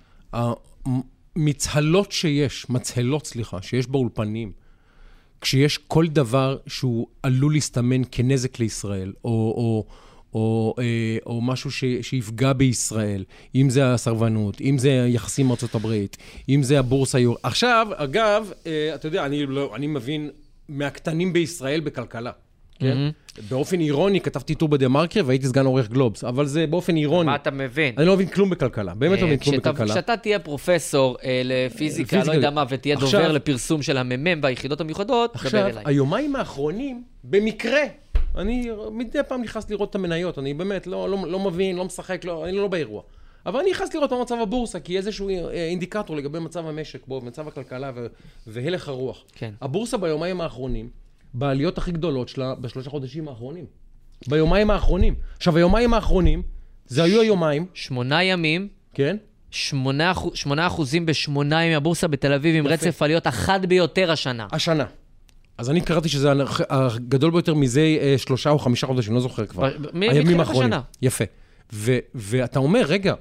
המצהלות 1.35 2.11
שיש, 2.11 2.69
מצהלות, 2.69 3.27
סליחה, 3.27 3.61
שיש 3.61 3.87
באולפנים, 3.87 4.51
כשיש 5.41 5.77
כל 5.77 6.07
דבר 6.07 6.57
שהוא 6.67 7.07
עלול 7.23 7.53
להסתמן 7.53 8.01
כנזק 8.11 8.59
לישראל, 8.59 9.13
או, 9.25 9.29
או, 9.31 9.85
או, 10.33 10.73
אה, 10.79 11.17
או 11.25 11.41
משהו 11.41 11.71
ש, 11.71 11.83
שיפגע 12.01 12.53
בישראל, 12.53 13.23
אם 13.55 13.69
זה 13.69 13.93
הסרבנות, 13.93 14.61
אם 14.61 14.77
זה 14.77 14.89
יחסים 14.89 15.51
ארצות 15.51 15.75
הברית, 15.75 16.17
אם 16.49 16.63
זה 16.63 16.79
הבורסה 16.79 17.19
יור... 17.19 17.38
עכשיו, 17.43 17.88
אגב, 17.95 18.51
אה, 18.65 18.95
אתה 18.95 19.07
יודע, 19.07 19.25
אני, 19.25 19.45
לא, 19.45 19.75
אני 19.75 19.88
מבין 19.88 20.29
מהקטנים 20.69 21.33
בישראל 21.33 21.79
בכלכלה. 21.79 22.31
כן? 22.80 22.97
באופן 23.49 23.80
אירוני 23.80 24.21
כתבתי 24.21 24.55
טור 24.55 24.69
בדה 24.69 24.88
מרקר 24.88 25.21
והייתי 25.25 25.47
סגן 25.47 25.65
עורך 25.65 25.89
גלובס, 25.89 26.23
אבל 26.23 26.45
זה 26.45 26.67
באופן 26.67 26.95
אירוני. 26.95 27.25
מה 27.25 27.36
אתה 27.36 27.51
מבין? 27.51 27.93
אני 27.97 28.05
לא 28.05 28.13
מבין 28.13 28.28
כלום 28.28 28.49
בכלכלה, 28.49 28.93
באמת 28.95 29.21
לא 29.21 29.28
מבין 29.28 29.39
כלום 29.39 29.57
בכלכלה. 29.57 29.93
כשאתה 29.93 30.17
תהיה 30.17 30.39
פרופסור 30.39 31.17
אה, 31.23 31.41
לפיזיקה, 31.45 32.09
פיזיקה. 32.09 32.32
לא 32.32 32.38
יודע 32.38 32.49
מה, 32.49 32.63
ותהיה 32.69 32.95
עכשיו- 32.95 33.21
דובר 33.21 33.32
לפרסום 33.32 33.82
של 33.82 33.97
הממ"מ 33.97 34.39
והיחידות 34.43 34.82
המיוחדות, 34.82 35.32
דבר 35.34 35.45
עכשיו, 35.45 35.65
אליי. 35.67 35.84
היומיים 35.86 36.36
האחרונים, 36.36 37.03
במקרה, 37.23 37.82
אני 38.38 38.69
מדי 38.91 39.19
פעם 39.28 39.41
נכנס 39.41 39.69
לראות 39.69 39.89
את 39.89 39.95
המניות, 39.95 40.39
אני 40.39 40.53
באמת 40.53 40.88
לא, 40.88 41.09
לא, 41.09 41.17
לא 41.28 41.39
מבין, 41.39 41.75
לא 41.75 41.86
משחק, 41.86 42.25
לא, 42.25 42.45
אני 42.45 42.57
לא 42.57 42.67
באירוע. 42.67 43.01
אבל 43.45 43.59
אני 43.59 43.71
נכנס 43.71 43.95
לראות 43.95 44.11
מה 44.13 44.21
מצב 44.21 44.36
הבורסה, 44.41 44.80
כי 44.80 44.97
איזשהו 44.97 45.30
אה, 45.30 45.34
אינדיקטור 45.69 46.15
לגבי 46.15 46.39
מצב 46.39 46.67
המשק 46.67 47.07
בו, 47.07 47.21
מצב 47.21 47.47
הכלכלה 47.47 47.91
ו- 47.95 48.07
והלך 48.47 48.88
הרוח. 48.88 49.23
כן. 49.36 49.51
הבורסה 49.61 49.97
ביומיים 49.97 50.41
האחרונים, 50.41 50.89
בעליות 51.38 51.77
הכי 51.77 51.91
גדולות 51.91 52.29
שלה 52.29 52.55
בשלושה 52.55 52.89
חודשים 52.89 53.27
האחרונים. 53.27 53.65
ביומיים 54.27 54.69
האחרונים. 54.71 55.15
עכשיו, 55.38 55.57
היומיים 55.57 55.93
האחרונים, 55.93 56.41
זה 56.88 57.03
היו 57.03 57.21
היומיים, 57.21 57.65
שמונה 57.73 58.23
ימים, 58.23 58.67
כן? 58.93 59.17
שמונה 59.51 60.13
שמונה 60.33 60.67
אחוזים 60.67 61.05
בשמונה 61.05 61.63
ימים, 61.63 61.77
הבורסה 61.77 62.07
בתל 62.07 62.33
אביב 62.33 62.55
עם. 62.55 62.67
רצף 62.67 63.01
עליות 63.01 63.27
החד 63.27 63.65
ביותר 63.65 64.11
השנה. 64.11 64.47
השנה. 64.51 64.85
אז 65.57 65.69
אני 65.69 65.81
קראתי 65.81 66.09
שזה 66.09 66.29
הגדול 66.69 67.31
ביותר 67.31 67.53
מזה 67.53 67.81
אה, 68.01 68.15
שלושה 68.17 68.49
או 68.49 68.59
חמישה 68.59 68.88
חודשים, 68.88 69.13
לא 69.13 69.19
זוכר 69.19 69.45
כבר. 69.45 69.69
ב- 69.81 69.97
מ- 69.97 70.01
הימים 70.01 70.39
האחרונים. 70.39 70.73
השנה. 70.73 70.81
יפה. 71.01 71.23
ו- 71.73 71.97
ואתה 72.15 72.59
אומר, 72.59 72.81
רגע, 72.88 73.13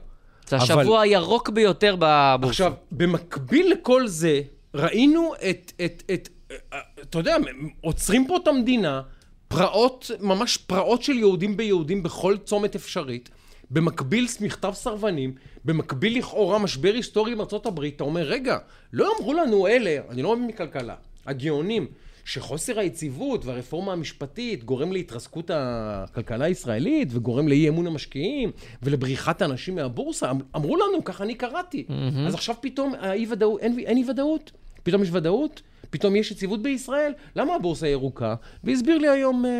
זה 0.48 0.56
אבל- 0.56 0.64
השבוע 0.64 1.00
הירוק 1.00 1.48
ביותר 1.48 1.96
בבורסה. 1.98 2.50
עכשיו, 2.50 2.72
במקביל 2.92 3.72
לכל 3.72 4.06
זה, 4.06 4.40
ראינו 4.74 5.32
את, 5.50 5.72
את, 5.84 6.02
את, 6.14 6.28
אה, 6.72 6.78
אתה 7.10 7.18
יודע, 7.18 7.36
עוצרים 7.80 8.26
פה 8.26 8.36
את 8.36 8.48
המדינה, 8.48 9.02
פרעות, 9.48 10.10
ממש 10.20 10.56
פרעות 10.56 11.02
של 11.02 11.12
יהודים 11.12 11.56
ביהודים 11.56 12.02
בכל 12.02 12.36
צומת 12.44 12.74
אפשרית. 12.74 13.28
במקביל 13.70 14.26
מכתב 14.40 14.72
סרבנים, 14.74 15.34
במקביל 15.64 16.18
לכאורה 16.18 16.58
משבר 16.58 16.92
היסטורי 16.94 17.32
עם 17.32 17.40
הברית, 17.66 17.96
אתה 17.96 18.04
אומר, 18.04 18.22
רגע, 18.22 18.58
לא 18.92 19.12
אמרו 19.18 19.34
לנו 19.34 19.66
אלה, 19.66 19.98
אני 20.10 20.22
לא 20.22 20.36
מבין 20.36 20.46
מכלכלה, 20.48 20.94
הגאונים, 21.26 21.86
שחוסר 22.24 22.78
היציבות 22.78 23.44
והרפורמה 23.44 23.92
המשפטית 23.92 24.64
גורם 24.64 24.92
להתרסקות 24.92 25.50
הכלכלה 25.54 26.44
הישראלית 26.44 27.08
וגורם 27.10 27.48
לאי 27.48 27.68
אמון 27.68 27.86
המשקיעים 27.86 28.50
ולבריחת 28.82 29.42
האנשים 29.42 29.74
מהבורסה. 29.74 30.30
אמ- 30.30 30.38
אמרו 30.56 30.76
לנו, 30.76 31.04
ככה 31.04 31.24
אני 31.24 31.34
קראתי. 31.34 31.86
אז 32.26 32.34
עכשיו 32.34 32.54
פתאום 32.60 32.94
האי 33.00 33.26
ודאות, 33.30 33.60
אין, 33.60 33.78
אין 33.78 33.96
אי 33.96 34.10
ודאות? 34.10 34.52
פתאום 34.86 35.02
יש 35.02 35.08
ודאות? 35.12 35.62
פתאום 35.90 36.16
יש 36.16 36.30
יציבות 36.30 36.62
בישראל? 36.62 37.12
למה 37.36 37.54
הבורסה 37.54 37.88
ירוקה? 37.88 38.34
והסביר 38.64 38.98
לי 38.98 39.08
היום, 39.08 39.44
אה, 39.44 39.50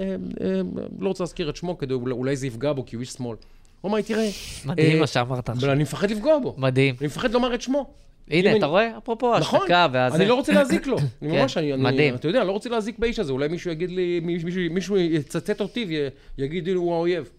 אה, 0.00 0.16
אה, 0.46 0.60
לא 0.98 1.08
רוצה 1.08 1.22
להזכיר 1.24 1.50
את 1.50 1.56
שמו, 1.56 1.78
כדי 1.78 1.94
אולי, 1.94 2.36
זה 2.36 2.46
יפגע 2.46 2.72
בו, 2.72 2.86
כי 2.86 2.96
הוא 2.96 3.00
איש 3.00 3.08
שמאל. 3.10 3.36
הוא 3.80 3.88
אמר 3.88 3.96
לי, 3.96 4.02
תראה... 4.02 4.28
מדהים 4.64 4.94
אה, 4.94 5.00
מה 5.00 5.06
שאמרת 5.06 5.48
עכשיו. 5.48 5.72
אני 5.72 5.82
מפחד 5.82 6.10
לפגוע 6.10 6.38
בו. 6.38 6.54
מדהים. 6.58 6.94
אני 7.00 7.06
מפחד 7.06 7.32
לומר 7.32 7.54
את 7.54 7.62
שמו. 7.62 7.90
הנה, 8.30 8.50
אני- 8.50 8.58
אתה 8.58 8.66
רואה? 8.66 8.98
אפרופו 8.98 9.38
נכון, 9.38 9.58
השתקה 9.60 9.86
והזה. 9.92 10.16
אני 10.16 10.26
לא 10.26 10.34
רוצה 10.34 10.52
להזיק 10.52 10.86
לו. 10.86 10.98
אני 11.22 11.30
כן, 11.30 11.40
ממש, 11.40 11.56
אני, 11.56 11.72
אני, 11.74 11.82
מדהים. 11.82 12.14
אתה 12.14 12.28
יודע, 12.28 12.44
לא 12.44 12.52
רוצה 12.52 12.70
להזיק 12.70 12.98
באיש 12.98 13.18
הזה. 13.18 13.32
אולי 13.32 13.48
מישהו 13.48 13.70
יגיד 13.70 13.90
לי, 13.90 14.20
מישהו, 14.22 14.48
מישהו 14.70 14.96
יצטט 14.98 15.60
אותי 15.60 16.02
ויגיד 16.38 16.66
לי, 16.66 16.72
הוא 16.72 16.94
האויב. 16.94 17.30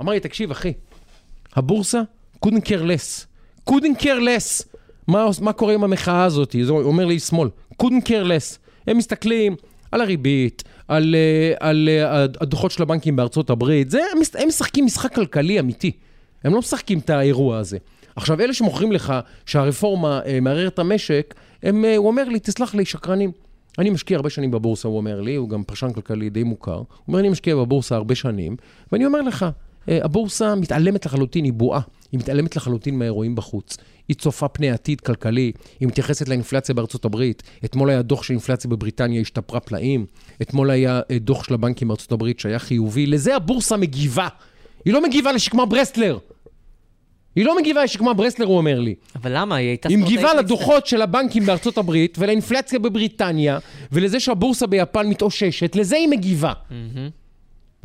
אמר 0.00 0.12
לי, 0.12 0.20
תקשיב, 0.20 0.50
אחי, 0.50 0.72
הבורסה, 1.52 2.02
couldn't 2.46 2.64
care 2.64 2.82
less. 2.82 3.26
couldn't 3.70 4.00
care 4.02 4.20
less. 4.20 4.69
מה, 5.10 5.26
מה 5.40 5.52
קורה 5.52 5.74
עם 5.74 5.84
המחאה 5.84 6.24
הזאת? 6.24 6.56
זה 6.62 6.72
אומר 6.72 7.04
לי 7.06 7.18
שמאל. 7.18 7.48
couldn't 7.82 8.04
care 8.06 8.24
less. 8.26 8.58
הם 8.86 8.96
מסתכלים 8.98 9.56
על 9.92 10.00
הריבית, 10.00 10.62
על, 10.88 11.14
אה, 11.14 11.68
על 11.68 11.88
אה, 11.88 12.22
הדוחות 12.40 12.70
של 12.70 12.82
הבנקים 12.82 13.16
בארצות 13.16 13.50
הברית. 13.50 13.90
זה, 13.90 14.00
הם, 14.12 14.20
מש- 14.20 14.36
הם 14.38 14.48
משחקים 14.48 14.84
משחק 14.86 15.14
כלכלי 15.14 15.60
אמיתי. 15.60 15.92
הם 16.44 16.52
לא 16.52 16.58
משחקים 16.58 16.98
את 16.98 17.10
האירוע 17.10 17.58
הזה. 17.58 17.78
עכשיו, 18.16 18.40
אלה 18.40 18.54
שמוכרים 18.54 18.92
לך 18.92 19.14
שהרפורמה 19.46 20.20
אה, 20.26 20.38
מערערת 20.40 20.74
את 20.74 20.78
המשק, 20.78 21.34
הם, 21.62 21.84
אה, 21.84 21.96
הוא 21.96 22.06
אומר 22.06 22.24
לי, 22.28 22.38
תסלח 22.40 22.74
לי, 22.74 22.84
שקרנים. 22.84 23.32
אני 23.78 23.90
משקיע 23.90 24.16
הרבה 24.16 24.30
שנים 24.30 24.50
בבורסה, 24.50 24.88
הוא 24.88 24.96
אומר 24.96 25.20
לי, 25.20 25.34
הוא 25.34 25.48
גם 25.48 25.62
פרשן 25.64 25.92
כלכלי 25.92 26.30
די 26.30 26.42
מוכר. 26.42 26.74
הוא 26.76 26.84
אומר, 27.08 27.20
אני 27.20 27.28
משקיע 27.28 27.56
בבורסה 27.56 27.96
הרבה 27.96 28.14
שנים, 28.14 28.56
ואני 28.92 29.06
אומר 29.06 29.20
לך, 29.22 29.46
הבורסה 30.02 30.54
מתעלמת 30.54 31.06
לחלוטין, 31.06 31.44
היא 31.44 31.52
בועה. 31.52 31.80
היא 32.12 32.20
מתעלמת 32.20 32.56
לחלוטין 32.56 32.98
מהאירועים 32.98 33.34
בחוץ. 33.34 33.76
היא 34.08 34.16
צופה 34.16 34.48
פני 34.48 34.70
עתיד 34.70 35.00
כלכלי, 35.00 35.52
היא 35.80 35.88
מתייחסת 35.88 36.28
לאינפלציה 36.28 36.74
בארצות 36.74 37.04
הברית. 37.04 37.42
אתמול 37.64 37.90
היה 37.90 38.02
דוח 38.02 38.22
של 38.22 38.32
אינפלציה 38.32 38.70
בבריטניה 38.70 39.20
השתפרה 39.20 39.60
פלאים. 39.60 40.06
אתמול 40.42 40.70
היה 40.70 41.00
אה, 41.10 41.18
דוח 41.18 41.44
של 41.44 41.54
הבנקים 41.54 41.88
בארצות 41.88 42.12
הברית 42.12 42.40
שהיה 42.40 42.58
חיובי. 42.58 43.06
לזה 43.06 43.36
הבורסה 43.36 43.76
מגיבה. 43.76 44.28
היא 44.84 44.94
לא 44.94 45.02
מגיבה 45.02 45.32
לשקמה 45.32 45.66
ברסלר. 45.66 46.18
היא 47.36 47.44
לא 47.44 47.56
מגיבה 47.58 47.84
לשקמה 47.84 48.14
ברסלר, 48.14 48.46
הוא 48.46 48.56
אומר 48.56 48.80
לי. 48.80 48.94
אבל 49.16 49.32
למה? 49.34 49.56
היא 49.56 49.68
הייתה 49.68 49.88
היא 49.88 49.98
מגיבה. 49.98 50.34
לדוחות 50.34 50.86
של 50.86 51.02
הבנקים 51.02 51.46
בארצות 51.46 51.78
הברית 51.78 52.16
ולאינפלציה 52.18 52.78
בבריטניה 52.78 53.58
ולזה 53.92 54.20
שהבורסה 54.20 54.66
ביפן 54.66 55.06
מתאוששת, 55.06 55.76
לזה 55.76 55.96
היא 55.96 56.08
מגיבה. 56.08 56.52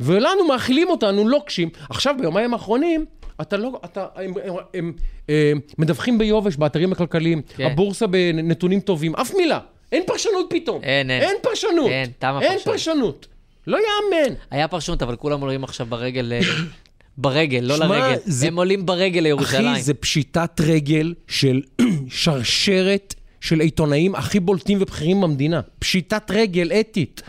ולנו 0.00 0.48
מאכילים 0.48 0.88
אותנו 0.90 1.28
לוקשים. 1.28 1.68
עכשיו, 1.90 2.14
ביומיים 2.20 2.52
האחרונים, 2.54 3.04
אתה 3.40 3.56
לא, 3.56 3.80
אתה, 3.84 4.06
הם, 4.16 4.32
הם, 4.44 4.54
הם, 4.74 4.92
הם 5.28 5.60
מדווחים 5.78 6.18
ביובש 6.18 6.56
באתרים 6.56 6.92
הכלכליים, 6.92 7.42
כן. 7.56 7.66
הבורסה 7.66 8.06
בנתונים 8.06 8.80
טובים, 8.80 9.14
אף 9.16 9.34
מילה. 9.34 9.58
אין 9.92 10.02
פרשנות 10.06 10.46
פתאום. 10.50 10.82
אין, 10.82 11.10
אין. 11.10 11.22
אין 11.22 11.36
פרשנות. 11.42 11.90
אין, 11.90 12.10
תם 12.18 12.38
אין 12.42 12.50
הפרשנות. 12.52 12.64
פרשנות. 12.64 13.26
לא 13.66 13.76
יאמן. 13.78 14.34
היה 14.50 14.68
פרשנות, 14.68 15.02
אבל 15.02 15.16
כולם 15.16 15.40
עולים 15.40 15.64
עכשיו 15.64 15.86
ברגל... 15.86 16.32
אה, 16.32 16.40
ברגל, 17.18 17.58
לא 17.62 17.76
שמע, 17.76 17.86
לרגל. 17.86 18.18
זה- 18.24 18.46
הם 18.46 18.56
עולים 18.58 18.86
ברגל 18.86 19.20
לירושלים. 19.20 19.66
אחי, 19.72 19.82
זה 19.82 19.94
פשיטת 19.94 20.60
רגל 20.60 21.14
של 21.28 21.62
שרשרת 22.08 23.14
של 23.40 23.60
עיתונאים 23.60 24.14
הכי 24.14 24.40
בולטים 24.40 24.78
ובכירים 24.80 25.20
במדינה. 25.20 25.60
פשיטת 25.78 26.30
רגל 26.30 26.70
אתית. 26.80 27.22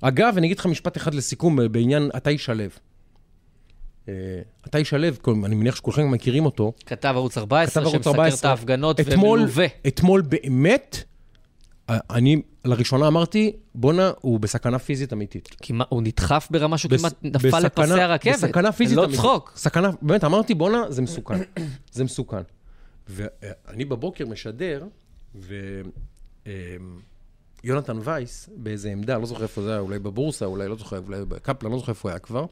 אגב, 0.00 0.34
אני 0.36 0.46
אגיד 0.46 0.58
לך 0.58 0.66
משפט 0.66 0.96
אחד 0.96 1.14
לסיכום 1.14 1.60
אה, 1.60 1.68
בעניין 1.68 2.10
עטאי 2.12 2.38
שלו. 2.38 2.64
אה, 4.08 4.12
עטאי 4.62 4.84
שלו, 4.84 5.08
כל- 5.22 5.34
אני 5.44 5.54
מניח 5.54 5.76
שכולכם 5.76 6.10
מכירים 6.10 6.44
אותו. 6.44 6.72
כתב 6.86 7.12
ערוץ 7.16 7.38
14, 7.38 7.82
כתב 7.82 7.90
ערוץ 7.90 7.94
שמסקר 8.04 8.10
14. 8.10 8.38
את 8.40 8.58
ההפגנות 8.58 9.00
ומלווה. 9.40 9.66
אתמול 9.86 10.20
באמת, 10.22 11.04
אה, 11.90 11.98
אני 12.10 12.42
לראשונה 12.64 13.06
אמרתי, 13.06 13.52
בואנה, 13.74 14.10
הוא 14.20 14.40
בסכנה 14.40 14.78
פיזית 14.78 15.12
אמיתית. 15.12 15.48
כמעט- 15.62 15.86
הוא 15.90 16.02
נדחף 16.02 16.48
ברמה 16.50 16.78
שהוא 16.78 16.90
בס- 16.90 17.00
כמעט 17.00 17.14
נפל 17.22 17.38
בסכנה- 17.48 17.84
לפסי 17.86 18.00
הרכבת. 18.00 18.34
בסכנה 18.34 18.72
פיזית 18.72 18.96
לא 18.96 19.02
אמיתית. 19.04 19.20
צחוק. 19.20 19.52
סכנה, 19.56 19.90
באמת, 20.02 20.24
אמרתי, 20.24 20.54
בואנה, 20.54 20.82
זה 20.90 21.02
מסוכן. 21.02 21.38
זה 21.92 22.04
מסוכן. 22.04 22.42
ואני 23.08 23.84
בבוקר 23.84 24.26
משדר, 24.26 24.84
ויונתן 27.64 27.98
וייס, 28.04 28.48
באיזה 28.56 28.90
עמדה, 28.90 29.18
לא 29.18 29.26
זוכר 29.26 29.42
איפה 29.42 29.62
זה 29.62 29.70
היה, 29.70 29.78
אולי 29.78 29.98
בבורסה, 29.98 30.44
אולי 30.44 30.68
לא 30.68 30.76
זוכר, 30.76 30.98
אולי 31.06 31.24
בקפלן, 31.24 31.70
לא 31.70 31.78
זוכר 31.78 31.92
איפה 31.92 32.08
היה 32.10 32.18
כבר, 32.18 32.44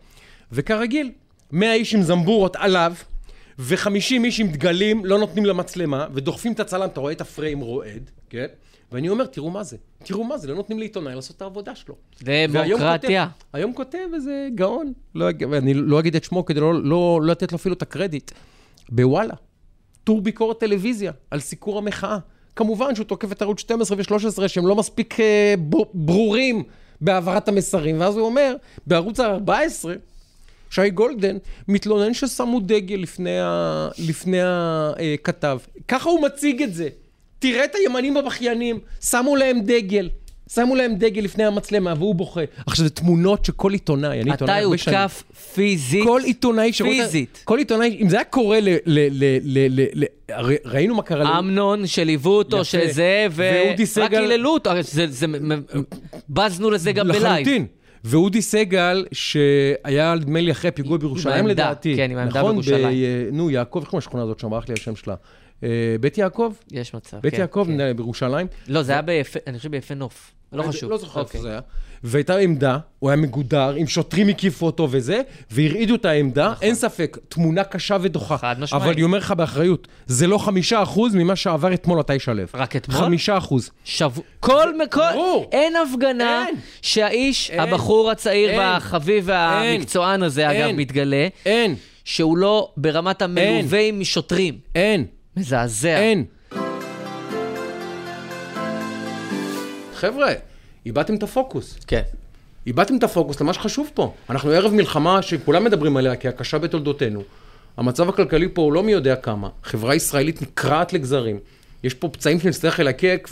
וכרגיל, 0.53 1.13
100 1.53 1.75
איש 1.75 1.95
עם 1.95 2.03
זמבורות 2.03 2.57
עליו, 2.57 2.95
ו-50 3.59 4.25
איש 4.25 4.41
עם 4.41 4.49
דגלים 4.49 5.05
לא 5.05 5.19
נותנים 5.19 5.47
למצלמה, 5.47 6.07
ודוחפים 6.15 6.53
את 6.53 6.61
הצלם, 6.61 6.89
אתה 6.89 7.01
רואה 7.01 7.13
את 7.13 7.21
הפריים 7.21 7.61
רועד, 7.61 8.11
כן? 8.31 8.47
ואני 8.93 9.09
אומר, 9.09 9.27
תראו 9.27 9.51
מה 9.51 9.63
זה, 9.63 9.77
תראו 10.05 10.25
מה 10.25 10.39
זה, 10.39 10.49
לא 10.49 10.55
נותנים 10.55 10.79
לעיתונאי 10.79 11.15
לעשות 11.15 11.37
את 11.37 11.43
העבודה 11.43 11.75
שלו. 11.75 11.95
דמוקרטיה. 12.23 13.29
היום 13.53 13.73
כותב 13.73 14.09
איזה 14.15 14.49
גאון, 14.55 14.93
לא, 15.15 15.27
ואני 15.51 15.75
לא 15.75 16.01
אגיד 16.01 16.17
את 16.17 16.25
שמו 16.25 16.45
כדי 16.45 16.61
לא, 16.61 16.75
לא, 16.75 17.21
לא 17.23 17.33
לתת 17.33 17.53
לו 17.53 17.57
אפילו 17.57 17.75
את 17.75 17.83
הקרדיט, 17.83 18.31
בוואלה, 18.89 19.35
טור 20.05 20.21
ביקורת 20.21 20.61
טלוויזיה 20.61 21.13
על 21.31 21.41
סיקור 21.41 21.79
המחאה. 21.79 22.19
כמובן 22.57 22.95
שהוא 22.95 23.07
תוקף 23.07 23.33
את 23.33 23.43
ערוץ 23.43 23.61
12 23.61 23.99
ו-13 23.99 24.49
שהם 24.49 24.67
לא 24.67 24.77
מספיק 24.77 25.21
אה, 25.21 25.55
ברורים 25.95 26.63
בהעברת 27.01 27.49
המסרים, 27.49 28.01
ואז 28.01 28.17
הוא 28.17 28.27
אומר, 28.27 28.57
בערוץ 28.87 29.21
ה-14, 29.21 29.89
שי 30.71 30.91
גולדן 30.91 31.37
מתלונן 31.69 32.15
ששמו 32.15 32.61
דגל 32.61 32.97
לפני, 32.97 33.41
ה... 33.41 33.89
לפני 34.09 34.39
הכתב. 35.15 35.59
ככה 35.89 36.11
הוא 36.11 36.23
מציג 36.23 36.63
את 36.63 36.75
זה. 36.75 36.89
תראה 37.39 37.65
את 37.65 37.75
הימנים 37.75 38.17
הבכיינים, 38.17 38.79
שמו 39.01 39.37
להם 39.37 39.61
דגל. 39.61 40.11
שמו 40.53 40.75
להם 40.75 40.95
דגל 40.95 41.23
לפני 41.23 41.45
המצלמה 41.45 41.95
והוא 41.99 42.15
בוכה. 42.15 42.41
עכשיו, 42.67 42.85
זה 42.85 42.91
תמונות 42.91 43.45
שכל 43.45 43.73
עיתונאי, 43.73 44.21
אני 44.21 44.31
עיתונאי 44.31 44.63
הרבה 44.63 44.79
שנים. 44.79 44.97
הותקף 44.99 45.23
פיזית? 45.55 46.05
כל 46.05 46.21
עיתונאי 46.25 46.73
שרואה... 46.73 46.93
פיזית. 46.93 47.41
כל 47.45 47.59
עיתונאי, 47.59 47.99
אם 48.03 48.09
זה 48.09 48.17
היה 48.17 48.25
קורה 48.25 48.61
ל... 48.61 48.69
ל, 48.69 48.77
ל, 48.87 49.39
ל, 49.43 49.81
ל, 49.81 49.85
ל 49.95 50.05
ראינו 50.65 50.95
מה 50.95 51.03
קרה... 51.03 51.39
אמנון 51.39 51.87
שליוו 51.87 52.31
אותו. 52.31 52.65
שזה, 52.65 53.27
ואודי 53.31 53.75
ורק 53.83 53.85
סגל- 53.85 54.19
היללו 54.21 54.51
אותו, 54.51 54.71
זה- 54.83 55.07
זה- 55.07 55.27
בזנו 56.31 56.71
לזה 56.71 56.93
גם 56.93 57.09
בלייב. 57.09 57.25
לחלוטין. 57.25 57.67
ואודי 58.05 58.43
סגל, 58.43 59.07
שהיה 59.13 60.15
נדמה 60.15 60.41
לי 60.41 60.51
אחרי 60.53 60.71
פיגוע 60.71 60.99
בירושלים 60.99 61.47
לדעתי. 61.47 61.97
כן, 61.97 62.11
עם 62.11 62.19
העמדה 62.19 62.39
נכון? 62.41 62.51
בירושלים. 62.51 62.99
ב- 63.31 63.35
נו, 63.37 63.51
יעקב, 63.51 63.79
איך 63.79 63.89
קוראים 63.89 63.99
לשכונה 63.99 64.23
הזאת 64.23 64.39
שם? 64.41 64.51
ברח 64.51 64.69
לי 64.69 64.75
השם 64.75 64.97
שלה. 64.97 65.15
אה, 65.63 65.69
בית 66.01 66.19
יעקב? 66.19 66.53
יש 66.73 66.95
מצב, 66.95 67.17
בית 67.21 67.35
כן, 67.35 67.41
יעקב, 67.41 67.65
כן. 67.67 67.81
לי, 67.81 67.95
בירושלים. 67.95 68.47
לא, 68.69 68.83
זה 68.83 68.93
היה 68.93 69.03
ביפה, 69.03 69.39
אני 69.47 69.59
חושב 69.59 69.71
ביפה 69.71 69.95
נוף. 69.95 70.33
לא 70.53 70.63
חשוב. 70.63 70.91
לא 70.91 70.97
זוכר 70.97 71.21
איפה 71.21 71.29
אוקיי. 71.29 71.41
זה 71.41 71.51
היה. 71.51 71.61
והייתה 72.03 72.37
עמדה, 72.37 72.79
הוא 72.99 73.11
היה 73.11 73.17
מגודר, 73.17 73.75
עם 73.77 73.87
שוטרים 73.87 74.29
הקיפו 74.29 74.67
אותו 74.67 74.89
וזה, 74.91 75.21
והרעידו 75.51 75.95
את 75.95 76.05
העמדה, 76.05 76.53
אין 76.63 76.75
ספק, 76.75 77.19
תמונה 77.29 77.65
קשה 77.65 77.97
ודוחה. 78.01 78.35
נכון. 78.35 78.49
חד 78.49 78.61
משמעית. 78.61 78.83
אבל 78.83 78.93
אני 78.93 79.03
אומר 79.03 79.19
לך 79.19 79.31
באחריות, 79.31 79.89
זה 80.07 80.27
לא 80.27 80.39
חמישה 80.39 80.83
אחוז 80.83 81.15
ממה 81.15 81.37
שעבר 81.37 81.75
אתמול 81.75 82.01
עטי 82.01 82.19
שלו. 82.19 82.43
רק 82.55 82.77
אתמול? 82.77 82.99
חמישה 82.99 83.39
אחוז. 83.39 83.71
שבוע, 83.85 84.25
כל 84.41 84.79
מקום, 84.79 85.03
ברור. 85.13 85.49
אין 85.53 85.73
הפגנה 85.77 86.45
אין. 86.47 86.57
שהאיש, 86.83 87.51
אין. 87.51 87.61
הבחור 87.61 88.11
הצעיר 88.11 88.51
אין. 88.51 88.59
והחביב 88.59 89.25
והמקצוען 89.27 90.23
הזה, 90.23 90.51
אגב, 90.51 90.67
אין. 90.67 90.77
מתגלה, 90.77 91.29
אין, 91.47 91.75
שהוא 92.05 92.39
לא 92.39 92.73
ברמת 92.77 93.23
המלווה 93.23 93.81
עם 93.81 94.05
שוטרים. 94.05 94.59
אין, 94.75 95.07
מזעזע. 95.37 95.99
אין. 95.99 96.25
חבר'ה, 99.95 100.33
איבדתם 100.87 101.15
את 101.15 101.23
הפוקוס. 101.23 101.79
כן. 101.87 102.03
איבדתם 102.67 102.97
את 102.97 103.03
הפוקוס 103.03 103.41
למה 103.41 103.53
שחשוב 103.53 103.91
פה. 103.95 104.15
אנחנו 104.31 104.51
ערב 104.51 104.73
מלחמה 104.75 105.23
שכולם 105.23 105.65
מדברים 105.65 105.97
עליה 105.97 106.17
כהקשה 106.17 106.59
בתולדותינו. 106.59 107.23
המצב 107.77 108.09
הכלכלי 108.09 108.49
פה 108.55 108.63
הוא 108.63 108.73
לא 108.73 108.83
מי 108.83 108.93
יודע 108.93 109.17
כמה. 109.17 109.49
חברה 109.65 109.95
ישראלית 109.95 110.43
נקרעת 110.43 110.93
לגזרים. 110.93 111.39
יש 111.85 111.95
פה 111.95 112.09
פצעים 112.09 112.41
שנצטרך 112.41 112.81
ללקק 112.81 113.29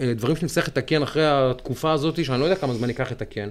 ודברים 0.00 0.36
שנצטרך 0.36 0.68
לתקן 0.68 1.02
אחרי 1.02 1.24
התקופה 1.26 1.92
הזאת, 1.92 2.24
שאני 2.24 2.40
לא 2.40 2.44
יודע 2.44 2.56
כמה 2.56 2.74
זמן 2.74 2.88
ייקח 2.88 3.10
לתקן, 3.12 3.48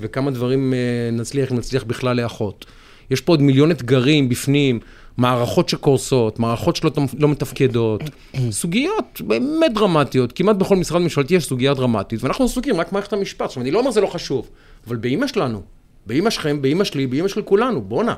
וכמה 0.00 0.30
דברים 0.30 0.74
אה, 0.74 0.78
נצליח, 1.12 1.52
אם 1.52 1.56
נצליח 1.56 1.84
בכלל 1.84 2.16
לאחות. 2.16 2.66
יש 3.10 3.20
פה 3.20 3.32
עוד 3.32 3.42
מיליון 3.42 3.70
אתגרים 3.70 4.28
בפנים, 4.28 4.80
מערכות 5.18 5.68
שקורסות, 5.68 6.38
מערכות 6.38 6.76
שלא 6.76 6.90
לא 7.18 7.28
מתפקדות, 7.28 8.02
סוגיות 8.50 9.20
באמת 9.20 9.74
דרמטיות, 9.74 10.32
כמעט 10.32 10.56
בכל 10.56 10.76
משרד 10.76 11.02
ממשלתי 11.02 11.34
יש 11.34 11.44
סוגיה 11.44 11.74
דרמטית, 11.74 12.24
ואנחנו 12.24 12.44
עסוקים 12.44 12.80
רק 12.80 12.90
במערכת 12.90 13.12
המשפט. 13.12 13.42
עכשיו, 13.42 13.62
אני 13.62 13.70
לא 13.70 13.78
אומר 13.78 13.90
זה 13.90 14.00
לא 14.00 14.06
חשוב, 14.06 14.48
אבל 14.86 14.96
באימא 14.96 15.26
שלנו, 15.26 15.62
באימא 16.06 16.30
שלכם, 16.30 16.62
באימא 16.62 16.84
שלי, 16.84 17.06
באימא 17.06 17.28
של 17.28 17.42
כולנו, 17.42 17.80
בואנה, 17.80 18.14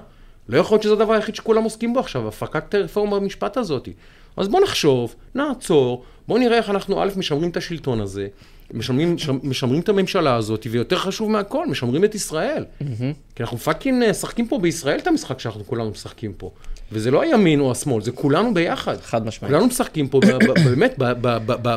לא 0.49 0.59
יכול 0.59 0.75
להיות 0.75 0.83
שזה 0.83 0.93
הדבר 0.93 1.13
היחיד 1.13 1.35
שכולם 1.35 1.63
עוסקים 1.63 1.93
בו 1.93 2.01
עכשיו, 2.01 2.29
הפקת 2.29 2.75
רפורמה 2.75 3.21
במשפט 3.21 3.57
הזאת. 3.57 3.89
אז 4.37 4.49
בוא 4.49 4.61
נחשוב, 4.61 5.15
נעצור, 5.35 6.05
בוא 6.29 6.39
נראה 6.39 6.57
איך 6.57 6.71
אנחנו 6.71 7.03
א', 7.03 7.09
משמרים 7.17 7.51
את 7.51 7.57
השלטון 7.57 8.01
הזה, 8.01 8.29
משמרים, 8.75 9.17
משמרים 9.43 9.81
את 9.81 9.89
הממשלה 9.89 10.35
הזאת, 10.35 10.67
ויותר 10.71 10.99
חשוב 10.99 11.31
מהכל, 11.31 11.67
משמרים 11.67 12.05
את 12.05 12.15
ישראל. 12.15 12.65
כי 13.35 13.43
אנחנו 13.43 13.59
פאקינג 13.59 14.03
אה, 14.03 14.11
משחקים 14.11 14.49
פה 14.49 14.59
בישראל 14.59 14.99
את 14.99 15.07
המשחק 15.07 15.41
שאנחנו 15.41 15.67
כולנו 15.67 15.91
משחקים 15.91 16.33
פה. 16.33 16.51
וזה 16.93 17.11
לא 17.11 17.23
הימין 17.23 17.61
או 17.61 17.73
השמאל, 17.73 18.03
זה 18.03 18.13
כולנו 18.13 18.55
ביחד. 18.55 18.97
חד 19.03 19.27
משמעית. 19.27 19.53
כולנו 19.55 19.67
משחקים 19.67 20.09
פה, 20.09 20.21
באמת, 20.65 20.95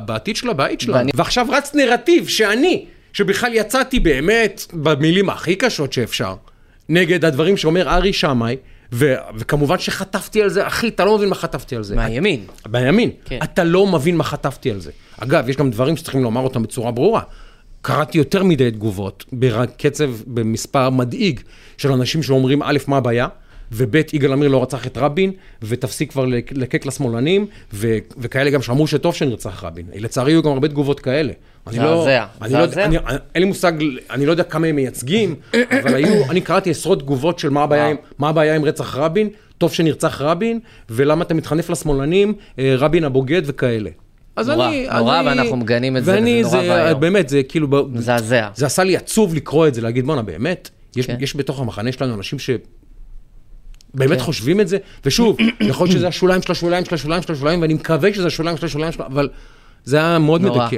בעתיד 0.05 0.35
של 0.35 0.49
הבית 0.49 0.81
שלנו. 0.81 0.97
ואני- 0.97 1.11
ועכשיו 1.15 1.47
רץ 1.51 1.75
נרטיב 1.75 2.27
שאני, 2.27 2.85
שבכלל 3.13 3.51
יצאתי 3.53 3.99
באמת 3.99 4.65
במילים 4.73 5.29
הכי 5.29 5.55
קשות 5.55 5.93
שאפשר, 5.93 6.35
נגד 6.89 7.25
הדברים 7.25 7.57
שאומר 7.57 7.89
ארי 7.89 8.13
שמאי, 8.13 8.55
ו- 8.91 9.13
וכמובן 9.35 9.79
שחטפתי 9.79 10.41
על 10.41 10.49
זה, 10.49 10.67
אחי, 10.67 10.87
אתה 10.87 11.05
לא 11.05 11.17
מבין 11.17 11.29
מה 11.29 11.35
חטפתי 11.35 11.75
על 11.75 11.83
זה. 11.83 11.95
מהימין. 11.95 12.43
בימין. 12.67 13.09
כן. 13.25 13.39
אתה 13.43 13.63
לא 13.63 13.87
מבין 13.87 14.17
מה 14.17 14.23
חטפתי 14.23 14.71
על 14.71 14.79
זה. 14.79 14.91
אגב, 15.19 15.49
יש 15.49 15.55
גם 15.57 15.71
דברים 15.71 15.97
שצריכים 15.97 16.23
לומר 16.23 16.41
אותם 16.41 16.63
בצורה 16.63 16.91
ברורה. 16.91 17.21
קראתי 17.81 18.17
יותר 18.17 18.43
מדי 18.43 18.71
תגובות, 18.71 19.25
בקצב, 19.33 20.09
במספר 20.27 20.89
מדאיג, 20.89 21.39
של 21.77 21.91
אנשים 21.91 22.23
שאומרים, 22.23 22.63
א', 22.63 22.77
מה 22.87 22.97
הבעיה? 22.97 23.27
וב', 23.73 23.95
יגאל 24.13 24.31
עמיר 24.33 24.47
לא 24.47 24.63
רצח 24.63 24.87
את 24.87 24.97
רבין, 24.97 25.31
ותפסיק 25.61 26.11
כבר 26.11 26.25
לק- 26.25 26.51
לקק 26.55 26.85
לשמאלנים, 26.85 27.45
ו- 27.73 27.87
וכאלה 28.17 28.49
גם 28.49 28.61
שאמרו 28.61 28.87
שטוב 28.87 29.15
שנרצח 29.15 29.63
רבין. 29.63 29.85
לצערי, 29.95 30.31
היו 30.31 30.43
גם 30.43 30.51
הרבה 30.51 30.67
תגובות 30.67 30.99
כאלה. 30.99 31.33
אני 31.67 31.77
לא- 31.79 31.95
מזעזע, 32.01 32.25
אני 32.41 32.53
לא. 32.53 32.59
אני- 32.85 32.97
אין 33.35 33.43
לי 33.43 33.47
מושג, 33.47 33.71
אני 34.09 34.25
לא 34.25 34.31
יודע 34.31 34.43
כמה 34.43 34.67
הם 34.67 34.75
מייצגים, 34.75 35.35
אבל 35.83 35.95
היו, 35.95 36.23
אני 36.31 36.41
קראתי 36.41 36.69
עשרות 36.69 36.99
תגובות 36.99 37.39
של 37.39 37.49
מה 37.49 37.63
הבעיה 37.63 37.87
עם- 37.89 37.95
מה 38.19 38.29
הבעיה 38.29 38.55
עם 38.55 38.65
רצח 38.65 38.95
רבין, 38.95 39.29
טוב 39.57 39.73
שנרצח 39.73 40.21
רבין, 40.21 40.59
ולמה 40.89 41.23
אתה 41.23 41.33
מתחנף 41.33 41.69
לשמאלנים, 41.69 42.33
אה, 42.59 42.75
רבין 42.77 43.03
הבוגד 43.03 43.41
וכאלה. 43.45 43.89
אז 44.35 44.49
נורא, 44.49 44.67
אני... 44.67 44.87
נורא, 44.97 45.19
אני- 45.19 45.27
ואנחנו 45.27 45.57
מגנים 45.57 45.97
את 45.97 46.05
זה, 46.05 46.11
ואני, 46.11 46.43
וזה 46.45 46.57
נורא 46.57 46.67
ואיום. 46.69 46.99
באמת, 46.99 47.29
זה 47.29 47.43
כאילו... 47.43 47.67
מזעזע. 47.91 48.47
זה 48.55 48.65
עשה 48.65 48.83
לי 48.83 48.97
עצוב 48.97 49.35
לקרוא 49.35 49.67
את 49.67 49.73
זה, 49.73 49.81
להגיד, 49.81 50.05
בואנה, 50.05 50.21
באמת? 50.21 50.69
יש, 50.95 51.07
כן. 51.07 51.17
יש 51.19 51.35
בתוך 51.35 51.59
המחנה 51.59 51.91
שלנו 51.91 52.13
אנשים 52.15 52.39
ש... 52.39 52.49
באמת 53.93 54.17
כן. 54.17 54.23
חושבים 54.23 54.61
את 54.61 54.67
זה, 54.67 54.77
ושוב, 55.05 55.37
יכול 55.69 55.87
להיות 55.87 55.97
שזה 55.97 56.07
השוליים 56.07 56.41
של 56.41 56.51
השוליים 56.51 56.85
של 56.85 56.95
השוליים 56.95 57.21
של 57.21 57.33
השוליים, 57.33 57.61
ואני 57.61 57.73
מקווה 57.73 58.13
שזה 58.13 58.27
השוליים 58.27 58.57
של 58.57 58.65
השוליים 58.65 58.91
של... 58.91 59.03
אבל 59.03 59.29
זה 59.83 59.97
היה 59.97 60.19
מאוד 60.19 60.41
נורא. 60.41 60.65
מדכא. 60.65 60.77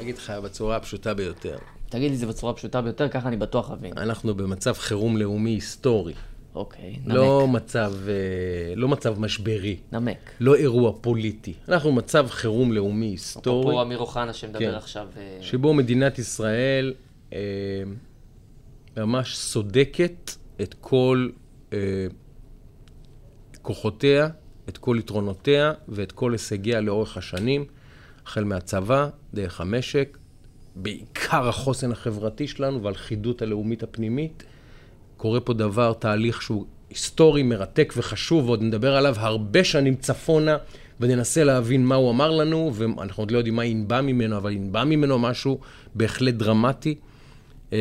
אגיד 0.00 0.18
לך 0.18 0.30
בצורה 0.30 0.76
הפשוטה 0.76 1.14
ביותר, 1.14 1.56
תגיד 1.88 2.10
לי 2.10 2.16
זה 2.16 2.26
בצורה 2.26 2.52
פשוטה 2.52 2.80
ביותר, 2.80 3.08
ככה 3.08 3.28
אני 3.28 3.36
בטוח 3.36 3.70
אבין. 3.70 3.92
אנחנו 3.96 4.34
במצב 4.34 4.72
חירום 4.72 5.16
לאומי 5.16 5.50
היסטורי, 5.50 6.12
אוקיי, 6.54 6.96
לא 7.06 7.46
נמק. 7.46 7.54
מצב, 7.54 7.92
אה, 8.08 8.74
לא 8.76 8.88
מצב 8.88 9.20
משברי, 9.20 9.76
נמק. 9.92 10.30
לא 10.40 10.54
אירוע 10.54 10.92
פוליטי, 11.00 11.54
אנחנו 11.68 11.92
במצב 11.92 12.26
חירום 12.30 12.72
לאומי 12.72 13.06
היסטורי. 13.06 13.60
אפרופו 13.60 13.82
אמיר 13.82 13.98
אוחנה 13.98 14.32
שמדבר 14.32 14.58
כן. 14.58 14.74
עכשיו... 14.74 15.06
אה, 15.16 15.38
שבו 15.40 15.74
מדינת 15.74 16.18
ישראל 16.18 16.94
אה, 17.32 17.38
ממש 18.96 19.36
סודקת 19.36 20.30
את 20.62 20.74
כל 20.80 21.28
אה, 21.72 21.78
כוחותיה, 23.62 24.28
את 24.68 24.78
כל 24.78 24.96
יתרונותיה 24.98 25.72
ואת 25.88 26.12
כל 26.12 26.32
הישגיה 26.32 26.80
לאורך 26.80 27.16
השנים, 27.16 27.64
החל 28.26 28.44
מהצבא, 28.44 29.08
דרך 29.34 29.60
המשק, 29.60 30.18
בעיקר 30.76 31.48
החוסן 31.48 31.92
החברתי 31.92 32.48
שלנו 32.48 32.82
והלכידות 32.82 33.42
הלאומית 33.42 33.82
הפנימית. 33.82 34.44
קורה 35.16 35.40
פה 35.40 35.52
דבר, 35.54 35.92
תהליך 35.92 36.42
שהוא 36.42 36.66
היסטורי, 36.90 37.42
מרתק 37.42 37.92
וחשוב, 37.96 38.46
ועוד 38.46 38.62
נדבר 38.62 38.96
עליו 38.96 39.14
הרבה 39.18 39.64
שנים 39.64 39.96
צפונה, 39.96 40.56
וננסה 41.00 41.44
להבין 41.44 41.86
מה 41.86 41.94
הוא 41.94 42.10
אמר 42.10 42.30
לנו, 42.30 42.70
ואנחנו 42.74 43.22
עוד 43.22 43.30
לא 43.30 43.38
יודעים 43.38 43.56
מה 43.56 43.64
ינבע 43.64 44.00
ממנו, 44.00 44.36
אבל 44.36 44.52
ינבע 44.52 44.84
ממנו 44.84 45.18
משהו 45.18 45.58
בהחלט 45.94 46.34
דרמטי. 46.34 46.94
אה, 47.72 47.78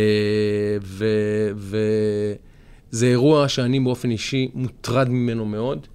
וזה 1.53 3.05
אירוע 3.05 3.47
שאני 3.47 3.79
באופן 3.79 4.11
אישי 4.11 4.49
מוטרד 4.53 5.09
ממנו 5.09 5.45
מאוד, 5.45 5.87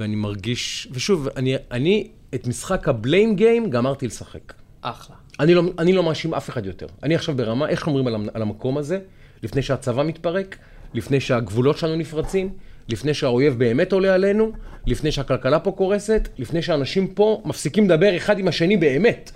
ואני 0.00 0.16
מרגיש, 0.16 0.88
ושוב, 0.92 1.28
אני, 1.36 1.54
אני 1.70 2.08
את 2.34 2.46
משחק 2.46 2.88
הבליים 2.88 3.36
גיים 3.36 3.70
גמרתי 3.70 4.06
לשחק. 4.06 4.52
אחלה. 4.80 5.16
אני 5.40 5.54
לא, 5.54 5.62
אני 5.78 5.92
לא 5.92 6.02
מאשים 6.02 6.34
אף 6.34 6.50
אחד 6.50 6.66
יותר. 6.66 6.86
אני 7.02 7.14
עכשיו 7.14 7.36
ברמה, 7.36 7.68
איך 7.68 7.84
שומרים 7.84 8.06
על, 8.06 8.14
על 8.34 8.42
המקום 8.42 8.78
הזה, 8.78 8.98
לפני 9.42 9.62
שהצבא 9.62 10.02
מתפרק, 10.02 10.56
לפני 10.94 11.20
שהגבולות 11.20 11.78
שלנו 11.78 11.96
נפרצים, 11.96 12.50
לפני 12.88 13.14
שהאויב 13.14 13.58
באמת 13.58 13.92
עולה 13.92 14.14
עלינו, 14.14 14.52
לפני 14.86 15.12
שהכלכלה 15.12 15.58
פה 15.58 15.72
קורסת, 15.72 16.28
לפני 16.38 16.62
שאנשים 16.62 17.06
פה 17.06 17.42
מפסיקים 17.44 17.84
לדבר 17.84 18.16
אחד 18.16 18.38
עם 18.38 18.48
השני 18.48 18.76
באמת. 18.76 19.30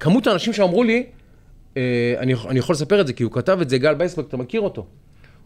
כמות 0.00 0.26
האנשים 0.26 0.52
שאמרו 0.52 0.84
לי, 0.84 1.06
אני, 2.18 2.34
אני 2.48 2.58
יכול 2.58 2.72
לספר 2.72 3.00
את 3.00 3.06
זה, 3.06 3.12
כי 3.12 3.22
הוא 3.22 3.32
כתב 3.32 3.58
את 3.62 3.70
זה, 3.70 3.78
גל 3.78 3.94
בייסברג, 3.94 4.26
אתה 4.26 4.36
מכיר 4.36 4.60
אותו. 4.60 4.86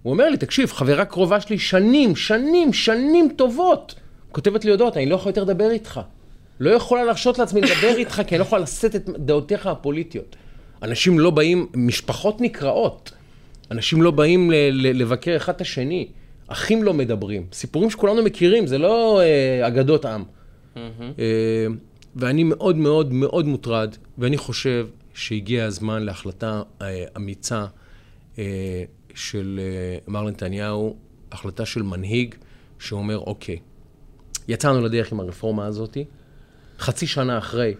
הוא 0.02 0.12
אומר 0.12 0.30
לי, 0.30 0.36
תקשיב, 0.36 0.72
חברה 0.72 1.04
קרובה 1.04 1.40
שלי 1.40 1.58
שנים, 1.58 2.16
שנים, 2.16 2.72
שנים 2.72 3.28
טובות, 3.36 3.94
כותבת 4.32 4.64
לי 4.64 4.70
הודעות, 4.70 4.96
אני 4.96 5.06
לא 5.06 5.14
יכול 5.14 5.30
יותר 5.30 5.44
לדבר 5.44 5.70
איתך. 5.70 6.00
לא 6.60 6.70
יכולה 6.70 7.04
להרשות 7.04 7.38
לעצמי 7.38 7.60
לדבר 7.60 7.96
איתך, 7.96 8.22
כי 8.26 8.34
אני 8.34 8.38
לא 8.38 8.44
יכולה 8.44 8.62
לשאת 8.62 8.96
את 8.96 9.08
דעותיך 9.18 9.66
הפוליטיות. 9.66 10.36
אנשים 10.82 11.18
לא 11.18 11.30
באים, 11.30 11.66
משפחות 11.74 12.40
נקרעות. 12.40 13.12
אנשים 13.70 14.02
לא 14.02 14.10
באים 14.10 14.50
ל- 14.50 14.54
ל- 14.54 15.00
לבקר 15.02 15.36
אחד 15.36 15.54
את 15.54 15.60
השני. 15.60 16.08
אחים 16.48 16.82
לא 16.82 16.94
מדברים. 16.94 17.46
סיפורים 17.52 17.90
שכולנו 17.90 18.22
מכירים, 18.22 18.66
זה 18.66 18.78
לא 18.78 19.20
אה, 19.20 19.66
אגדות 19.66 20.04
עם. 20.04 20.24
אה, 20.76 20.82
ואני 22.16 22.44
מאוד 22.44 22.76
מאוד 22.76 23.12
מאוד 23.12 23.46
מוטרד, 23.46 23.96
ואני 24.18 24.36
חושב 24.36 24.86
שהגיע 25.16 25.64
הזמן 25.64 26.02
להחלטה 26.02 26.62
אה, 26.82 27.04
אמיצה 27.16 27.66
אה, 28.38 28.84
של 29.14 29.60
אה, 29.62 29.98
מר 30.08 30.28
נתניהו, 30.30 30.96
החלטה 31.32 31.66
של 31.66 31.82
מנהיג 31.82 32.34
שאומר, 32.78 33.18
אוקיי, 33.18 33.58
יצאנו 34.48 34.80
לדרך 34.80 35.12
עם 35.12 35.20
הרפורמה 35.20 35.66
הזאת, 35.66 35.96
חצי 36.78 37.06
שנה 37.06 37.38
אחרי, 37.38 37.74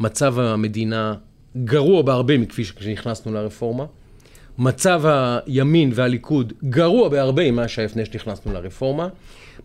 מצב 0.00 0.38
המדינה 0.38 1.14
גרוע 1.64 2.02
בהרבה 2.02 2.38
מכפי 2.38 2.64
שנכנסנו 2.64 3.32
לרפורמה. 3.32 3.84
מצב 4.58 5.02
הימין 5.46 5.90
והליכוד 5.94 6.52
גרוע 6.64 7.08
בהרבה 7.08 7.50
ממה 7.50 7.68
שהיה 7.68 7.88
לפני 7.88 8.04
שנכנסנו 8.04 8.52
לרפורמה. 8.52 9.08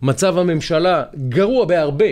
מצב 0.02 0.38
הממשלה 0.38 1.04
גרוע 1.30 1.66
בהרבה 1.66 2.06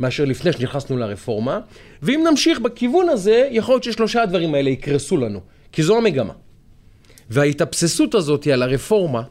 מאשר 0.00 0.24
לפני 0.24 0.52
שנכנסנו 0.52 0.96
לרפורמה. 0.96 1.60
ואם 2.02 2.24
נמשיך 2.30 2.60
בכיוון 2.60 3.08
הזה, 3.08 3.48
יכול 3.50 3.74
להיות 3.74 3.84
ששלושה 3.84 4.22
הדברים 4.22 4.54
האלה 4.54 4.70
יקרסו 4.70 5.16
לנו, 5.16 5.40
כי 5.72 5.82
זו 5.82 5.96
המגמה. 5.96 6.32
וההתאבססות 7.30 8.14
הזאת 8.14 8.46
על 8.46 8.62
הרפורמה, 8.62 9.22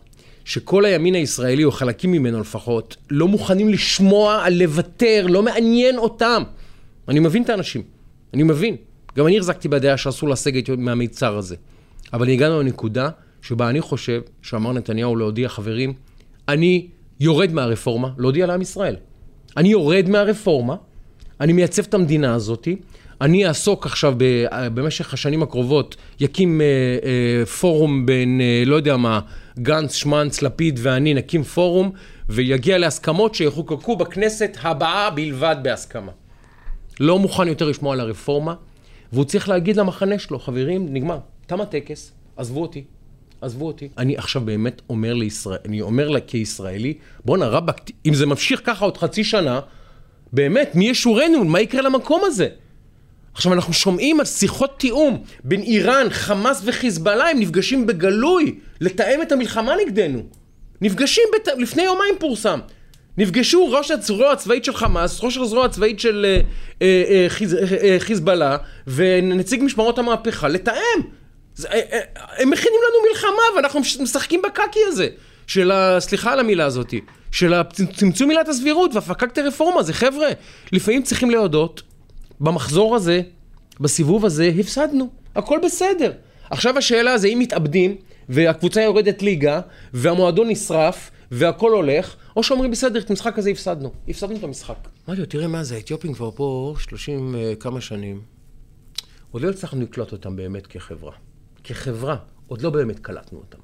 שכל 0.45 0.85
הימין 0.85 1.15
הישראלי, 1.15 1.63
או 1.63 1.71
חלקים 1.71 2.11
ממנו 2.11 2.39
לפחות, 2.39 2.97
לא 3.09 3.27
מוכנים 3.27 3.69
לשמוע 3.69 4.49
לוותר, 4.51 5.25
לא 5.29 5.43
מעניין 5.43 5.97
אותם. 5.97 6.43
אני 7.07 7.19
מבין 7.19 7.43
את 7.43 7.49
האנשים, 7.49 7.81
אני 8.33 8.43
מבין. 8.43 8.75
גם 9.17 9.27
אני 9.27 9.37
החזקתי 9.37 9.67
בדעה 9.67 9.97
שאסור 9.97 10.29
לסגת 10.29 10.69
מהמיצר 10.69 11.37
הזה. 11.37 11.55
אבל 12.13 12.29
הגענו 12.29 12.61
לנקודה 12.61 13.09
שבה 13.41 13.69
אני 13.69 13.81
חושב 13.81 14.21
שאמר 14.41 14.73
נתניהו 14.73 15.15
להודיע, 15.15 15.49
חברים, 15.49 15.93
אני 16.47 16.87
יורד 17.19 17.53
מהרפורמה, 17.53 18.09
להודיע 18.17 18.45
לעם 18.45 18.61
ישראל. 18.61 18.95
אני 19.57 19.69
יורד 19.69 20.09
מהרפורמה, 20.09 20.75
אני 21.41 21.53
מייצב 21.53 21.83
את 21.83 21.93
המדינה 21.93 22.33
הזאת, 22.33 22.67
אני 23.21 23.47
אעסוק 23.47 23.85
עכשיו 23.85 24.13
ב, 24.17 24.45
במשך 24.73 25.13
השנים 25.13 25.43
הקרובות, 25.43 25.95
יקים 26.19 26.61
אה, 26.61 26.65
אה, 27.03 27.45
פורום 27.45 28.05
בין, 28.05 28.41
אה, 28.41 28.63
לא 28.65 28.75
יודע 28.75 28.97
מה, 28.97 29.19
גנץ, 29.59 29.93
שמנץ, 29.93 30.41
לפיד 30.41 30.79
ואני 30.83 31.13
נקים 31.13 31.43
פורום, 31.43 31.91
ויגיע 32.29 32.77
להסכמות 32.77 33.35
שיחוקקו 33.35 33.95
בכנסת 33.95 34.57
הבאה 34.61 35.09
בלבד 35.09 35.55
בהסכמה. 35.61 36.11
לא 36.99 37.19
מוכן 37.19 37.47
יותר 37.47 37.69
לשמוע 37.69 37.93
על 37.93 37.99
הרפורמה, 37.99 38.53
והוא 39.13 39.25
צריך 39.25 39.49
להגיד 39.49 39.77
למחנה 39.77 40.19
שלו, 40.19 40.39
חברים, 40.39 40.93
נגמר, 40.93 41.17
תם 41.47 41.61
הטקס, 41.61 42.11
עזבו 42.37 42.61
אותי, 42.61 42.83
עזבו 43.43 43.67
אותי. 43.67 43.87
אני 43.97 44.17
עכשיו 44.17 44.41
באמת 44.41 44.81
אומר 44.89 45.13
לישראל, 45.13 45.57
אני 45.65 45.81
אומר 45.81 46.09
לה 46.09 46.19
כישראלי, 46.19 46.93
בואנה 47.25 47.47
רבאק, 47.47 47.81
אם 48.05 48.13
זה 48.13 48.25
ממשיך 48.25 48.61
ככה 48.63 48.85
עוד 48.85 48.97
חצי 48.97 49.23
שנה, 49.23 49.59
באמת, 50.33 50.75
מי 50.75 50.89
ישורנו? 50.89 51.45
מה 51.45 51.61
יקרה 51.61 51.81
למקום 51.81 52.21
הזה? 52.25 52.47
עכשיו, 53.33 53.53
אנחנו 53.53 53.73
שומעים 53.73 54.19
על 54.19 54.25
שיחות 54.25 54.79
תיאום 54.79 55.23
בין 55.43 55.61
איראן, 55.61 56.07
חמאס 56.09 56.61
וחיזבאללה, 56.65 57.29
הם 57.29 57.39
נפגשים 57.39 57.85
בגלוי 57.85 58.55
לתאם 58.81 59.21
את 59.21 59.31
המלחמה 59.31 59.73
נגדנו. 59.85 60.23
נפגשים, 60.81 61.23
בת... 61.35 61.47
לפני 61.57 61.83
יומיים 61.83 62.15
פורסם. 62.19 62.59
נפגשו 63.17 63.71
ראש 63.71 63.91
הזרוע 63.91 64.31
הצבאית 64.31 64.65
של 64.65 64.73
חמאס, 64.73 65.23
ראש 65.23 65.37
הזרוע 65.37 65.65
הצבאית 65.65 65.99
של 65.99 66.25
אה, 66.25 66.41
אה, 66.81 67.03
אה, 67.09 67.25
חיז, 67.29 67.55
אה, 67.55 67.59
אה, 67.83 67.95
חיזבאללה 67.99 68.57
ונציג 68.87 69.63
משמרות 69.63 69.99
המהפכה 69.99 70.47
לתאם. 70.47 70.99
זה, 71.55 71.67
אה, 71.67 71.79
אה, 71.91 71.99
הם 72.37 72.49
מכינים 72.49 72.79
לנו 72.89 73.09
מלחמה, 73.09 73.55
ואנחנו 73.55 73.79
מש- 73.79 73.97
משחקים 73.97 74.41
בקקי 74.41 74.79
הזה. 74.87 75.07
של 75.47 75.71
ה... 75.71 75.99
סליחה 75.99 76.33
על 76.33 76.39
המילה 76.39 76.65
הזאת. 76.65 76.93
של 77.31 77.53
צמצום 77.95 78.29
עילת 78.29 78.47
הסבירות 78.47 78.95
והפקקת 78.95 79.37
הרפורמה. 79.37 79.83
זה 79.83 79.93
חבר'ה, 79.93 80.27
לפעמים 80.71 81.03
צריכים 81.03 81.31
להודות, 81.31 81.81
במחזור 82.39 82.95
הזה, 82.95 83.21
בסיבוב 83.79 84.25
הזה, 84.25 84.51
הפסדנו. 84.59 85.09
הכל 85.35 85.59
בסדר. 85.65 86.11
עכשיו 86.49 86.77
השאלה 86.77 87.17
זה 87.17 87.27
אם 87.27 87.39
מתאבדים, 87.39 87.95
והקבוצה 88.29 88.81
יורדת 88.81 89.21
ליגה, 89.21 89.61
והמועדון 89.93 90.49
נשרף, 90.49 91.11
והכל 91.31 91.71
הולך, 91.71 92.15
או 92.35 92.43
שאומרים 92.43 92.71
בסדר, 92.71 92.99
את 92.99 93.09
המשחק 93.09 93.39
הזה 93.39 93.49
הפסדנו. 93.49 93.91
הפסדנו 94.07 94.37
את 94.37 94.43
המשחק. 94.43 94.87
אמרתי 95.07 95.21
לו, 95.21 95.27
תראה 95.27 95.47
מה 95.47 95.63
זה, 95.63 95.75
האתיופים 95.75 96.13
כבר 96.13 96.31
פה 96.31 96.75
30 96.79 97.35
uh, 97.35 97.55
כמה 97.61 97.81
שנים. 97.81 98.21
עוד 99.31 99.41
לא 99.41 99.49
הצלחנו 99.49 99.81
לקלוט 99.81 100.11
אותם 100.11 100.35
באמת 100.35 100.67
כחברה. 100.67 101.11
כחברה, 101.63 102.17
עוד 102.47 102.61
לא 102.61 102.69
באמת 102.69 102.99
קלטנו 102.99 103.39
אותם. 103.39 103.57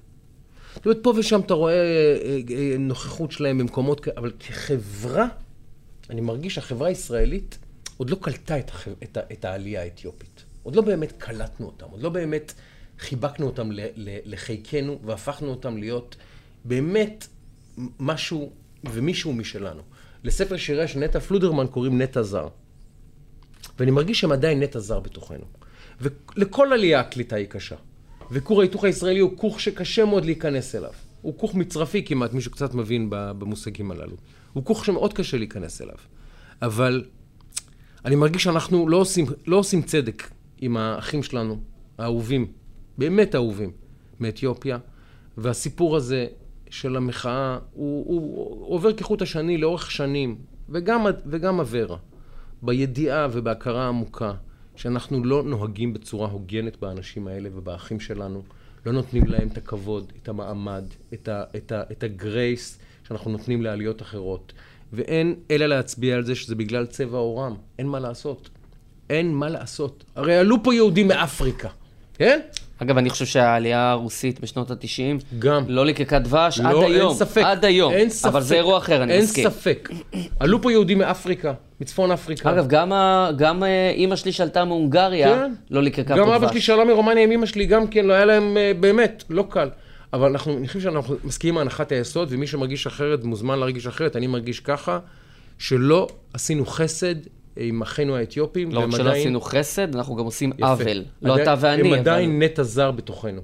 זאת 0.76 0.86
אומרת, 0.86 1.00
פה 1.04 1.14
ושם 1.18 1.40
אתה 1.40 1.54
רואה 1.54 1.74
אה, 1.74 2.40
אה, 2.50 2.76
נוכחות 2.80 3.32
שלהם 3.32 3.58
במקומות 3.58 4.08
אבל 4.08 4.32
כחברה, 4.40 5.28
אני 6.10 6.22
מרגיש 6.22 6.56
שהחברה 6.56 6.88
הישראלית 6.88 7.58
עוד 7.98 8.10
לא 8.10 8.18
קלטה 8.22 8.60
את. 8.60 8.72
את, 9.04 9.18
ה... 9.18 9.20
את 9.32 9.46
העלייה 9.46 9.82
האתיופית. 9.82 10.44
עוד 10.64 10.76
לא 10.76 10.82
באמת 10.82 11.14
קלטנו 11.18 11.66
אותם, 11.66 11.86
עוד 11.90 12.02
לא 12.02 12.10
באמת 12.10 12.54
חיבקנו 13.00 13.46
אותם. 13.46 13.70
לחיקנו 14.26 15.00
והפכנו 15.04 15.50
אותם 15.50 15.78
להיות 15.78 16.16
באמת 16.66 17.28
משהו 18.00 18.52
ומישהו 18.84 19.34
משלנו. 19.34 19.82
לספר 20.24 20.58
שיריה 20.58 20.88
של 20.88 21.00
נטע 21.00 21.20
פלודרמן 21.20 21.68
קוראים 21.68 22.02
נטע 22.02 22.22
זר. 22.22 22.48
ואני 23.80 23.92
מרגיש 23.92 24.20
שהם 24.20 24.32
עדיין 24.32 24.64
נטע 24.64 24.80
זר 24.80 25.00
בתוכנו. 25.00 25.46
ולכל 26.02 26.74
עלייה 26.74 27.00
הקליטה 27.00 27.36
היא 27.36 27.48
קשה. 27.48 27.76
וכור 28.32 28.62
ההיתוך 28.62 28.84
הישראלי 28.84 29.20
הוא 29.20 29.38
כוך 29.38 29.60
שקשה 29.60 30.06
מאוד 30.06 30.26
להיכנס 30.26 30.76
אליו. 30.76 30.92
הוא 31.22 31.38
כוך 31.38 31.56
מצרפי 31.56 32.06
כמעט, 32.06 32.34
מישהו 32.34 32.52
קצת 32.52 32.74
מבין 32.74 33.08
במושגים 33.10 33.92
הללו. 33.92 34.16
הוא 34.54 34.66
כוך 34.66 34.86
שמאוד 34.86 35.14
קשה 35.14 35.38
להיכנס 35.38 35.82
אליו. 35.82 35.96
אבל 36.62 37.04
אני 38.06 38.16
מרגיש 38.16 38.44
שאנחנו 38.44 38.90
לא 38.90 38.98
עושים, 38.98 39.26
לא 39.48 39.56
עושים 39.56 39.82
צדק 39.82 40.30
עם 40.58 40.78
האחים 40.78 41.24
שלנו, 41.24 41.60
האהובים, 41.98 42.48
באמת 42.98 43.36
אהובים, 43.36 43.72
מאתיופיה, 44.20 44.78
והסיפור 45.38 45.96
הזה 45.96 46.28
של 46.70 46.96
המחאה, 46.96 47.58
הוא, 47.74 48.06
הוא, 48.08 48.22
הוא 48.66 48.76
עובר 48.76 48.94
כחוט 48.94 49.22
השני 49.22 49.58
לאורך 49.58 49.92
שנים, 49.92 50.36
וגם, 50.70 51.06
וגם 51.26 51.60
אברה, 51.60 51.98
בידיעה 52.62 53.28
ובהכרה 53.32 53.88
עמוקה, 53.88 54.34
שאנחנו 54.80 55.24
לא 55.24 55.44
נוהגים 55.44 55.94
בצורה 55.94 56.28
הוגנת 56.28 56.78
באנשים 56.80 57.28
האלה 57.28 57.50
ובאחים 57.54 58.00
שלנו, 58.00 58.42
לא 58.86 58.92
נותנים 58.92 59.28
להם 59.28 59.48
את 59.48 59.58
הכבוד, 59.58 60.12
את 60.24 60.30
המעמד, 60.30 60.84
את, 61.14 61.28
ה, 61.28 61.44
את, 61.56 61.72
ה, 61.72 61.84
את 61.92 62.04
הגרייס 62.04 62.80
שאנחנו 63.08 63.32
נותנים 63.32 63.62
לעליות 63.62 64.02
אחרות. 64.02 64.54
ואין 64.94 65.36
אלא 65.52 65.66
להצביע 65.66 66.16
על 66.16 66.26
זה 66.26 66.36
שזה 66.36 66.56
בגלל 66.56 66.86
צבע 66.86 67.18
עורם. 67.18 67.56
אין 67.80 67.88
מה 67.88 68.00
לעשות. 68.00 68.50
אין 69.10 69.34
מה 69.34 69.50
לעשות. 69.50 70.04
הרי 70.16 70.36
עלו 70.36 70.64
פה 70.64 70.74
יהודים 70.74 71.08
מאפריקה, 71.08 71.70
כן? 72.20 72.40
אגב, 72.82 72.98
אני 72.98 73.10
חושב 73.10 73.26
שהעלייה 73.26 73.92
הרוסית 73.92 74.40
בשנות 74.40 74.72
ה-90, 74.72 75.40
גם. 75.40 75.64
לא 75.68 75.86
ליקקה 75.86 76.20
דבש 76.20 76.60
לא, 76.60 76.70
עד 76.70 76.76
היום. 76.92 77.10
אין 77.10 77.18
ספק. 77.18 77.42
עד 77.46 77.66
היום. 77.66 77.94
אין 77.94 78.10
ספק. 78.10 78.30
אבל 78.30 78.42
זה 78.42 78.56
אירוע 78.56 78.78
אחר, 78.78 79.04
אני 79.04 79.14
אין 79.14 79.24
מסכים. 79.24 79.46
אין 79.46 79.54
ספק. 79.54 79.90
עלו 80.40 80.62
פה 80.62 80.72
יהודים 80.72 80.98
מאפריקה, 80.98 81.54
מצפון 81.82 82.12
אפריקה. 82.12 82.52
אגב, 82.52 82.68
גם, 82.68 82.94
ה... 82.94 83.30
גם 83.38 83.64
אה, 83.64 83.92
אימא 83.96 84.16
שלי 84.16 84.32
שעלתה 84.32 84.66
מהונגריה, 84.66 85.34
כן. 85.34 85.54
לא 85.70 85.84
ליקקה 85.84 86.16
גם 86.18 86.26
פה 86.26 86.36
אבא 86.36 86.48
שלי 86.48 86.56
דבש. 86.56 86.66
שעלה 86.66 86.86
מרומניה 86.86 87.24
עם 87.24 87.32
אמא 87.32 87.46
שלי, 87.46 87.66
גם 87.66 87.88
כן, 87.88 88.06
לא 88.06 88.14
היה 88.14 88.26
להם 88.26 88.58
אה, 88.58 88.72
באמת, 88.80 89.24
לא 89.30 89.46
קל. 89.50 89.70
אבל 90.14 90.30
אנחנו, 90.30 90.58
אני 90.58 90.68
חושב 90.68 90.80
שאנחנו 90.80 91.16
מסכימים 91.24 91.58
עם 91.58 91.62
הנחת 91.62 91.92
היסוד, 91.92 92.28
ומי 92.32 92.48
שמרגיש 92.48 92.88
אחרת 92.88 93.24
מוזמן 93.24 93.60
להרגיש 93.60 93.88
אחרת. 93.88 94.16
אני 94.16 94.28
מרגיש 94.28 94.60
ככה, 94.60 95.00
שלא 95.58 96.08
עשינו 96.34 96.66
חסד 96.66 97.16
עם 97.60 97.82
אחינו 97.82 98.16
האתיופים. 98.16 98.72
לא 98.72 98.80
רק 98.80 98.92
שלא 98.92 99.12
עשינו 99.12 99.42
חסד, 99.42 99.96
אנחנו 99.96 100.16
גם 100.16 100.26
עושים 100.26 100.52
יפה. 100.58 100.68
עוול. 100.68 101.04
לא 101.22 101.44
אתה 101.44 101.56
ואני, 101.60 101.82
הם 101.82 101.88
אבל... 101.88 101.98
עדיין 102.00 102.44
נטע 102.44 102.64
זר 102.64 102.92
בתוכנו. 102.92 103.42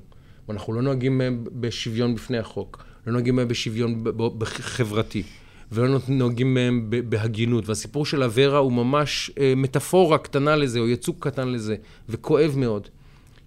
ואנחנו 0.50 0.74
לא 0.74 0.82
נוהגים 0.82 1.18
מהם 1.18 1.44
בשוויון 1.52 2.16
בפני 2.16 2.38
החוק. 2.38 2.84
לא 3.08 3.14
נוהגים 3.14 3.36
מהם 3.36 3.48
בשוויון 3.48 4.04
חברתי. 4.44 5.24
ולא 5.72 6.00
נוהגים 6.08 6.54
מהם 6.54 6.86
ב- 6.90 7.10
בהגינות. 7.10 7.70
והסיפור 7.70 8.06
של 8.06 8.24
אברה 8.24 8.58
הוא 8.58 8.72
ממש 8.72 9.32
אה, 9.40 9.54
מטאפורה 9.58 10.18
קטנה 10.18 10.56
לזה, 10.56 10.80
או 10.80 10.88
יצוג 10.88 11.16
קטן 11.20 11.48
לזה, 11.48 11.76
וכואב 12.10 12.54
מאוד. 12.58 12.88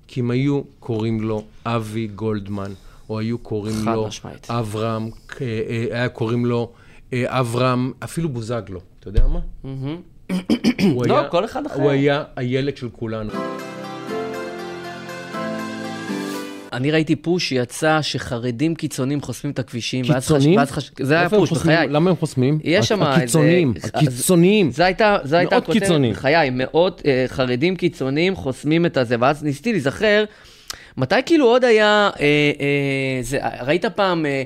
כי 0.09 0.21
אם 0.21 0.31
היו 0.31 0.63
קוראים 0.81 1.21
לו 1.21 1.45
אבי 1.65 2.07
גולדמן, 2.07 2.73
או 3.09 3.19
היו 3.19 3.39
קוראים 3.39 3.75
לו 3.85 4.07
משמעית. 4.07 4.51
אברהם, 4.51 5.11
אה, 5.41 5.47
אה, 5.47 5.87
היה 5.91 6.09
קוראים 6.09 6.47
לו 6.47 6.73
אה, 7.13 7.41
אברהם, 7.41 7.93
אפילו 8.05 8.29
בוזגלו. 8.29 8.81
אתה 9.01 9.09
יודע 9.09 9.27
מה? 9.27 9.41
מהמם. 9.65 10.01
הוא 10.93 11.07
לא, 11.07 11.23
כל 11.31 11.45
אחד 11.45 11.67
אחר. 11.67 11.75
הוא 11.83 11.91
היה 11.91 12.25
הילד 12.37 12.77
של 12.77 12.89
כולנו. 12.93 13.31
אני 16.73 16.91
ראיתי 16.91 17.17
פוש 17.17 17.49
שיצא 17.49 17.99
שחרדים 18.03 18.75
קיצוניים 18.75 19.21
חוסמים 19.21 19.53
את 19.53 19.59
הכבישים. 19.59 20.05
קיצוניים? 20.05 20.59
ואז 20.59 20.71
חש- 20.71 20.91
זה 21.01 21.19
היה 21.19 21.29
פוש, 21.31 21.49
חוסמים? 21.49 21.77
בחיי. 21.77 21.89
למה 21.89 22.11
הם 22.11 22.17
חוסמים? 22.17 22.59
יש 22.65 22.89
שם 22.89 23.03
איזה- 23.03 23.13
הקיצוניים, 23.15 23.75
אה, 23.85 23.89
הקיצוניים. 24.01 24.71
זה 24.71 24.85
הייתה, 24.85 25.17
זה 25.25 25.39
הייתה 25.39 25.55
מאוד 25.55 25.63
הכותרת, 25.63 25.83
קיצוניים. 25.83 26.13
בחיי, 26.13 26.51
מאות 26.53 27.03
אה, 27.07 27.25
חרדים 27.29 27.77
קיצוניים 27.77 28.37
חוסמים 28.37 28.87
את 28.87 28.97
הזה, 28.97 29.17
ואז 29.21 29.43
ניסיתי 29.45 29.73
להיזכר, 29.73 30.25
מתי 30.97 31.15
כאילו 31.27 31.47
עוד 31.47 31.65
היה, 31.65 32.11
אה, 32.21 32.25
אה, 32.61 33.19
זה, 33.23 33.39
ראית 33.67 33.85
פעם 33.85 34.27
אה, 34.27 34.43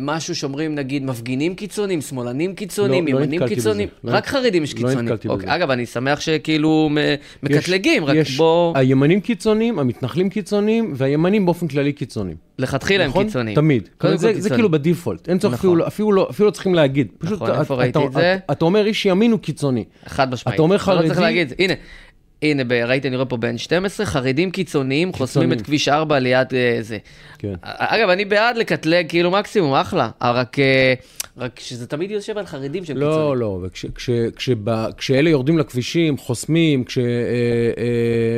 משהו 0.00 0.36
שאומרים, 0.36 0.74
נגיד, 0.74 1.04
מפגינים 1.04 1.54
קיצוניים, 1.54 2.00
שמאלנים 2.00 2.54
קיצוניים, 2.54 3.06
לא, 3.06 3.12
לא 3.12 3.18
ימנים 3.18 3.40
נתקלתי 3.42 3.54
קיצוניים? 3.54 3.88
בזה. 4.02 4.12
לא 4.12 4.16
רק 4.16 4.24
נתק- 4.24 4.30
חרדים 4.30 4.62
יש 4.64 4.70
לא 4.72 4.76
קיצוניים. 4.76 4.98
נתקלתי 5.00 5.28
אוקיי, 5.28 5.46
בזה. 5.46 5.54
אגב, 5.54 5.70
אני 5.70 5.86
שמח 5.86 6.20
שכאילו 6.20 6.90
מקטלגים, 7.42 8.04
רק 8.04 8.16
יש 8.16 8.36
בוא, 8.36 8.72
הימנים 8.78 9.20
קיצוניים, 9.20 9.78
המתנחלים 9.78 10.28
קיצוניים, 10.30 10.92
והימנים 10.96 11.44
באופן 11.46 11.68
כללי 11.68 11.92
קיצוניים. 11.92 12.36
לכתחילה 12.58 13.04
הם 13.04 13.10
נכון? 13.10 13.24
קיצוניים. 13.24 13.54
תמיד. 13.56 13.88
קודם 13.98 14.16
זה, 14.16 14.32
כל 14.34 14.40
זה. 14.40 14.50
כאילו 14.50 14.70
בדיפולט. 14.70 15.28
אין 15.28 15.38
צורך 15.38 15.54
נכון. 15.54 15.58
אפילו, 15.70 15.76
לא- 15.76 15.86
אפילו, 15.86 16.12
לא, 16.12 16.26
אפילו 16.30 16.46
לא 16.46 16.50
צריכים 16.50 16.74
להגיד. 16.74 17.08
פשוט 17.18 17.32
נכון, 17.36 17.50
אתה- 17.50 17.60
איפה 17.60 17.74
אתה- 17.74 17.82
ראיתי 17.82 17.98
את 17.98 18.04
אתה- 18.10 18.12
זה? 18.20 18.36
אתה 18.52 18.64
אומר 18.64 18.86
איש 18.86 19.06
ימין 19.06 19.30
הוא 19.32 19.40
קיצוני. 19.40 19.84
חד 20.06 20.32
משמעית. 20.32 20.54
אתה 20.54 20.62
אומר 20.62 20.74
לא 20.76 20.80
צריך 20.80 20.92
חרדי- 21.12 21.20
להגיד, 21.20 21.52
הנה, 21.58 21.72
הנה, 22.42 22.64
ב- 22.64 22.72
ראיתי, 22.72 23.08
אני 23.08 23.16
רואה 23.16 23.26
פה 23.26 23.36
בין 23.36 23.58
12, 23.58 24.06
חרדים 24.06 24.50
קיצוניים 24.50 25.12
חוסמים. 25.12 25.52
את 25.52 25.62
כביש 25.62 25.88
4 25.88 26.18
ליד 26.18 26.46
אה, 26.54 26.78
זה. 26.80 26.98
כן. 27.38 27.52
אגב, 27.62 28.08
אני 28.08 28.24
בעד 28.24 28.56
לקטלג, 28.56 29.06
כאילו 29.08 29.30
מקסימום, 29.30 29.74
אחלה. 29.74 30.10
אה, 30.22 30.32
רק, 30.32 30.58
אה, 30.58 30.94
רק 31.38 31.60
שזה 31.60 31.86
תמיד 31.86 32.10
יושב 32.10 32.38
על 32.38 32.46
חרדים 32.46 32.84
שהם 32.84 32.96
קיצוניים. 32.96 33.20
לא, 33.20 33.36
לא, 33.36 33.60
וכש, 33.62 33.86
כש, 33.94 34.10
כשבא- 34.36 34.86
כשאלה 34.98 35.30
יורדים 35.30 35.58
לכבישים, 35.58 36.16
חוסמים, 36.16 36.84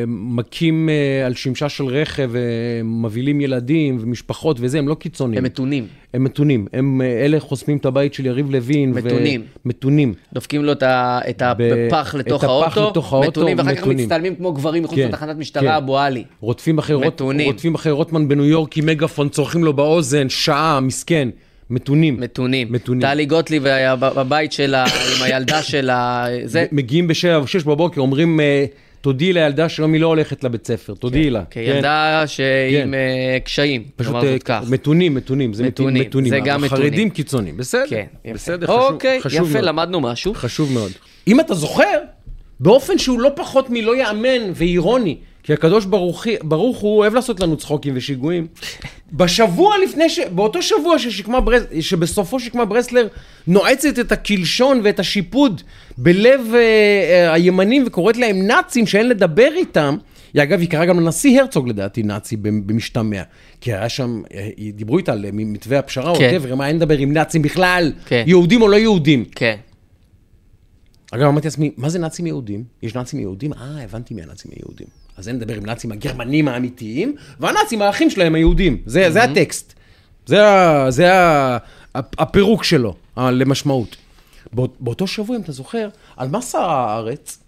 כשמכים 0.07 0.88
אה, 0.88 1.26
על 1.26 1.34
שמשה 1.34 1.68
של 1.68 1.84
רכב, 1.84 2.30
אה, 2.36 2.40
מבהילים 2.84 3.40
ילדים 3.40 3.98
ומשפחות 4.01 4.57
וזה, 4.61 4.78
הם 4.78 4.88
לא 4.88 4.94
קיצוניים. 4.94 5.38
הם 5.38 5.44
מתונים. 5.44 5.86
הם 6.14 6.24
מתונים. 6.24 6.66
הם, 6.72 7.00
אה, 7.04 7.24
אלה 7.24 7.40
חוסמים 7.40 7.76
את 7.76 7.86
הבית 7.86 8.14
של 8.14 8.26
יריב 8.26 8.50
לוין. 8.50 8.92
ו- 8.92 8.94
מתונים. 8.96 9.42
מתונים. 9.64 10.14
דופקים 10.32 10.64
לו 10.64 10.72
את 10.72 10.82
ה- 10.82 11.20
את 11.30 11.42
ב- 11.58 11.62
הפח 11.88 12.14
לתוך 12.18 12.44
את 12.44 12.48
הפח 12.48 12.76
האוטו, 12.76 12.90
לתוך 12.90 13.12
האוטו, 13.12 13.28
מתונים, 13.30 13.58
ואחר 13.58 13.74
כך 13.74 13.80
מתונים. 13.80 13.98
מצטלמים 14.04 14.34
כמו 14.36 14.52
גברים 14.52 14.82
מחוץ 14.82 14.98
כן, 14.98 15.08
לתחנת 15.08 15.34
כן. 15.34 15.40
משטרה, 15.40 15.76
אבו 15.76 15.98
עלי. 15.98 16.24
רודפים 16.40 16.78
אחרי, 16.78 17.06
מתונים. 17.06 17.46
רודפים 17.46 17.74
אחרי 17.74 17.92
רוטמן 17.92 18.28
בניו 18.28 18.44
יורק 18.44 18.76
עם 18.76 18.86
מגאפון, 18.86 19.28
צורכים 19.28 19.64
לו 19.64 19.72
באוזן, 19.72 20.28
שעה, 20.28 20.80
מסכן. 20.80 21.28
מתונים. 21.70 22.20
מתונים. 22.20 22.72
מתונים. 22.72 23.00
טלי 23.02 23.26
גוטליב 23.26 23.66
היה 23.66 23.96
ב- 23.96 24.08
בבית 24.16 24.52
שלה, 24.52 24.84
עם 24.84 25.22
הילדה 25.22 25.62
שלה, 25.62 26.26
זה... 26.44 26.66
מגיעים 26.72 27.08
בשבע 27.08 27.46
שש 27.46 27.64
בבוקר, 27.64 28.00
אומרים, 28.00 28.40
אה, 28.40 28.64
תודיעי 29.01 29.32
לילדה 29.32 29.68
שהיום 29.68 29.92
היא 29.92 30.01
לא 30.01 30.07
הולכת 30.07 30.44
לבית 30.44 30.66
ספר, 30.66 30.94
תודיעי 30.94 31.30
לה. 31.30 31.44
כילדה 31.51 32.24
שעם 32.26 32.44
כן. 32.70 32.94
אה, 32.94 33.38
קשיים, 33.44 33.84
פשוט 33.96 34.12
נאמר 34.12 34.26
אה, 34.26 34.32
זאת 34.32 34.42
כך. 34.42 34.62
מתונים, 34.70 35.14
מתונים, 35.14 35.53
זה 35.53 35.64
מתונים, 35.64 36.03
מתונים. 36.03 36.30
זה 36.30 36.40
גם 36.40 36.62
מתונים. 36.62 37.11
קיצוניים, 37.11 37.57
בסדר, 37.57 37.84
כן, 37.88 38.05
יפה. 38.24 38.34
בסדר, 38.34 38.66
חשוב, 38.66 38.80
אוקיי, 38.80 39.20
חשוב 39.20 39.48
יפה, 39.48 39.53
מאוד. 39.53 39.64
למדנו 39.64 40.01
משהו. 40.01 40.34
חשוב 40.34 40.72
מאוד. 40.72 40.92
אם 41.28 41.40
אתה 41.40 41.55
זוכר, 41.55 41.98
באופן 42.61 42.98
שהוא 42.98 43.20
לא 43.20 43.30
פחות 43.36 43.70
מלא 43.70 43.96
יאמן 43.96 44.53
ואירוני, 44.55 45.16
כי 45.43 45.53
הקדוש 45.53 45.84
ברוך, 45.84 46.26
ברוך 46.43 46.78
הוא 46.78 46.99
אוהב 46.99 47.14
לעשות 47.14 47.41
לנו 47.41 47.57
צחוקים 47.57 47.93
ושיגועים. 47.97 48.47
בשבוע 49.12 49.74
לפני, 49.84 50.09
ש... 50.09 50.18
באותו 50.20 50.62
שבוע 50.62 50.99
ששקמה 50.99 51.41
ברס... 51.41 51.62
שבסופו 51.80 52.41
שקמה 52.41 52.64
ברסלר 52.64 53.09
נועצת 53.47 53.99
את 53.99 54.12
הקלשון 54.12 54.80
ואת 54.84 55.01
השיפוד 55.01 55.62
בלב 55.99 56.41
אה, 56.55 56.59
אה, 56.59 57.32
הימנים 57.32 57.84
וקוראת 57.86 58.16
להם 58.16 58.47
נאצים 58.47 58.86
שאין 58.86 59.09
לדבר 59.09 59.49
איתם, 59.57 59.97
היא 60.34 60.43
אגב, 60.43 60.61
היא 60.61 60.68
קראה 60.68 60.86
גם 60.86 61.01
לנשיא 61.01 61.41
הרצוג 61.41 61.68
לדעתי 61.68 62.03
נאצי 62.03 62.36
במשתמע. 62.36 63.22
כי 63.61 63.72
היה 63.72 63.88
שם, 63.88 64.22
אה, 64.34 64.49
דיברו 64.74 64.99
איתה 64.99 65.12
על 65.12 65.26
מתווה 65.32 65.78
הפשרה, 65.78 66.11
או 66.11 66.16
כן. 66.16 66.36
whatever, 66.36 66.55
מה 66.55 66.68
אין 66.68 66.76
לדבר 66.76 66.99
עם 66.99 67.12
נאצים 67.12 67.43
בכלל, 67.43 67.93
כן. 68.07 68.24
יהודים 68.26 68.62
או 68.62 68.68
לא 68.68 68.76
יהודים. 68.76 69.24
כן. 69.34 69.57
אגב, 71.11 71.28
אמרתי 71.28 71.47
לעצמי, 71.47 71.70
מה 71.76 71.88
זה 71.88 71.99
נאצים 71.99 72.26
יהודים? 72.26 72.64
יש 72.82 72.95
נאצים 72.95 73.20
יהודים? 73.20 73.53
אה, 73.53 73.84
הבנתי 73.84 74.14
מי 74.14 74.22
הנאצים 74.22 74.51
היהודים. 74.55 74.86
אז 75.21 75.29
אני 75.29 75.37
מדבר 75.37 75.55
עם 75.57 75.66
נאצים 75.66 75.93
הגרמנים 75.93 76.49
האמיתיים, 76.49 77.14
והנאצים 77.41 77.83
האחים 77.83 78.11
שלהם 78.11 78.35
היהודים. 78.35 78.77
זה, 78.87 79.11
זה 79.11 79.23
הטקסט. 79.23 79.75
זה, 80.27 80.47
ה- 80.49 80.91
זה 80.91 81.14
ה- 81.14 81.59
הפירוק 81.95 82.64
שלו, 82.64 82.95
למשמעות. 83.16 83.97
באות- 84.53 84.77
באותו 84.81 85.07
שבוע, 85.07 85.37
אם 85.37 85.43
אתה 85.43 85.53
זוכר, 85.53 85.89
על 86.16 86.29
מה 86.29 86.43
שר 86.43 86.71
הארץ? 86.71 87.39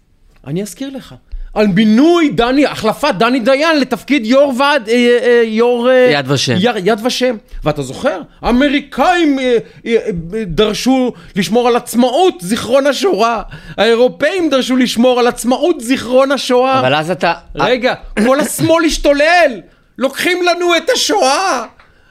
אני 0.47 0.61
אזכיר 0.61 0.89
לך. 0.89 1.15
על 1.53 1.67
מינוי 1.67 2.29
דני, 2.29 2.65
החלפת 2.65 3.13
דני 3.17 3.39
דיין 3.39 3.79
לתפקיד 3.79 4.25
יו"ר 4.25 4.53
ועד, 4.57 4.89
אה, 4.89 4.93
אה, 5.23 5.41
יו"ר... 5.45 5.89
אה, 5.89 6.09
יד 6.11 6.31
ושם. 6.31 6.53
יר- 6.59 6.77
יד 6.83 6.99
ושם. 7.05 7.35
ואתה 7.63 7.81
זוכר? 7.81 8.21
האמריקאים 8.41 9.39
אה, 9.39 9.57
אה, 9.85 9.95
אה, 9.95 10.09
דרשו 10.45 11.13
לשמור 11.35 11.67
על 11.67 11.75
עצמאות 11.75 12.33
זיכרון 12.41 12.87
השואה. 12.87 13.41
האירופאים 13.77 14.49
דרשו 14.49 14.75
לשמור 14.75 15.19
על 15.19 15.27
עצמאות 15.27 15.81
זיכרון 15.81 16.31
השואה. 16.31 16.79
אבל 16.79 16.95
אז 16.95 17.11
אתה... 17.11 17.33
רגע, 17.55 17.93
כל 18.27 18.39
השמאל 18.39 18.85
השתולל! 18.85 19.51
לוקחים 19.97 20.37
לנו 20.43 20.75
את 20.77 20.89
השואה! 20.93 21.63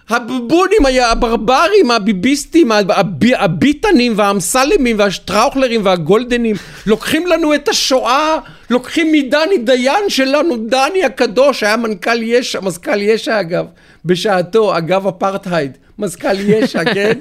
הבובונים, 0.09 0.79
הברברים, 1.11 1.91
הביביסטים, 1.91 2.73
הב- 2.73 2.91
הב- 2.91 3.35
הביטנים 3.37 4.13
והאמסלמים 4.17 4.99
והשטראוכלרים 4.99 5.81
והגולדנים, 5.85 6.57
לוקחים 6.87 7.27
לנו 7.27 7.55
את 7.55 7.69
השואה, 7.69 8.37
לוקחים 8.71 9.13
מדני 9.13 9.59
דיין 9.59 10.05
שלנו, 10.09 10.57
דני 10.57 11.05
הקדוש, 11.05 11.63
היה 11.63 11.77
מנכ"ל 11.77 12.23
יש"ע, 12.23 12.61
מזכ"ל 12.61 13.03
יש"ע 13.03 13.41
אגב, 13.41 13.67
בשעתו, 14.05 14.79
אגב 14.79 15.07
אפרטהייד. 15.07 15.73
מזכ"ל 15.99 16.41
יש"ע, 16.41 16.85
כן? 16.95 17.19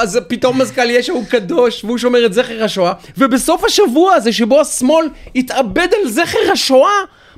אז 0.00 0.18
פתאום 0.28 0.60
מזכ"ל 0.60 0.90
יש"ע 0.90 1.12
הוא 1.12 1.24
קדוש, 1.28 1.84
והוא 1.84 1.98
שומר 1.98 2.26
את 2.26 2.32
זכר 2.32 2.64
השואה, 2.64 2.92
ובסוף 3.18 3.64
השבוע 3.64 4.14
הזה 4.14 4.32
שבו 4.32 4.60
השמאל 4.60 5.06
התאבד 5.36 5.88
על 6.02 6.08
זכר 6.10 6.52
השואה, 6.52 6.90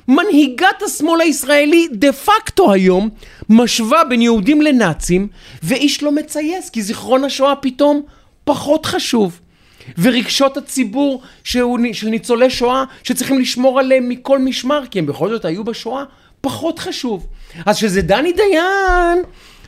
מנהיגת 0.07 0.81
השמאל 0.85 1.21
הישראלי 1.21 1.87
דה 1.91 2.13
פקטו 2.13 2.71
היום 2.73 3.09
משווה 3.49 4.03
בין 4.03 4.21
יהודים 4.21 4.61
לנאצים 4.61 5.27
ואיש 5.63 6.03
לא 6.03 6.11
מצייס 6.11 6.69
כי 6.69 6.81
זיכרון 6.81 7.23
השואה 7.23 7.55
פתאום 7.55 8.01
פחות 8.43 8.85
חשוב. 8.85 9.39
ורגשות 9.97 10.57
הציבור 10.57 11.21
שהוא, 11.43 11.79
של 11.93 12.07
ניצולי 12.07 12.49
שואה 12.49 12.83
שצריכים 13.03 13.39
לשמור 13.39 13.79
עליהם 13.79 14.09
מכל 14.09 14.39
משמר 14.39 14.83
כי 14.91 14.99
הם 14.99 15.05
בכל 15.05 15.29
זאת 15.29 15.45
היו 15.45 15.63
בשואה 15.63 16.03
פחות 16.41 16.79
חשוב. 16.79 17.27
אז 17.65 17.77
כשזה 17.77 18.01
דני 18.01 18.33
דיין 18.33 19.17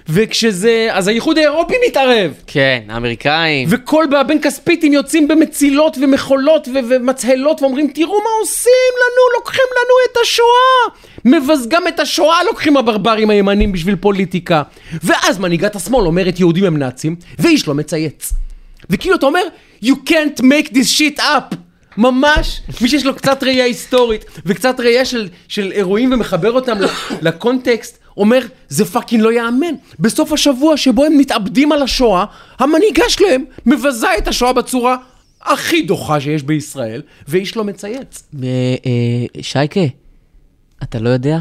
וכשזה 0.09 0.87
אז 0.91 1.07
האיחוד 1.07 1.37
האירופי 1.37 1.73
מתערב 1.87 2.33
כן, 2.47 2.83
האמריקאים. 2.89 3.67
וכל 3.71 4.05
הבן 4.19 4.41
כספיתים 4.41 4.93
יוצאים 4.93 5.27
במצילות 5.27 5.97
ומחולות 6.01 6.67
ו- 6.67 6.79
ומצהלות 6.89 7.61
ואומרים 7.61 7.87
תראו 7.93 8.17
מה 8.17 8.29
עושים 8.41 8.93
לנו, 8.95 9.37
לוקחים 9.39 9.65
לנו 9.71 10.11
את 10.11 10.17
השואה. 10.23 10.99
מבז... 11.25 11.67
גם 11.67 11.87
את 11.87 11.99
השואה 11.99 12.43
לוקחים 12.43 12.77
הברברים 12.77 13.29
הימנים 13.29 13.71
בשביל 13.71 13.95
פוליטיקה. 13.95 14.63
ואז 15.03 15.39
מנהיגת 15.39 15.75
השמאל 15.75 16.05
אומרת 16.05 16.39
יהודים 16.39 16.63
הם 16.63 16.77
נאצים, 16.77 17.15
ואיש 17.39 17.67
לא 17.67 17.73
מצייץ. 17.73 18.33
וכאילו 18.89 19.15
אתה 19.15 19.25
אומר, 19.25 19.43
you 19.85 19.95
can't 20.09 20.41
make 20.41 20.69
this 20.69 20.99
shit 20.99 21.19
up. 21.19 21.55
ממש, 21.97 22.61
מי 22.81 22.89
שיש 22.89 23.05
לו 23.05 23.15
קצת 23.15 23.43
ראייה 23.43 23.65
היסטורית 23.65 24.25
וקצת 24.45 24.79
ראייה 24.79 25.05
של, 25.05 25.29
של 25.47 25.71
אירועים 25.71 26.11
ומחבר 26.13 26.51
אותם 26.51 26.77
ל 27.21 27.30
context, 27.30 27.98
אומר, 28.17 28.39
זה 28.69 28.85
fucking 28.85 29.23
לא 29.23 29.31
ייאמן. 29.31 29.75
בסוף 29.99 30.33
השבוע 30.33 30.77
שבו 30.77 31.05
הם 31.05 31.17
מתאבלים 31.17 31.71
על 31.71 31.81
השואה, 31.81 32.25
המנהיגה 32.59 33.03
שלהם 33.07 33.45
מבזה 33.65 34.07
את 34.17 34.27
השואה 34.27 34.53
בצורה 34.53 34.97
הכי 35.41 35.81
דוחה 35.81 36.19
שיש 36.19 36.43
בישראל, 36.43 37.01
ואיש 37.27 37.57
לא 37.57 37.63
מצייץ. 37.63 38.23
אה, 38.43 38.47
אה, 38.85 39.41
שייקה, 39.41 39.79
אתה 40.83 40.99
לא 40.99 41.09
יודע? 41.09 41.37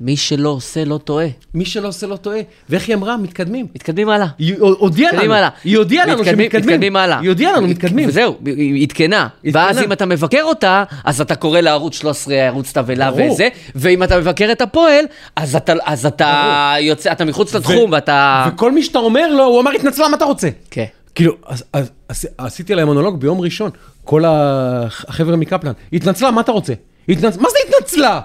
מי 0.00 0.16
שלא 0.16 0.48
עושה 0.48 0.84
לא 0.84 0.98
טועה. 0.98 1.26
מי 1.54 1.64
שלא 1.64 1.88
עושה 1.88 2.06
לא 2.06 2.16
טועה. 2.16 2.38
ואיך 2.68 2.88
היא 2.88 2.94
אמרה? 2.96 3.16
מתקדמים. 3.16 3.66
מתקדמים 3.74 4.08
הלאה. 4.08 4.26
היא 4.38 4.54
הודיעה 4.58 5.12
לנו, 5.12 5.34
הלאה. 5.34 5.48
היא 5.64 5.78
הודיעה 5.78 6.06
לנו 6.06 6.18
מתקדמים- 6.22 6.44
שמתקדמים. 6.50 6.66
מתקדמים 6.74 6.96
הלאה. 6.96 7.18
היא 7.20 7.28
הודיעה 7.28 7.52
לנו, 7.52 7.66
מתקדמים. 7.68 8.08
וזהו, 8.08 8.36
היא 8.46 8.82
עדכנה. 8.86 9.28
ואז 9.52 9.78
אם 9.78 9.92
אתה 9.92 10.06
מבקר 10.06 10.42
אותה, 10.42 10.84
אז 11.04 11.20
אתה 11.20 11.34
קורא 11.34 11.60
לערוץ 11.60 11.94
13 11.94 12.34
ערוץ 12.34 12.72
תבלה. 12.72 13.10
וזה, 13.16 13.48
ואם 13.74 14.02
אתה 14.02 14.18
מבקר 14.18 14.48
את 14.52 14.60
הפועל, 14.60 15.04
אז 15.36 15.56
אתה, 15.56 15.72
אז 15.84 16.06
אתה 16.06 16.44
יוצא, 16.80 17.12
אתה 17.12 17.24
מחוץ 17.24 17.54
לתחום 17.54 17.92
ואתה... 17.92 18.46
וכל 18.54 18.72
מי 18.72 18.82
שאתה 18.82 18.98
אומר 18.98 19.34
לו, 19.34 19.44
הוא 19.44 19.60
אמר 19.60 19.70
התנצלה, 19.70 20.08
מה 20.08 20.16
אתה 20.16 20.24
רוצה? 20.24 20.48
כן. 20.70 20.84
כאילו, 21.14 21.32
אז, 21.46 21.64
אז, 21.72 21.90
אז, 22.08 22.28
עשיתי 22.38 22.74
להם 22.74 22.86
מונולוג 22.86 23.20
ביום 23.20 23.40
ראשון, 23.40 23.70
כל 24.04 24.24
הח- 24.24 25.04
החבר'ה 25.08 25.36
מקפלן, 25.36 25.72
התנצלה, 25.92 26.30
מה 26.30 26.40
אתה 26.40 26.52
רוצה? 26.52 26.72
התנצ... 27.08 27.36
מה 27.36 27.48
זה 27.50 27.56
התנצלה? 27.76 28.20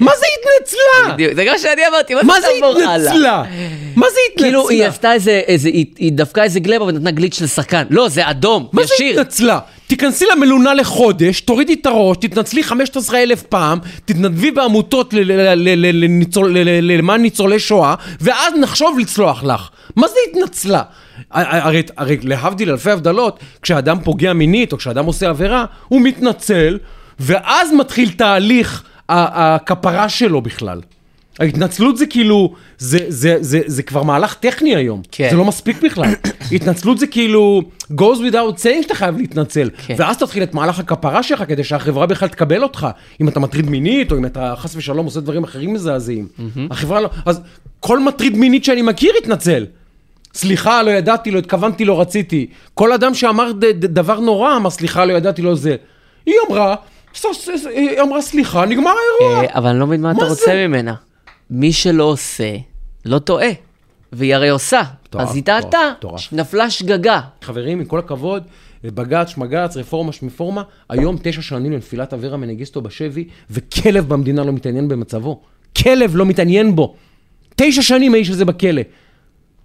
מה 0.00 0.12
זה 0.18 0.26
התנצלה? 0.38 1.14
בדיוק, 1.14 1.34
זה 1.34 1.44
גם 1.44 1.54
שאני 1.58 1.82
אמרתי, 1.88 2.14
מה 2.14 2.22
מה 2.22 2.34
זה 2.40 2.46
זה? 3.00 3.10
התנצלה? 3.10 3.42
מה 3.96 4.06
זה 4.10 4.18
התנצלה? 4.32 4.46
כאילו, 4.46 4.68
היא 4.68 4.84
עשתה 4.84 5.12
איזה, 5.12 5.42
איזה, 5.46 5.68
היא, 5.68 5.86
היא 5.98 6.12
דפקה 6.12 6.42
איזה 6.42 6.60
גלבה 6.60 6.84
ונתנה 6.84 7.10
גליץ' 7.10 7.38
של 7.38 7.46
שחקן. 7.46 7.82
לא, 7.90 8.08
זה 8.08 8.30
אדום, 8.30 8.68
מה 8.72 8.82
זה 8.84 8.94
ישיר. 8.94 9.20
התנצלה? 9.20 9.58
תיכנסי 9.86 10.24
למלונה 10.32 10.74
לחודש, 10.74 11.40
תורידי 11.40 11.74
את 11.74 11.86
הראש, 11.86 12.16
תתנצלי 12.20 12.62
15 12.62 13.22
אלף 13.22 13.42
פעם, 13.42 13.78
תתנדבי 14.04 14.50
בעמותות 14.50 15.14
למען 16.82 17.22
ניצולי 17.22 17.58
שואה, 17.58 17.94
ואז 18.20 18.54
נחשוב 18.60 18.98
לצלוח 18.98 19.44
לך. 19.44 19.68
מה 19.96 20.08
זה 20.08 20.16
התנצלה? 20.30 20.82
הרי, 21.30 21.82
הרי 21.96 22.16
להבדיל 22.22 22.70
אלפי 22.70 22.90
הבדלות, 22.90 23.40
כשאדם 23.62 23.98
פוגע 24.04 24.32
מינית 24.32 24.72
או 24.72 24.78
כשאדם 24.78 25.06
עושה 25.06 25.28
עבירה, 25.28 25.64
הוא 25.88 26.00
מתנצל, 26.00 26.78
ואז 27.20 27.72
מתחיל 27.72 28.10
תהליך 28.10 28.82
הכפרה 29.08 30.08
שלו 30.08 30.42
בכלל. 30.42 30.80
ההתנצלות 31.38 31.96
זה 31.96 32.06
כאילו, 32.06 32.54
זה, 32.78 32.98
זה, 33.08 33.36
זה, 33.40 33.60
זה 33.66 33.82
כבר 33.82 34.02
מהלך 34.02 34.34
טכני 34.34 34.76
היום. 34.76 35.02
כן. 35.12 35.28
זה 35.30 35.36
לא 35.36 35.44
מספיק 35.44 35.82
בכלל. 35.82 36.14
התנצלות 36.52 36.98
זה 36.98 37.06
כאילו, 37.06 37.62
goes 37.92 38.18
without 38.30 38.58
saying 38.58 38.82
שאתה 38.82 38.94
חייב 38.94 39.16
להתנצל. 39.16 39.70
כן. 39.86 39.94
ואז 39.98 40.18
תתחיל 40.18 40.42
את 40.42 40.54
מהלך 40.54 40.78
הכפרה 40.78 41.22
שלך 41.22 41.44
כדי 41.48 41.64
שהחברה 41.64 42.06
בכלל 42.06 42.28
תקבל 42.28 42.62
אותך. 42.62 42.86
אם 43.20 43.28
אתה 43.28 43.40
מטריד 43.40 43.70
מינית, 43.70 44.12
או 44.12 44.16
אם 44.16 44.26
אתה 44.26 44.54
חס 44.56 44.76
ושלום 44.76 45.06
עושה 45.06 45.20
דברים 45.20 45.44
אחרים 45.44 45.72
מזעזעים. 45.72 46.28
החברה 46.70 47.00
לא... 47.00 47.08
אז 47.26 47.40
כל 47.80 48.00
מטריד 48.00 48.36
מינית 48.36 48.64
שאני 48.64 48.82
מכיר 48.82 49.12
התנצל. 49.22 49.66
סליחה, 50.34 50.82
לא 50.82 50.90
ידעתי, 50.90 51.30
לא 51.30 51.38
התכוונתי, 51.38 51.84
לא 51.84 52.00
רציתי. 52.00 52.46
כל 52.74 52.92
אדם 52.92 53.14
שאמר 53.14 53.52
ד, 53.52 53.64
ד, 53.64 53.86
דבר 53.86 54.20
נורא, 54.20 54.56
אמר 54.56 54.70
סליחה, 54.70 55.04
לא 55.04 55.12
ידעתי, 55.12 55.42
לא 55.42 55.54
זה. 55.54 55.76
היא 56.26 56.34
אמרה, 56.48 56.74
היא 57.74 58.00
אמרה 58.00 58.22
סליחה, 58.22 58.66
נגמר 58.66 58.90
האירוע. 58.90 59.44
אה, 59.44 59.58
אבל 59.58 59.68
אני 59.68 59.78
לא 59.78 59.86
מבין 59.86 60.00
מה 60.00 60.12
אתה 60.12 60.24
רוצה? 60.24 60.66
ממנה. 60.66 60.94
מי 61.50 61.72
שלא 61.72 62.04
עושה, 62.04 62.56
לא 63.04 63.18
טועה. 63.18 63.50
והיא 64.12 64.34
הרי 64.34 64.48
עושה. 64.48 64.82
אז 65.18 65.34
היא 65.34 65.42
טעתה. 65.44 65.92
נפלה 66.32 66.70
שגגה. 66.70 67.20
חברים, 67.42 67.80
עם 67.80 67.84
כל 67.84 67.98
הכבוד, 67.98 68.42
בג"ץ, 68.84 69.28
שמג"ץ, 69.28 69.76
רפורמה, 69.76 70.12
שמפורמה, 70.12 70.62
היום 70.88 71.16
תשע 71.22 71.42
שנים 71.42 71.72
לנפילת 71.72 72.12
אברה 72.12 72.36
מנגיסטו 72.36 72.80
בשבי, 72.80 73.28
וכלב 73.50 74.08
במדינה 74.08 74.44
לא 74.44 74.52
מתעניין 74.52 74.88
במצבו. 74.88 75.40
כלב 75.82 76.16
לא 76.16 76.26
מתעניין 76.26 76.76
בו. 76.76 76.94
תשע 77.56 77.82
שנים 77.82 78.14
האיש 78.14 78.30
הזה 78.30 78.44
בכלא. 78.44 78.82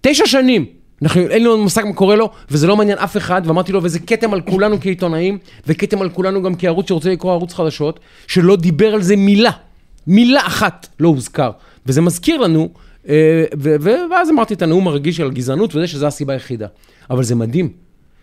תשע 0.00 0.26
שנים. 0.26 0.66
אנחנו, 1.02 1.20
אין 1.20 1.44
לנו 1.44 1.58
מושג 1.58 1.82
מה 1.84 1.92
קורה 1.92 2.16
לו, 2.16 2.30
וזה 2.50 2.66
לא 2.66 2.76
מעניין 2.76 2.98
אף 2.98 3.16
אחד, 3.16 3.42
ואמרתי 3.44 3.72
לו, 3.72 3.82
וזה 3.82 3.98
כתם 3.98 4.32
על 4.32 4.40
כולנו 4.40 4.80
כעיתונאים, 4.80 5.38
וכתם 5.66 6.02
על 6.02 6.10
כולנו 6.10 6.42
גם 6.42 6.54
כערוץ 6.54 6.88
שרוצה 6.88 7.10
לקרוא 7.10 7.32
ערוץ 7.32 7.54
חדשות, 7.54 8.00
שלא 8.26 8.56
דיבר 8.56 8.94
על 8.94 9.02
זה 9.02 9.16
מילה. 9.16 9.50
מילה 10.06 10.46
אחת 10.46 10.88
לא 11.00 11.08
הוזכר. 11.08 11.50
וזה 11.86 12.00
מזכיר 12.00 12.40
לנו, 12.40 12.68
אה, 13.08 13.44
ואז 14.10 14.30
אמרתי 14.30 14.54
את 14.54 14.62
הנאום 14.62 14.88
הרגיש 14.88 15.20
על 15.20 15.30
גזענות, 15.30 15.76
וזה 15.76 15.86
שזו 15.86 16.06
הסיבה 16.06 16.32
היחידה. 16.32 16.66
אבל 17.10 17.22
זה 17.22 17.34
מדהים, 17.34 17.68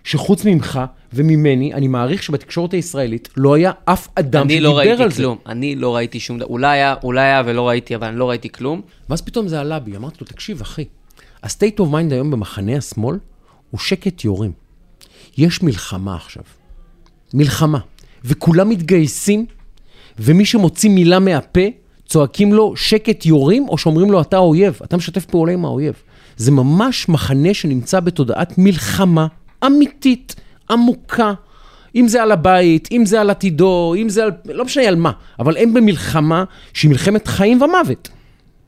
שחוץ 0.03 0.45
ממך 0.45 0.80
וממני, 1.13 1.73
אני 1.73 1.88
מעריך 1.88 2.23
שבתקשורת 2.23 2.73
הישראלית 2.73 3.30
לא 3.38 3.53
היה 3.53 3.71
אף 3.86 4.07
אדם 4.15 4.41
אני 4.41 4.53
שדיבר 4.53 4.69
לא 4.69 4.77
ראיתי 4.77 5.03
על 5.03 5.11
זה. 5.11 5.23
כלום. 5.23 5.38
אני 5.45 5.75
לא 5.75 5.95
ראיתי 5.95 6.19
שום 6.19 6.39
דבר. 6.39 6.47
אולי 6.47 6.67
היה, 6.67 6.95
אולי 7.03 7.21
היה 7.21 7.43
ולא 7.45 7.67
ראיתי, 7.67 7.95
אבל 7.95 8.07
אני 8.07 8.17
לא 8.17 8.30
ראיתי 8.30 8.49
כלום. 8.49 8.82
ואז 9.09 9.21
פתאום 9.21 9.47
זה 9.47 9.59
עלה 9.59 9.80
בי, 9.80 9.95
אמרתי 9.95 10.17
לו, 10.21 10.27
תקשיב, 10.27 10.61
אחי, 10.61 10.86
ה-state 11.43 11.79
of 11.79 11.83
mind 11.83 12.11
היום 12.13 12.31
במחנה 12.31 12.77
השמאל 12.77 13.17
הוא 13.71 13.79
שקט 13.79 14.23
יורים. 14.23 14.51
יש 15.37 15.63
מלחמה 15.63 16.15
עכשיו. 16.15 16.43
מלחמה. 17.33 17.79
וכולם 18.25 18.69
מתגייסים, 18.69 19.45
ומי 20.19 20.45
שמוציא 20.45 20.89
מילה 20.89 21.19
מהפה, 21.19 21.61
צועקים 22.07 22.53
לו 22.53 22.75
שקט 22.75 23.25
יורים, 23.25 23.69
או 23.69 23.77
שאומרים 23.77 24.11
לו 24.11 24.21
אתה 24.21 24.37
אויב, 24.37 24.79
אתה 24.83 24.97
משתף 24.97 25.25
פעולה 25.25 25.53
עם 25.53 25.65
האויב. 25.65 25.93
זה 26.37 26.51
ממש 26.51 27.09
מחנה 27.09 27.53
שנמצא 27.53 27.99
בתודעת 27.99 28.57
מלחמה 28.57 29.27
אמיתית, 29.65 30.35
עמוקה. 30.69 31.33
אם 31.95 32.07
זה 32.07 32.23
על 32.23 32.31
הבית, 32.31 32.87
אם 32.91 33.05
זה 33.05 33.21
על 33.21 33.29
עתידו, 33.29 33.95
אם 33.97 34.09
זה 34.09 34.23
על... 34.23 34.31
לא 34.45 34.65
משנה 34.65 34.87
על 34.87 34.95
מה, 34.95 35.11
אבל 35.39 35.57
הם 35.57 35.73
במלחמה 35.73 36.43
שהיא 36.73 36.91
מלחמת 36.91 37.27
חיים 37.27 37.61
ומוות. 37.61 38.09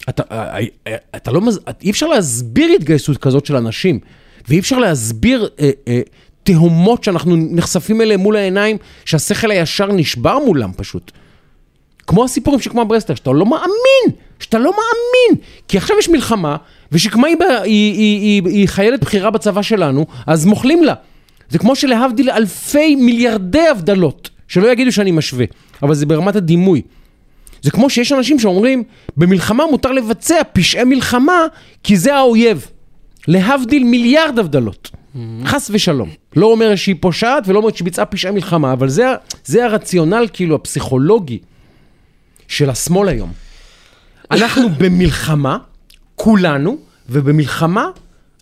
אתה, 0.09 0.23
אה, 0.31 0.59
אה, 0.87 0.95
אתה 1.15 1.31
לא, 1.31 1.41
אי 1.81 1.91
אפשר 1.91 2.07
להסביר 2.07 2.71
התגייסות 2.75 3.17
כזאת 3.17 3.45
של 3.45 3.55
אנשים, 3.55 3.99
ואי 4.47 4.59
אפשר 4.59 4.79
להסביר 4.79 5.49
אה, 5.59 5.69
אה, 5.87 6.01
תהומות 6.43 7.03
שאנחנו 7.03 7.35
נחשפים 7.35 8.01
אליהם 8.01 8.19
מול 8.19 8.35
העיניים, 8.35 8.77
שהשכל 9.05 9.51
הישר 9.51 9.91
נשבר 9.91 10.39
מולם 10.39 10.71
פשוט. 10.77 11.11
כמו 12.07 12.23
הסיפורים 12.23 12.59
שקמה 12.59 12.83
ברסלר, 12.83 13.15
שאתה 13.15 13.31
לא 13.31 13.45
מאמין, 13.45 14.17
שאתה 14.39 14.59
לא 14.59 14.71
מאמין. 14.71 15.43
כי 15.67 15.77
עכשיו 15.77 15.97
יש 15.99 16.09
מלחמה, 16.09 16.57
ושקמה 16.91 17.27
היא, 17.27 17.37
היא, 17.63 17.93
היא, 17.93 18.21
היא, 18.21 18.41
היא 18.45 18.67
חיילת 18.67 19.01
בכירה 19.01 19.31
בצבא 19.31 19.61
שלנו, 19.61 20.05
אז 20.27 20.45
מוכלים 20.45 20.83
לה. 20.83 20.93
זה 21.49 21.59
כמו 21.59 21.75
שלהבדיל 21.75 22.29
אלפי 22.29 22.95
מיליארדי 22.95 23.67
הבדלות, 23.67 24.29
שלא 24.47 24.71
יגידו 24.71 24.91
שאני 24.91 25.11
משווה, 25.11 25.45
אבל 25.83 25.93
זה 25.93 26.05
ברמת 26.05 26.35
הדימוי. 26.35 26.81
זה 27.61 27.71
כמו 27.71 27.89
שיש 27.89 28.11
אנשים 28.11 28.39
שאומרים, 28.39 28.83
במלחמה 29.17 29.63
מותר 29.71 29.91
לבצע 29.91 30.35
פשעי 30.53 30.83
מלחמה, 30.83 31.39
כי 31.83 31.97
זה 31.97 32.15
האויב. 32.15 32.67
להבדיל 33.27 33.83
מיליארד 33.83 34.39
הבדלות. 34.39 34.89
Mm-hmm. 34.91 35.19
חס 35.45 35.69
ושלום. 35.73 36.09
לא 36.35 36.45
אומר 36.45 36.75
שהיא 36.75 36.95
פושעת 36.99 37.43
ולא 37.47 37.59
אומר 37.59 37.69
שהיא 37.73 37.85
ביצעה 37.85 38.05
פשעי 38.05 38.31
מלחמה, 38.31 38.73
אבל 38.73 38.89
זה, 38.89 39.05
זה 39.45 39.65
הרציונל, 39.65 40.27
כאילו, 40.33 40.55
הפסיכולוגי 40.55 41.39
של 42.47 42.69
השמאל 42.69 43.07
היום. 43.09 43.31
אנחנו 44.31 44.69
במלחמה, 44.69 45.57
כולנו, 46.15 46.77
ובמלחמה 47.09 47.89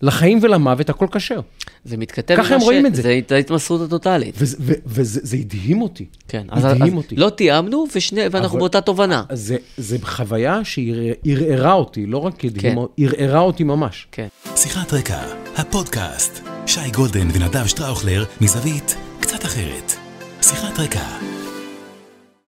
לחיים 0.02 0.38
ולמוות 0.42 0.90
הכל 0.90 1.06
כשר. 1.12 1.40
זה 1.84 1.96
מתכתב 1.96 2.36
ככה 2.36 2.54
הם 2.54 2.60
רואים 2.60 2.86
את 2.86 2.94
זה. 2.94 3.02
זה 3.02 3.34
ההתמסרות 3.34 3.80
הטוטאלית. 3.80 4.34
וזה, 4.38 4.56
וזה 4.86 5.20
זה 5.22 5.36
הדהים 5.36 5.82
אותי. 5.82 6.04
כן, 6.28 6.46
אז, 6.48 6.64
הדהים 6.64 6.96
אותי. 6.96 7.16
לא 7.16 7.30
תיאמנו, 7.30 7.86
ושני, 7.94 8.20
ואנחנו 8.30 8.48
אבל- 8.52 8.58
באותה 8.58 8.80
תובנה. 8.80 9.22
זה, 9.32 9.56
זה 9.76 9.96
חוויה 10.02 10.60
שערערה 10.64 11.72
אותי, 11.72 12.06
לא 12.06 12.18
רק 12.18 12.44
הדהימה, 12.44 12.82
כן. 12.96 13.04
ערערה 13.04 13.40
אותי 13.40 13.64
ממש. 13.64 14.06
כן. 14.12 14.26
שיחת 14.56 14.92
רקע, 14.92 15.18
הפודקאסט. 15.56 16.40
שי 16.66 16.90
גולדן 16.94 17.28
ונדב 17.32 17.66
שטראוכלר 17.66 18.24
מזווית 18.40 18.96
קצת 19.20 19.44
אחרת. 19.44 19.92
שיחת 20.42 20.80
רקע. 20.80 21.39